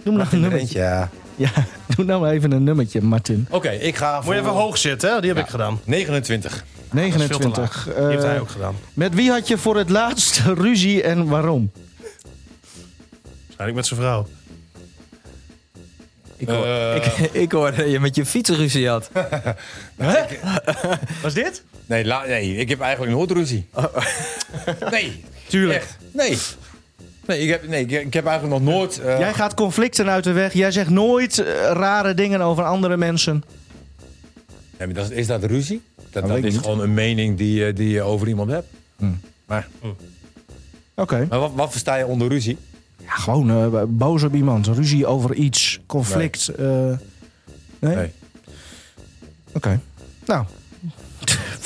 [0.04, 0.80] Noem nou een nummertje.
[0.80, 1.10] Ja.
[1.46, 1.50] Ja,
[1.96, 3.48] doe nou maar even een nummertje, Martin.
[3.50, 5.22] Oké, ik ga Moet je voor even hoog zitten, hè?
[5.22, 5.80] Die heb ik gedaan.
[5.84, 6.52] 29.
[6.52, 7.58] Dat is veel te 29.
[7.58, 7.84] laag.
[7.96, 8.76] Die heeft Eh, hij ook gedaan.
[8.94, 11.72] met wie had je voor het laatst ruzie en waarom?
[13.46, 14.28] Waarschijnlijk met zijn vrouw.
[16.38, 16.96] Ik, hoor, Eh.
[16.96, 17.06] ik,
[17.44, 19.10] ik hoorde dat je met je fiets ruzie had.
[21.22, 21.64] Was dit?
[21.86, 23.68] Nee, la- nee, ik heb eigenlijk nooit ruzie.
[24.90, 25.78] Nee, Tuurlijk.
[25.80, 25.98] echt.
[26.12, 26.38] Nee.
[27.28, 29.00] Nee, ik heb, nee, ik, heb eigenlijk nog nooit...
[29.00, 30.54] eh, Jij gaat conflicten uit de weg.
[30.54, 33.44] Jij zegt nooit eh, rare dingen over andere mensen.
[34.78, 35.82] nee, maar dat, is dat ruzie?
[36.12, 36.62] Dat, dat is niet.
[36.62, 38.68] gewoon een mening die, je- die je over iemand hebt.
[39.46, 39.68] Maar,
[40.96, 41.26] Oké.
[41.30, 42.58] maar wat, wat versta je onder ruzie?
[43.04, 44.68] Ja, gewoon eh, boos op iemand.
[44.68, 45.80] Ruzie over iets.
[45.86, 46.48] Conflict.
[46.48, 46.66] eh,
[47.80, 47.96] nee?
[47.96, 48.12] Nee.
[49.52, 49.80] Oké.
[50.26, 50.46] Nou.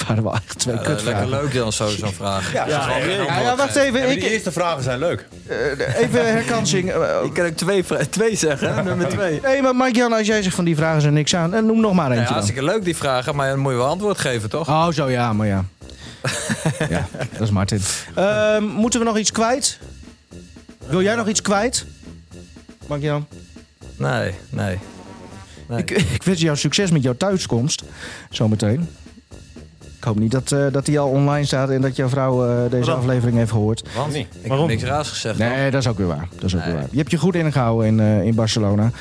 [0.02, 1.30] Het waren wel echt twee Ja, lekker kutvragen.
[1.30, 2.54] leuk dan zo, zo'n vraag.
[2.54, 4.00] Ja, Dat is wel ja, Ja, ja, wacht even.
[4.00, 5.28] Ja, Ik, die eerste vragen zijn leuk.
[5.48, 6.92] eh, even herkansing.
[6.92, 9.42] Eh, Ik kan ook twee, twee zeggen, nummer twee.
[9.42, 11.94] Nee, maar Mike-Jan, als jij zegt van die vragen zijn niks aan, eh, noem nog
[11.94, 12.34] maar Ja, eentje dan.
[12.34, 14.68] hartstikke leuk die vragen, maar dan moet je wel antwoord geven, toch?
[14.68, 15.66] Oh, zo ja, maar ja.
[16.90, 17.82] ja, dat is Martin.
[18.16, 19.80] Ehm, moeten we nog iets kwijt?
[20.88, 21.86] Wil jij nog iets kwijt?
[22.88, 23.28] Mike-Jan?
[23.96, 24.80] Nee, nee.
[25.68, 25.80] nee.
[25.80, 27.84] Ik, ik wens jou succes met jouw thuiskomst.
[28.30, 28.90] Zometeen.
[30.02, 32.62] Ik hoop niet dat, eh, dat die al online staat en dat jouw vrouw eh,
[32.72, 33.04] deze Waarom?
[33.04, 33.84] aflevering heeft gehoord.
[33.96, 34.28] Want niet.
[34.42, 34.68] ik Waarom?
[34.70, 35.38] heb niks raars gezegd.
[35.38, 36.28] Nee, dat is ook weer waar.
[36.36, 36.88] Dat is ook weer waar.
[36.92, 38.92] Je hebt je goed ingehouden in, eh, in Barcelona.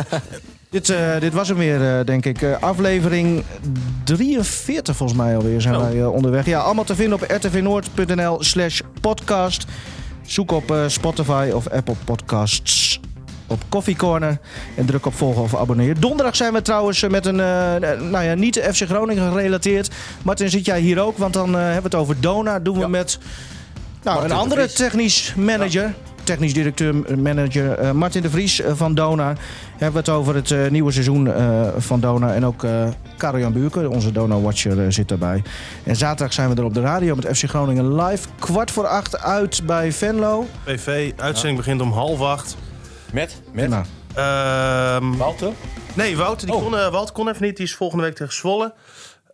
[0.70, 2.42] dit, eh, dit was hem weer, eh, denk ik.
[2.42, 3.44] Eh, aflevering
[4.04, 5.82] 43 volgens mij alweer zijn Oh.
[5.82, 6.46] wij eh, onderweg.
[6.46, 9.64] Ja, allemaal te vinden op rtvnoord.nl slash podcast.
[10.26, 13.00] Zoek op eh, Spotify of Apple Podcasts
[13.52, 14.38] op Coffee Corner.
[14.76, 16.00] En druk op volgen of abonneren.
[16.00, 19.90] Donderdag zijn we trouwens eh, met een, eh, eh, nou ja, niet FC Groningen gerelateerd.
[20.22, 21.18] Martin, zit jij hier ook?
[21.18, 22.58] Want dan hebben we het over Dona.
[22.58, 22.88] Doen we Ja.
[22.88, 23.18] met
[24.02, 25.94] nou, Martin een de andere technisch manager.
[26.24, 29.34] Technisch directeur, manager eh, Martin de Vries van Dona.
[29.70, 32.34] Hebben we het over het eh, nieuwe seizoen eh, van Dona.
[32.34, 32.84] En ook eh
[33.16, 35.42] Karel-Jan Buurken, onze Dona-watcher, zit daarbij.
[35.84, 38.28] En zaterdag zijn we er op de radio met FC Groningen live.
[38.38, 40.46] Kwart voor acht uit bij Venlo.
[40.64, 42.56] PV, uitzending begint om half acht.
[43.12, 43.42] Met?
[43.52, 43.68] Met?
[43.68, 43.84] Nou,
[44.14, 45.52] Ehm, Walter?
[45.94, 46.62] nee, Wouter, die Oh.
[46.62, 47.56] kon, eh, Wouter kon even niet.
[47.56, 48.74] Die is volgende week tegen Zwolle.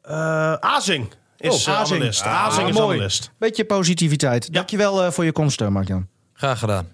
[0.03, 1.99] Eh, Azing is Oh, eh, Azing.
[2.01, 2.23] analist.
[2.23, 2.95] Ah, Azing is mooi.
[2.95, 3.31] analist.
[3.39, 4.53] beetje positiviteit.
[4.53, 6.07] Dankjewel eh, voor je komst, uh, Mark-Jan.
[6.33, 6.87] Graag gedaan.